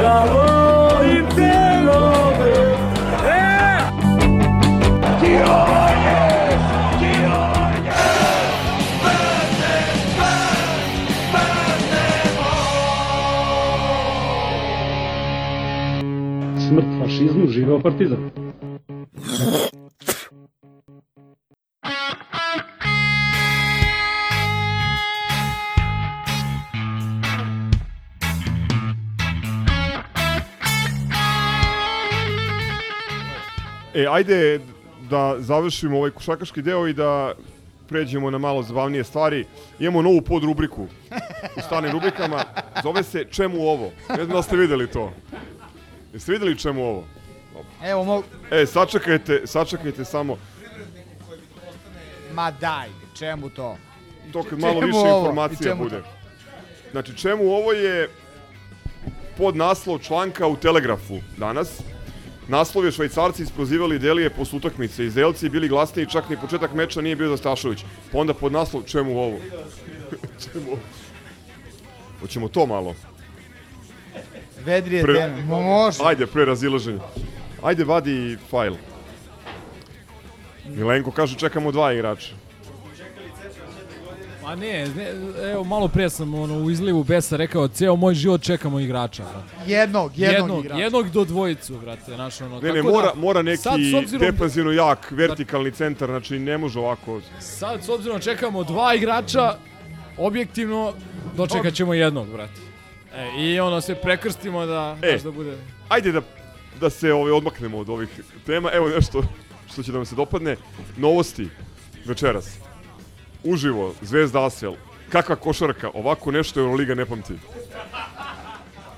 Bravo 0.00 1.02
im 1.04 1.26
fašizmu, 17.02 17.46
živeo 17.48 17.80
partizan. 17.80 18.30
E, 33.94 34.06
ajde 34.10 34.60
da 35.10 35.36
završimo 35.38 35.96
ovaj 35.96 36.10
košakaški 36.10 36.62
deo 36.62 36.86
i 36.86 36.92
da 36.92 37.32
pređemo 37.88 38.30
na 38.30 38.38
malo 38.38 38.62
zabavnije 38.62 39.04
stvari. 39.04 39.44
Imamo 39.78 40.02
novu 40.02 40.22
podrubriku 40.22 40.82
u 41.56 41.60
stanim 41.66 41.92
rubrikama. 41.92 42.44
Zove 42.82 43.02
se 43.02 43.24
Čemu 43.30 43.62
ovo? 43.62 43.90
Ne 44.08 44.24
znam 44.24 44.36
da 44.36 44.42
ste 44.42 44.56
videli 44.56 44.86
to. 44.86 45.12
Jeste 46.12 46.32
videli 46.32 46.58
čemu 46.58 46.84
ovo? 46.84 47.04
Evo, 47.84 48.04
mogu... 48.04 48.24
E, 48.50 48.66
sačekajte, 48.66 49.42
sačekajte 49.44 50.04
samo. 50.04 50.36
Ma 52.32 52.50
daj, 52.50 52.88
čemu 53.18 53.50
to? 53.50 53.76
To 54.32 54.42
kad 54.42 54.58
malo 54.58 54.80
Čemu 54.80 54.86
više 54.86 54.98
ovo? 54.98 55.16
I 55.16 55.20
informacija 55.20 55.74
bude. 55.74 56.02
Znači, 56.90 57.16
čemu 57.16 57.44
ovo 57.44 57.72
je 57.72 58.08
pod 59.36 59.56
naslov 59.56 59.98
članka 59.98 60.46
u 60.46 60.56
Telegrafu 60.56 61.18
danas. 61.36 61.80
Naslov 62.48 62.84
je 62.84 62.92
Švajcarci 62.92 63.42
isprozivali 63.42 63.98
Delije 63.98 64.30
posle 64.30 64.56
utakmice. 64.56 65.04
Izraelci 65.04 65.48
bili 65.48 65.68
glasniji, 65.68 66.06
čak 66.06 66.28
ni 66.28 66.36
početak 66.36 66.74
meča 66.74 67.00
nije 67.00 67.16
bio 67.16 67.28
zastrašujuć. 67.28 67.84
Pa 68.12 68.18
onda 68.18 68.34
pod 68.34 68.52
naslov 68.52 68.82
čemu 68.82 69.18
ovo? 69.18 69.38
čemu 70.44 70.70
ovo? 70.70 70.78
Hoćemo 72.20 72.48
to 72.48 72.66
malo. 72.66 72.94
Vedri 74.64 74.96
je 74.96 75.02
tema. 75.04 75.36
Mo- 75.38 75.62
Može. 75.62 75.98
Ajde, 76.04 76.26
pre 76.26 76.44
razilaženja. 76.44 77.00
Ajde, 77.62 77.84
vadi 77.84 78.38
fajl. 78.50 78.74
Milenko 80.66 81.10
kaže 81.10 81.36
čekamo 81.36 81.72
dva 81.72 81.92
igrača. 81.92 82.34
Ma 84.42 84.54
ne, 84.54 84.86
ne, 84.88 85.12
evo 85.44 85.64
malo 85.64 85.88
pre 85.88 86.10
sam 86.10 86.34
ono, 86.34 86.54
u 86.56 86.70
izlivu 86.70 87.04
besa 87.04 87.36
rekao, 87.36 87.68
ceo 87.68 87.96
moj 87.96 88.14
život 88.14 88.42
čekamo 88.42 88.80
igrača. 88.80 89.22
brate. 89.24 89.70
Jednog, 89.70 90.12
jednog, 90.16 90.40
jednog, 90.40 90.64
igrača. 90.64 90.82
jednog 90.82 91.10
do 91.10 91.24
dvojicu, 91.24 91.78
brate, 91.78 92.14
znaš, 92.14 92.40
ono. 92.40 92.60
Ne, 92.60 92.68
ne, 92.68 92.74
tako 92.74 92.88
mora, 92.90 93.06
da, 93.06 93.20
mora 93.20 93.42
neki 93.42 93.62
sad, 93.62 93.74
s 93.82 93.94
obzirom 93.94 94.20
da- 94.20 94.30
defanzivno 94.30 94.70
jak, 94.72 95.10
vertikalni 95.10 95.70
centar, 95.70 96.08
znači 96.08 96.38
ne 96.38 96.58
može 96.58 96.78
ovako. 96.78 97.20
Sad, 97.40 97.84
s 97.84 97.88
obzirom 97.88 98.16
da 98.16 98.22
čekamo 98.22 98.64
dva 98.64 98.94
igrača, 98.94 99.54
objektivno 100.18 100.92
dočekat 101.36 101.74
ćemo 101.74 101.94
jednog, 101.94 102.28
brate. 102.28 102.60
E, 103.14 103.30
I 103.38 103.60
ono 103.60 103.80
se 103.80 103.94
prekrstimo 103.94 104.66
da, 104.66 104.96
E, 105.02 105.18
da 105.18 105.30
bude... 105.30 105.56
Ajde 105.88 106.12
da, 106.12 106.22
da 106.80 106.90
se 106.90 107.12
ovaj, 107.12 107.32
odmaknemo 107.32 107.78
od 107.78 107.88
ovih 107.88 108.08
tema. 108.46 108.70
Evo 108.72 108.88
nešto 108.88 109.22
što 109.72 109.82
će 109.82 109.92
da 109.92 109.98
vam 109.98 110.06
se 110.06 110.14
dopadne. 110.14 110.56
Novosti 110.96 111.48
večeras. 112.04 112.56
Uživo, 113.44 113.94
Zvezda 114.02 114.46
Asvel. 114.46 114.74
Kakva 115.08 115.36
košarka, 115.36 115.90
ovako 115.94 116.30
nešto 116.30 116.60
Euroliga 116.60 116.94
ne 116.94 117.06
pamti. 117.06 117.34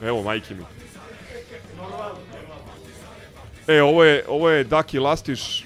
Evo, 0.02 0.22
majke 0.22 0.54
mi. 0.54 0.62
E, 3.66 3.82
ovo 3.82 4.04
je, 4.04 4.24
ovo 4.28 4.50
je 4.50 4.64
Daki 4.64 4.98
Lastiš. 4.98 5.64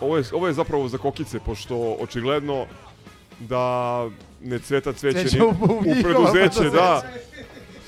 Ovo 0.00 0.16
je, 0.16 0.24
ovo 0.32 0.46
je 0.46 0.52
zapravo 0.52 0.88
za 0.88 0.98
kokice, 0.98 1.40
pošto 1.40 1.96
očigledno 2.00 2.66
da 3.38 4.06
ne 4.40 4.58
cveta 4.58 4.92
cveće 4.92 5.18
Cveće 5.20 5.36
ni, 5.36 5.42
u- 5.42 5.48
u 5.48 5.78
u 5.78 5.84
njihovo 5.86 6.02
preduzeće, 6.02 6.70
da. 6.70 7.02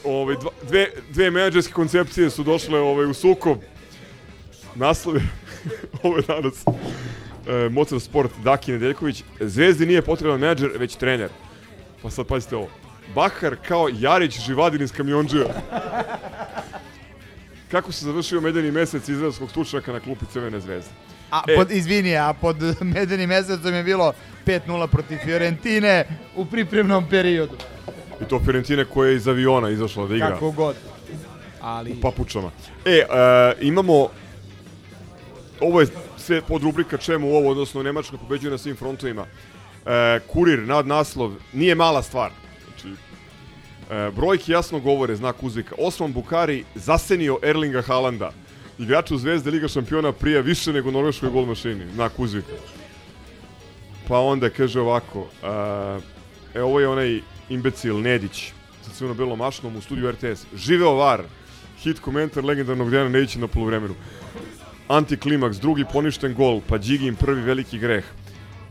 Preduzeće. 0.02 0.08
Ovaj, 0.08 0.36
dva, 0.36 0.50
dve, 0.68 0.86
dve 1.10 1.30
menadžerske 1.30 1.72
koncepcije 1.72 2.30
su 2.30 2.42
došle 2.42 2.80
ovaj, 2.80 3.06
u 3.06 3.14
sukob. 3.14 3.58
Naslov 4.74 5.16
je, 5.16 5.22
ovo 6.02 6.16
je 6.16 6.22
danas, 6.22 6.64
e, 6.66 7.68
Mozart 7.68 8.02
Sport, 8.02 8.30
Daki 8.44 8.72
Nedeljković. 8.72 9.22
Zvezdi 9.40 9.86
nije 9.86 10.02
potreban 10.02 10.40
menadžer, 10.40 10.70
već 10.78 10.96
trener. 10.96 11.28
Pa 12.02 12.10
sad 12.10 12.26
pazite 12.26 12.56
ovo. 12.56 12.68
Bahar 13.14 13.56
kao 13.68 13.88
Jarić 13.92 14.40
Živadin 14.40 14.82
iz 14.82 14.92
kamionđija. 14.92 15.46
Kako 17.70 17.92
se 17.92 18.04
završio 18.04 18.40
medeni 18.40 18.70
mesec 18.70 19.08
izraelskog 19.08 19.50
stručnjaka 19.50 19.92
na 19.92 20.00
klupi 20.00 20.24
Crvene 20.32 20.60
zvezde? 20.60 20.90
A, 21.30 21.42
E. 21.48 21.54
pod, 21.56 21.70
izvini, 21.70 22.16
a 22.16 22.32
pod 22.40 22.56
medenim 22.80 23.28
mesecom 23.28 23.74
je 23.74 23.82
bilo 23.82 24.12
5-0 24.46 24.86
protiv 24.86 25.18
Fiorentine 25.24 26.04
u 26.36 26.44
pripremnom 26.46 27.08
periodu. 27.08 27.56
I 28.22 28.28
to 28.28 28.40
Fiorentina 28.44 28.84
koja 28.84 29.10
je 29.10 29.16
iz 29.16 29.28
aviona 29.28 29.70
izašla 29.70 30.06
da 30.06 30.14
igra. 30.14 30.28
Kako 30.28 30.50
god. 30.50 30.76
Ali... 31.60 31.92
U 31.92 32.00
papučama. 32.00 32.50
E, 32.84 32.90
e, 32.90 33.04
imamo... 33.60 34.08
Ovo 35.60 35.80
je 35.80 35.86
sve 36.16 36.40
pod 36.42 36.62
rubrika 36.62 36.96
čemu 36.96 37.36
ovo, 37.36 37.50
odnosno 37.50 37.82
Nemačka 37.82 38.16
pobeđuje 38.16 38.50
na 38.50 38.58
svim 38.58 38.76
frontovima. 38.76 39.26
E, 39.86 40.20
kurir, 40.26 40.58
nad 40.58 40.86
naslov, 40.86 41.32
nije 41.52 41.74
mala 41.74 42.02
stvar. 42.02 42.30
Znači, 42.64 42.94
e, 43.90 44.10
brojke 44.10 44.52
jasno 44.52 44.80
govore, 44.80 45.16
znak 45.16 45.42
uzvika. 45.42 45.74
Osman 45.78 46.12
Bukari 46.12 46.64
zasenio 46.74 47.38
Erlinga 47.42 47.82
Haalanda. 47.82 48.32
Igraču 48.78 49.18
Zvezde 49.18 49.50
Liga 49.50 49.68
šampiona 49.68 50.12
prije 50.12 50.42
više 50.42 50.72
nego 50.72 50.90
norveškoj 50.90 51.30
gol 51.30 51.44
mašini, 51.46 51.86
znak 51.94 52.18
uzvika. 52.18 52.52
Pa 54.08 54.18
onda 54.18 54.50
kaže 54.50 54.80
ovako, 54.80 55.26
e, 55.42 56.58
e 56.58 56.62
ovo 56.62 56.80
je 56.80 56.88
onaj 56.88 57.20
imbecil 57.48 58.00
Nedić 58.00 58.52
sa 58.82 58.90
crveno-belom 58.90 59.38
mašnom 59.38 59.76
u 59.76 59.80
studiju 59.80 60.10
RTS. 60.10 60.46
Živeo 60.54 60.94
VAR, 60.94 61.22
hit 61.82 62.00
komentar 62.00 62.44
legendarnog 62.44 62.90
Dejana 62.90 63.08
Nedića 63.08 63.38
na 63.38 63.46
poluvremenu. 63.46 63.94
Antiklimaks, 64.88 65.56
drugi 65.56 65.84
poništen 65.92 66.34
gol, 66.34 66.60
pa 66.68 66.78
Đigin 66.78 67.16
prvi 67.16 67.42
veliki 67.42 67.78
greh. 67.78 68.04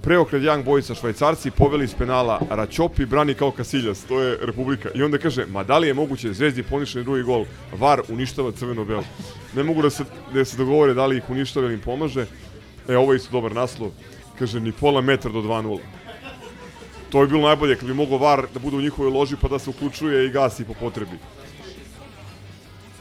Preokret 0.02 0.42
Young 0.42 0.64
Boysa, 0.64 0.96
švajcarci 0.96 1.52
poveli 1.52 1.86
iz 1.86 1.94
penala, 1.94 2.40
Račopi 2.50 3.06
brani 3.06 3.34
kao 3.34 3.52
Kasiljas, 3.52 4.04
to 4.04 4.22
je 4.22 4.38
Republika. 4.42 4.90
I 4.96 5.04
onda 5.04 5.18
kaže, 5.18 5.46
ma 5.46 5.64
da 5.64 5.78
li 5.78 5.88
je 5.88 5.94
moguće 5.94 6.34
Zvezdi 6.34 6.64
poništen 6.64 7.04
drugi 7.04 7.24
gol, 7.24 7.46
VAR 7.78 8.02
uništava 8.10 8.52
crveno-belo. 8.52 9.04
Ne 9.56 9.64
mogu 9.64 9.82
da 9.82 9.90
se, 9.90 10.04
da 10.34 10.46
se 10.46 10.58
dogovore 10.58 10.94
da 10.94 11.06
li 11.06 11.18
ih 11.18 11.30
uništava 11.30 11.66
ili 11.66 11.74
im 11.74 11.82
pomaže. 11.82 12.26
E, 12.88 12.98
ovo 12.98 13.14
je 13.14 13.18
isto 13.18 13.32
dobar 13.32 13.56
naslov. 13.56 13.92
Kaže, 14.40 14.60
ni 14.60 14.72
pola 14.72 15.02
metra 15.02 15.32
do 15.32 15.42
2-0. 15.42 15.80
To 17.12 17.22
bi 17.22 17.28
bilo 17.28 17.48
najbolje 17.48 17.76
kad 17.76 17.88
bi 17.88 17.94
mogao 17.94 18.18
VAR 18.18 18.48
da 18.54 18.60
bude 18.60 18.78
u 18.78 18.82
njihovoj 18.82 19.12
loži 19.12 19.36
pa 19.42 19.48
da 19.48 19.60
se 19.60 19.70
uključuje 19.70 20.26
i 20.26 20.30
gasi 20.30 20.66
po 20.66 20.74
potrebi. 20.74 21.18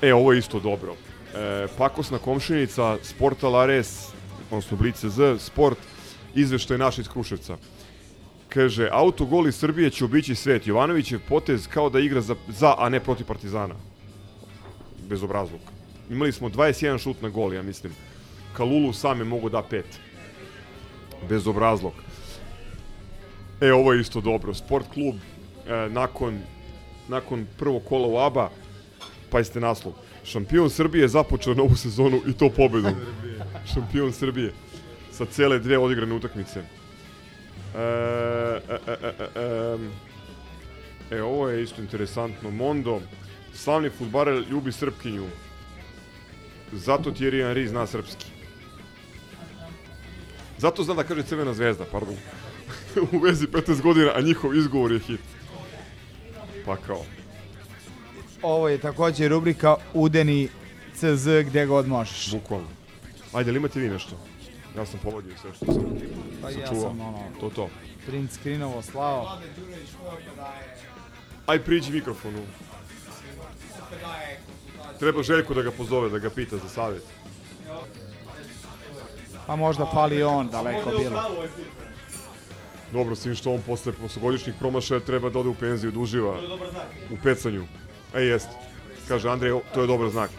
E, 0.03 0.15
ovo 0.15 0.33
je 0.33 0.39
isto 0.39 0.61
dobro. 0.61 0.95
E, 1.35 1.67
pakosna 1.79 2.19
komšinica, 2.19 2.97
Sportal 3.03 3.57
Ares, 3.57 4.09
odnosno 4.51 4.77
Blice 4.77 5.09
Z, 5.09 5.39
Sport, 5.39 5.79
izveštaj 6.35 6.79
naš 6.79 6.99
iz 6.99 7.09
Kruševca. 7.09 7.57
Kaže, 8.49 8.89
autogol 8.93 9.49
iz 9.49 9.55
Srbije 9.55 9.91
će 9.91 10.05
obići 10.05 10.35
svet. 10.35 10.67
Jovanović 10.67 11.13
je 11.13 11.19
potez 11.19 11.69
kao 11.69 11.91
da 11.91 12.01
igra 12.01 12.21
za, 12.21 12.35
za 12.49 12.75
a 12.79 12.89
ne 12.89 13.01
protiv 13.01 13.27
Partizana. 13.27 13.75
Bezobrazluk. 15.09 15.63
Imali 16.11 16.33
smo 16.33 16.49
21 16.49 16.99
šut 16.99 17.23
na 17.23 17.29
gol, 17.29 17.55
ja 17.55 17.63
mislim. 17.63 17.93
Kalulu 18.57 18.93
sam 18.93 19.19
je 19.19 19.25
mogo 19.25 19.49
da 19.49 19.63
pet. 19.63 20.01
Bezobrazluk. 21.29 22.10
E, 23.61 23.73
ovo 23.73 23.93
je 23.93 24.01
isto 24.01 24.21
dobro. 24.21 24.55
Sport 24.55 24.87
klub 24.95 25.15
e, 25.15 25.89
nakon, 25.89 26.39
nakon 27.09 27.47
prvog 27.59 27.83
kola 27.85 28.09
u 28.09 28.19
ABA, 28.19 28.51
pa 29.31 29.39
jeste 29.39 29.61
naslov. 29.61 29.95
Šampion 30.25 30.71
Srbije 30.71 31.09
započeo 31.09 31.55
novu 31.55 31.77
sezonu 31.77 32.21
i 32.27 32.33
to 32.33 32.51
pobedom. 32.51 32.95
Šampion 33.75 34.13
Srbije. 34.13 34.53
Sa 35.13 35.27
cele 35.27 35.59
dve 35.59 35.79
odigrane 35.79 36.15
utakmice. 36.15 36.61
E, 36.61 37.79
e, 37.79 38.79
e, 38.87 38.93
e, 38.93 39.13
e, 39.19 39.29
e, 41.11 41.17
e, 41.17 41.23
ovo 41.23 41.49
je 41.49 41.63
isto 41.63 41.83
interesantno. 41.83 42.51
Mondo, 42.51 43.01
slavni 43.55 43.91
futbarer 43.91 44.45
ljubi 44.51 44.73
Srpkinju. 44.73 45.27
Zato 46.73 47.11
Thierry 47.11 47.43
Henry 47.43 47.67
zna 47.67 47.87
srpski. 47.87 48.27
Zato 50.59 50.83
zna 50.83 50.95
da 50.95 51.03
kaže 51.03 51.23
Crvena 51.23 51.55
zvezda, 51.55 51.85
pardon. 51.93 52.17
U 53.13 53.19
vezi 53.19 53.47
15 53.47 53.83
godina, 53.83 54.13
a 54.15 54.21
njihov 54.21 54.55
izgovor 54.55 54.93
je 54.93 54.99
hit. 54.99 55.21
Pa 56.67 56.77
kao. 56.77 57.05
Ovo 58.43 58.69
je 58.69 58.79
takođe 58.79 59.29
rubrika 59.29 59.77
Udeni 59.95 60.49
CZ 60.95 61.29
gde 61.47 61.67
god 61.67 61.89
možeš. 61.89 62.31
Bukvalno. 62.31 62.69
Ajde, 63.33 63.51
ali 63.51 63.59
imate 63.59 63.81
vi 63.81 63.89
nešto? 63.89 64.17
Ja 64.77 64.87
sam 64.87 65.01
povodio 65.03 65.33
sve 65.41 65.55
što 65.55 65.67
sam 65.67 65.85
Pa 66.43 66.51
ja 66.51 66.67
sam 66.67 67.01
ono... 67.01 67.19
To 67.41 67.51
to. 67.51 67.69
Print 68.07 68.33
screenovo 68.33 68.83
slao. 68.83 69.39
Aj 71.47 71.65
priđi 71.65 71.93
mikrofonu. 71.93 72.43
Treba 74.99 75.23
Željko 75.23 75.55
da 75.55 75.63
ga 75.63 75.71
pozove, 75.71 76.09
da 76.09 76.19
ga 76.19 76.31
pita 76.31 76.57
za 76.57 76.69
savjet. 76.69 77.03
Pa 79.47 79.57
možda 79.57 79.87
fali 79.87 80.23
on 80.23 80.49
daleko 80.49 80.91
bilo. 80.91 81.23
Dobro, 82.93 83.15
s 83.15 83.23
tim 83.23 83.35
što 83.35 83.53
on 83.55 83.61
posle 83.67 83.93
prošlogodišnjih 83.93 84.55
promašaja 84.59 85.01
treba 85.01 85.31
da 85.31 85.39
ode 85.39 85.49
u 85.49 85.55
penziju, 85.55 85.91
da 85.91 85.99
uživa 86.01 86.41
u 87.11 87.17
pecanju. 87.23 87.65
E, 88.15 88.23
jeste. 88.23 88.51
Kaže 89.09 89.29
Andrej, 89.31 89.53
to 89.75 89.81
je 89.81 89.87
dobar 89.87 90.11
znak. 90.11 90.31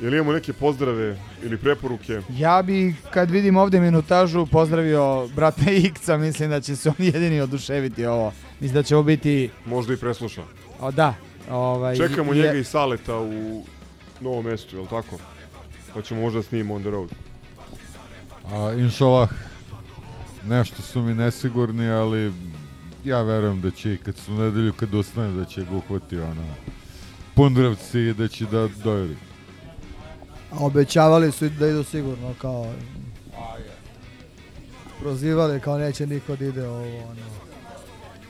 Jel 0.00 0.14
imamo 0.14 0.32
neke 0.32 0.52
pozdrave 0.52 1.16
ili 1.42 1.58
preporuke? 1.58 2.20
Ja 2.30 2.62
bi, 2.62 2.94
kad 3.10 3.30
vidim 3.30 3.56
ovde 3.56 3.80
minutažu, 3.80 4.46
pozdravio 4.46 5.26
brata 5.36 5.70
Ikca, 5.86 6.16
mislim 6.16 6.50
da 6.50 6.60
će 6.60 6.76
se 6.76 6.88
on 6.88 6.94
jedini 6.98 7.40
oduševiti 7.40 8.06
ovo. 8.06 8.32
Mislim 8.60 8.74
da 8.74 8.82
će 8.82 8.96
ovo 8.96 9.04
biti... 9.04 9.50
Možda 9.66 9.94
i 9.94 9.96
presluša. 9.96 10.42
O, 10.80 10.90
da. 10.90 11.14
Ovaj, 11.50 11.96
Čekamo 11.96 12.32
je- 12.32 12.42
njega 12.42 12.58
i 12.58 12.64
Saleta 12.64 13.18
u 13.18 13.64
novom 14.20 14.44
mestu, 14.44 14.76
je 14.76 14.82
li 14.82 14.88
tako? 14.88 15.18
Pa 15.94 16.02
ćemo 16.02 16.20
možda 16.20 16.42
snimimo 16.42 16.74
on 16.74 16.82
the 16.82 16.90
road. 16.90 17.08
A, 18.52 18.72
inšalah, 18.72 19.30
nešto 20.44 20.82
su 20.82 21.02
mi 21.02 21.14
nesigurni, 21.14 21.90
ali 21.90 22.32
ja 23.04 23.22
verujem 23.22 23.60
da 23.60 23.70
će 23.70 23.94
i 23.94 23.98
kad 23.98 24.16
su 24.16 24.32
nedelju 24.32 24.72
kad 24.72 24.94
ustane 24.94 25.32
da 25.32 25.44
će 25.44 25.64
ga 25.64 25.76
uhvati 25.76 26.18
ono 26.18 26.44
Pundravci 27.34 28.00
i 28.00 28.14
da 28.14 28.28
će 28.28 28.44
da 28.46 28.68
dojeli. 28.84 29.16
A 30.50 30.56
obećavali 30.64 31.32
su 31.32 31.48
da 31.48 31.66
idu 31.68 31.84
sigurno 31.84 32.34
kao 32.40 32.72
prozivali 35.00 35.60
kao 35.60 35.78
neće 35.78 36.06
niko 36.06 36.36
da 36.36 36.44
ide 36.44 36.68
ovo 36.68 36.98
ono. 36.98 37.22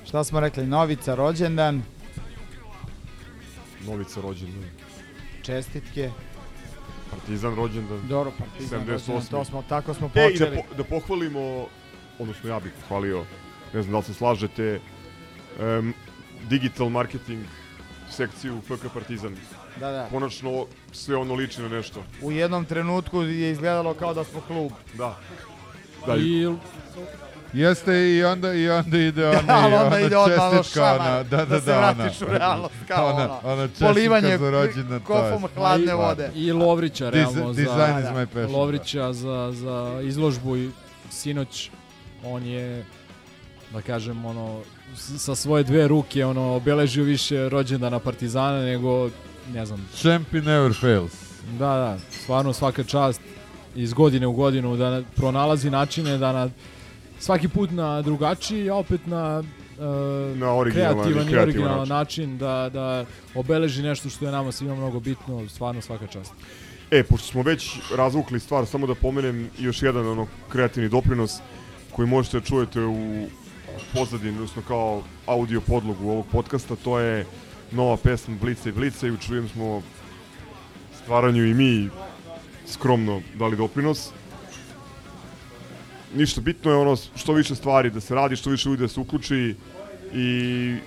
Šta 0.07 0.25
smo 0.25 0.41
rekli, 0.41 0.67
Novica 0.67 1.15
rođendan, 1.15 1.83
Novica 3.87 4.21
rođendan. 4.21 4.71
čestitke. 5.43 6.11
Partizan 7.15 7.55
rođendan. 7.55 8.09
Dobro, 8.09 8.33
Partizan 8.39 8.81
78. 8.81 8.91
rođendan, 8.91 9.27
to 9.31 9.45
smo, 9.45 9.63
tako 9.69 9.95
smo 9.95 10.11
E, 10.15 10.27
i 10.27 10.33
počeli. 10.33 10.57
da, 10.57 10.63
po, 10.63 10.75
da 10.75 10.85
pohvalimo, 10.85 11.67
odnosno 12.19 12.51
ja 12.51 12.61
bih 12.61 12.73
pohvalio, 12.81 13.25
ne 13.73 13.83
znam 13.83 13.93
da 13.93 13.99
li 13.99 14.05
se 14.05 14.15
slažete, 14.15 14.81
em, 15.61 15.95
digital 16.49 16.89
marketing 16.89 17.45
sekciju 18.11 18.61
FK 18.63 18.93
Partizan. 18.95 19.37
Da, 19.81 19.91
da. 19.91 20.07
Konačno 20.11 20.67
sve 20.93 21.17
ono 21.17 21.35
liči 21.35 21.63
na 21.63 21.69
nešto. 21.69 22.03
U 22.23 22.33
jednom 22.33 22.65
trenutku 22.65 23.23
je 23.23 23.51
izgledalo 23.51 23.95
kao 23.95 24.15
da 24.15 24.25
smo 24.25 24.41
klub. 24.41 24.73
Da. 24.95 25.19
Da, 26.07 26.17
I 26.17 26.47
Jeste 27.55 28.11
i 28.11 28.25
onda 28.25 28.55
i 28.55 28.69
onda 28.71 28.99
ide 28.99 29.29
ona, 29.29 29.39
Ali 29.49 29.75
onda 29.75 29.87
ona 29.87 30.01
ide 30.01 30.17
odmah 30.17 30.51
čestitka, 30.53 30.81
šamar, 30.81 31.01
ona, 31.01 31.23
da, 31.23 31.37
da, 31.37 31.45
da 31.45 31.55
da, 31.55 31.61
se 31.61 31.73
ona, 31.73 31.91
vratiš 31.93 32.21
u 32.21 32.25
realnost, 32.25 32.75
kao 32.89 33.07
ona, 33.07 33.39
ona 33.43 33.69
čestitka 33.69 33.87
polivanje 33.87 34.39
za 34.39 34.51
rođendan, 34.51 35.01
to 35.01 35.07
kofom 35.07 35.49
hladne 35.57 35.87
stvar. 35.87 35.99
vode. 35.99 36.31
I 36.35 36.53
Lovrića, 36.53 37.11
realno, 37.11 37.51
is 37.51 37.57
za, 37.57 38.13
my 38.15 38.27
passion, 38.27 38.53
Lovrića 38.53 39.13
za, 39.13 39.53
za 39.55 40.01
izložbu 40.03 40.57
i 40.57 40.71
sinoć 41.11 41.71
on 42.25 42.47
je, 42.47 42.85
da 43.73 43.83
kažem, 43.83 44.25
ono, 44.25 44.61
sa 44.97 45.35
svoje 45.35 45.65
dve 45.65 45.89
ruke, 45.89 46.25
ono, 46.27 46.55
obeležio 46.55 47.05
više 47.05 47.49
rođendana 47.49 47.99
Partizana 47.99 48.59
nego, 48.59 49.11
ne 49.53 49.67
znam, 49.67 49.89
Champion 49.95 50.45
never 50.45 50.73
fails. 50.81 51.13
Da, 51.59 51.67
da, 51.67 51.97
stvarno 52.23 52.53
svaka 52.53 52.85
čast 52.85 53.21
iz 53.75 53.93
godine 53.93 54.27
u 54.27 54.33
godinu 54.33 54.77
da 54.77 54.91
na- 54.91 55.03
pronalazi 55.17 55.71
načine 55.71 56.19
da 56.19 56.33
na 56.33 56.49
svaki 57.25 57.49
put 57.49 57.71
na 57.71 58.03
drugačiji, 58.03 58.71
a 58.71 58.75
opet 58.75 59.07
na 59.07 59.43
uh, 59.79 60.39
Na 60.39 60.55
originalan 60.55 60.95
kreativan 60.95 61.29
i 61.29 61.37
originalan 61.37 61.89
način. 61.89 61.95
način 61.95 62.39
da, 62.39 62.71
da 62.73 63.05
obeleži 63.35 63.83
nešto 63.83 64.09
što 64.09 64.25
je 64.25 64.33
nama 64.33 64.53
svima 64.53 64.75
mnogo 64.75 65.01
bitno, 65.01 65.49
stvarno 65.49 65.81
svaka 65.81 66.07
čast. 66.07 66.33
E, 66.91 67.03
pošto 67.03 67.27
smo 67.29 67.43
već 67.43 67.79
razvukli 67.97 68.41
stvar, 68.41 68.67
samo 68.67 68.87
da 68.87 68.95
pomenem 68.95 69.51
još 69.59 69.83
jedan 69.83 70.07
ono 70.07 70.27
kreativni 70.49 70.89
doprinos 70.89 71.39
koji 71.91 72.09
možete 72.09 72.41
da 72.41 72.47
čujete 72.47 72.81
u 72.81 73.27
pozadini, 73.95 74.35
odnosno 74.35 74.63
kao 74.69 75.03
audio 75.27 75.61
podlogu 75.61 76.11
ovog 76.11 76.27
podcasta, 76.33 76.77
to 76.77 76.99
je 76.99 77.27
nova 77.73 77.97
pesma 77.97 78.37
Blica 78.41 78.69
i 78.69 78.73
Blica 78.73 79.07
i 79.07 79.11
u 79.11 79.17
čijem 79.17 79.49
smo 79.49 79.83
stvaranju 81.03 81.47
i 81.47 81.55
mi 81.55 81.89
skromno 82.69 83.23
dali 83.35 83.57
doprinos. 83.57 84.11
Ništa 86.15 86.41
bitno 86.41 86.71
je 86.71 86.77
ono 86.77 86.97
što 86.97 87.33
više 87.33 87.55
stvari 87.55 87.91
da 87.91 88.01
se 88.01 88.15
radi, 88.15 88.37
što 88.37 88.51
više 88.51 88.69
ljudi 88.69 88.83
da 88.83 88.89
se 88.89 89.01
uključi 89.01 89.55
i 90.13 90.27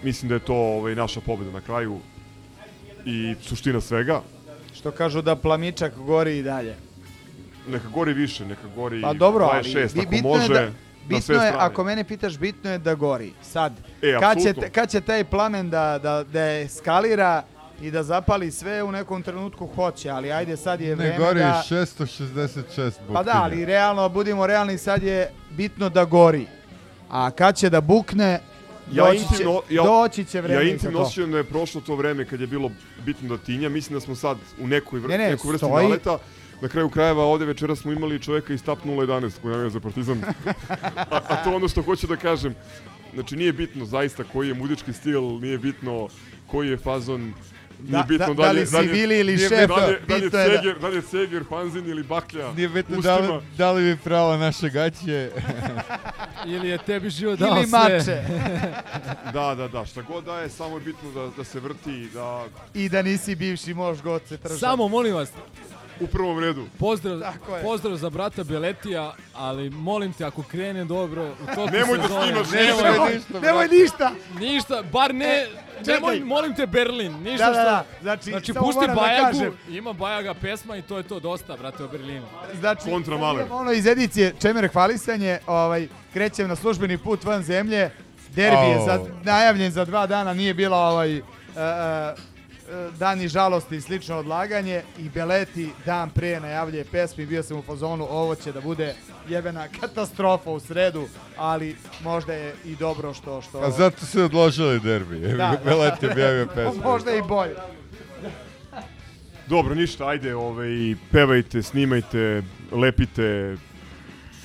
mislim 0.04 0.30
da 0.30 0.36
je 0.36 0.40
to 0.40 0.56
ovaj, 0.56 0.96
naša 0.96 1.22
pobeda 1.22 1.52
na 1.52 1.62
kraju 1.62 2.00
i 3.06 3.36
suština 3.42 3.82
svega. 3.82 4.22
Što 4.76 4.92
kažu 4.92 5.22
da 5.22 5.36
plamičak 5.36 5.94
gori 5.98 6.38
i 6.38 6.44
dalje. 6.44 6.76
Neka 7.68 7.88
gori 7.88 8.14
više, 8.14 8.46
neka 8.46 8.68
gori 8.76 9.02
Pa 9.02 9.14
dobro, 9.14 9.46
ali 9.46 9.64
26 9.64 9.94
bi- 9.94 10.00
ako 10.00 10.10
bitno 10.10 10.30
može, 10.30 10.54
je 10.54 10.60
da, 10.60 10.66
na 10.66 10.72
bitno 11.08 11.36
je, 11.36 11.54
ako 11.58 11.84
mene 11.84 12.04
pitaš, 12.04 12.38
bitno 12.38 12.72
je 12.72 12.78
da 12.78 12.96
gori. 12.96 13.34
Sad, 13.42 13.74
E, 14.02 14.18
kad, 14.20 14.38
će, 14.44 14.54
kad 14.70 14.90
će 14.90 15.02
taj 15.02 15.24
plamen 15.24 15.70
da, 15.70 16.00
da, 16.04 16.24
da 16.24 16.52
eskalira 16.52 17.44
i 17.82 17.92
da 17.92 18.04
zapali 18.04 18.52
sve 18.52 18.84
u 18.84 18.92
nekom 18.92 19.24
trenutku 19.24 19.68
hoće, 19.76 20.10
ali 20.10 20.32
ajde 20.32 20.58
sad 20.58 20.82
je 20.82 20.90
Ne 20.90 20.96
vreme 20.96 21.18
gori 21.18 21.40
da... 21.40 21.64
666 21.70 22.92
Pa 23.14 23.24
da, 23.24 23.42
ali 23.44 23.66
realno, 23.66 24.10
budimo 24.10 24.48
realni, 24.48 24.78
sad 24.78 25.04
je 25.04 25.30
bitno 25.50 25.90
da 25.90 26.06
gori. 26.06 26.48
A 27.10 27.32
kad 27.32 27.56
će 27.58 27.70
da 27.70 27.82
bukne, 27.82 28.40
Ja 28.92 29.06
doći, 29.06 29.20
će, 29.20 29.26
intimno, 29.32 29.62
ja, 29.70 29.84
doći 29.84 30.26
će 30.26 30.42
vreme 30.42 30.64
ja 30.64 30.72
intimno 30.72 31.00
osjećam 31.00 31.32
da 31.32 31.38
je 31.38 31.44
prošlo 31.44 31.82
to 31.82 31.96
vreme 31.96 32.26
kad 32.26 32.42
je 32.42 32.48
bilo 32.48 32.72
bitno 33.06 33.38
da 33.38 33.44
tinja. 33.44 33.70
Mislim 33.70 34.00
da 34.00 34.06
smo 34.06 34.16
sad 34.16 34.38
u 34.60 34.68
nekoj, 34.68 35.00
vr 35.00 35.10
Ne, 35.10 35.18
ne, 35.18 35.30
nekoj 35.30 35.52
vrsti 35.52 35.66
stoji. 35.66 35.88
naleta. 35.88 36.18
Na 36.62 36.68
kraju 36.68 36.90
krajeva 36.90 37.24
ovde 37.24 37.46
večera 37.46 37.76
smo 37.76 37.92
imali 37.92 38.22
čoveka 38.22 38.54
iz 38.54 38.64
TAP 38.64 38.80
011 38.86 39.32
koji 39.42 39.52
navija 39.52 39.70
za 39.70 39.80
Partizan. 39.80 40.22
a, 41.12 41.20
a 41.28 41.44
to 41.44 41.50
je 41.50 41.56
ono 41.56 41.68
što 41.68 41.82
hoću 41.82 42.08
da 42.08 42.16
kažem. 42.16 42.56
Znači 43.14 43.36
nije 43.36 43.54
bitno 43.54 43.86
zaista 43.86 44.24
koji 44.24 44.48
je 44.48 44.54
muzički 44.54 44.94
stil, 44.94 45.22
nije 45.22 45.58
bitno 45.58 46.08
koji 46.48 46.70
je 46.70 46.78
fazon, 46.78 47.34
Da- 47.80 48.04
bitno 48.04 48.28
da- 48.28 48.34
da 48.34 48.42
li 48.42 48.48
dalje, 48.48 48.66
si 48.66 48.72
dalje, 48.72 48.88
Vili 48.88 49.20
ili 49.20 49.38
šef, 49.40 49.50
bitno 49.52 49.76
dalje, 49.76 50.00
dalje, 50.00 50.24
je 50.24 50.30
da- 50.30 50.46
Seger, 50.46 50.80
dalje 50.80 51.02
Seger, 51.02 51.44
Fanzin 51.50 51.90
ili 51.90 52.04
Baklja. 52.04 52.52
Nije 52.52 52.70
bitno 52.70 52.98
da 52.98 53.18
li, 53.18 53.28
da 53.58 53.72
li 53.72 53.84
vi 53.84 53.98
pravo 53.98 54.38
naše 54.38 54.70
gaće. 54.70 55.30
Ili 56.46 56.70
je 56.70 56.78
tebi 56.78 57.10
život 57.10 57.40
Ili 57.40 57.50
dao 57.50 57.64
sve. 57.64 57.80
mače. 57.90 58.24
da, 59.34 59.56
da, 59.56 59.68
da, 59.70 59.86
šta 59.86 60.02
god 60.02 60.24
da 60.24 60.40
je, 60.40 60.50
samo 60.50 60.76
je 60.76 60.82
bitno 60.82 61.12
da, 61.12 61.30
da 61.38 61.44
se 61.44 61.60
vrti 61.60 61.92
i 61.94 62.10
da 62.10 62.46
I 62.74 62.90
da 62.90 63.02
nisi 63.02 63.36
bivši 63.36 63.74
mož 63.74 64.02
goce 64.02 64.38
tržan. 64.38 64.58
Samo 64.60 64.88
molim 64.88 65.14
vas, 65.16 65.30
u 66.00 66.08
prvom 66.08 66.40
redu. 66.40 66.66
pozdrav, 66.80 67.20
Tako 67.22 67.56
je. 67.56 67.64
pozdrav 67.64 67.96
za 67.96 68.10
brata 68.10 68.44
Beletija, 68.44 69.14
ali 69.34 69.70
molim 69.70 70.14
te 70.14 70.26
ako 70.26 70.44
krene 70.44 70.86
dobro 70.86 71.26
u 71.34 71.56
toku 71.56 71.72
Nemoj 71.72 71.98
da 71.98 72.04
snimaš, 72.04 72.52
nemoj, 72.52 72.84
nemoj 72.84 73.14
ništa, 73.14 73.40
Nemoj 73.42 73.68
ništa! 73.70 74.12
Ništa, 74.40 74.84
bar 74.84 75.16
ne, 75.16 75.48
nemoj, 75.86 76.20
molim 76.20 76.56
te 76.56 76.68
Berlin, 76.68 77.14
ništa 77.24 77.46
Da, 77.46 77.52
da, 77.52 77.64
da, 77.64 77.86
znači, 78.02 78.30
znači 78.30 78.54
pusti 78.54 78.88
da 78.88 78.94
Bajagu, 78.94 79.38
kažem. 79.38 79.58
ima 79.70 79.94
Bajaga 79.94 80.34
pesma 80.34 80.78
i 80.78 80.82
to 80.82 80.98
je 80.98 81.04
to 81.04 81.20
dosta, 81.20 81.58
brate, 81.58 81.84
o 81.84 81.88
Berlinu. 81.88 82.26
Znači, 82.60 82.90
Kontra 82.90 83.16
imamo 83.16 83.56
ono 83.56 83.72
iz 83.72 83.86
edicije 83.86 84.34
Čemer 84.42 84.68
hvalisanje, 84.68 85.40
ovaj, 85.48 85.88
krećem 86.14 86.48
na 86.48 86.56
službeni 86.56 86.98
put 86.98 87.24
van 87.24 87.44
zemlje, 87.44 87.90
derbi 88.30 88.66
je 88.66 88.80
za, 88.86 89.00
najavljen 89.24 89.72
za 89.72 89.86
dva 89.86 90.08
dana, 90.08 90.34
nije 90.34 90.54
bilo 90.54 90.78
ovaj, 90.78 91.20
uh, 91.20 91.24
dani 93.00 93.28
žalosti 93.28 93.76
i 93.76 93.82
slično 93.82 94.18
odlaganje 94.18 94.82
i 95.00 95.10
Beleti 95.10 95.70
dan 95.86 96.10
pre 96.10 96.40
najavljuje 96.40 96.86
pesmi, 96.86 97.26
bio 97.26 97.44
sam 97.44 97.58
u 97.58 97.62
fazonu, 97.62 98.08
ovo 98.10 98.36
će 98.36 98.52
da 98.52 98.62
bude 98.62 98.96
jebena 99.30 99.68
katastrofa 99.80 100.50
u 100.50 100.60
sredu, 100.60 101.08
ali 101.38 101.76
možda 102.04 102.34
je 102.34 102.56
i 102.66 102.76
dobro 102.76 103.14
što... 103.14 103.42
što 103.42 103.60
A 103.60 103.72
zato 103.72 104.06
su 104.06 104.24
odložili 104.24 104.80
derbi. 104.80 105.20
Da, 105.20 105.36
da. 105.36 105.60
Belet 105.66 106.04
je 106.04 106.12
objavio 106.12 106.48
pesmu. 106.56 106.82
možda 106.84 107.12
i 107.16 107.22
bolje. 107.22 107.56
Dobro, 109.48 109.76
ništa, 109.76 110.08
ajde, 110.08 110.36
ovaj, 110.36 110.96
pevajte, 111.12 111.64
snimajte, 111.64 112.44
lepite, 112.72 113.58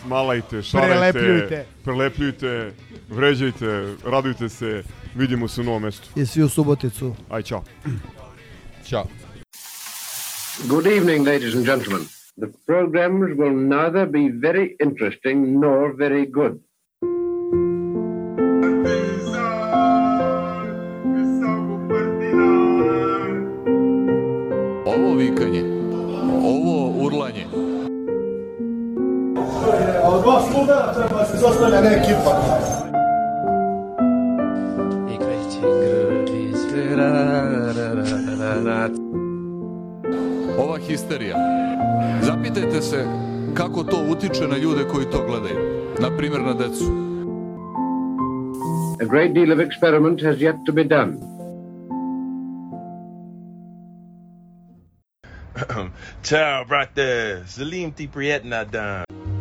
smalajte, 0.02 0.62
šarajte, 0.62 1.12
Prelepljujte. 1.12 1.66
prelepljujte, 1.84 2.72
vređajte, 3.08 3.94
radujte 4.04 4.48
se, 4.48 4.82
vidimo 5.14 5.48
se 5.48 5.60
u 5.60 5.64
novom 5.64 5.82
mestu. 5.82 6.08
I 6.20 6.26
svi 6.26 6.42
u 6.42 6.48
Suboticu. 6.48 7.14
Aj, 7.30 7.42
čao. 7.42 7.64
Ćao. 8.84 9.04
Good 10.68 10.86
evening, 10.86 11.26
ladies 11.26 11.54
and 11.54 11.64
gentlemen. 11.66 12.06
The 12.40 12.48
programs 12.66 13.36
will 13.38 13.56
neither 13.68 14.06
be 14.06 14.18
very 14.48 14.76
interesting 14.84 15.60
nor 15.60 15.94
very 15.96 16.26
good. 16.30 16.52
Sluga 30.62 30.92
treba 30.94 31.24
se 31.24 31.36
zostane 31.36 31.82
ne 31.82 31.96
ekipa. 31.96 32.32
ova 40.58 40.78
histerija. 40.78 41.36
Zapitajte 42.22 42.82
se 42.82 43.04
kako 43.54 43.84
to 43.84 44.06
utiče 44.08 44.48
na 44.48 44.56
ljude 44.56 44.84
koji 44.92 45.04
to 45.10 45.26
gledaju. 45.26 45.56
Na 46.00 46.16
primjer 46.16 46.42
na 46.42 46.54
decu. 46.54 46.84
A 49.02 49.04
great 49.04 49.32
deal 49.32 49.52
of 49.52 49.58
experiment 49.58 50.22
has 50.22 50.36
yet 50.36 50.56
to 50.66 50.72
be 50.72 50.84
done. 50.84 51.12
Ciao, 56.28 56.64
brate. 56.64 57.42
Salim 57.46 57.92
ti 57.92 58.08
prijetna 58.08 58.64
dan. 58.64 59.31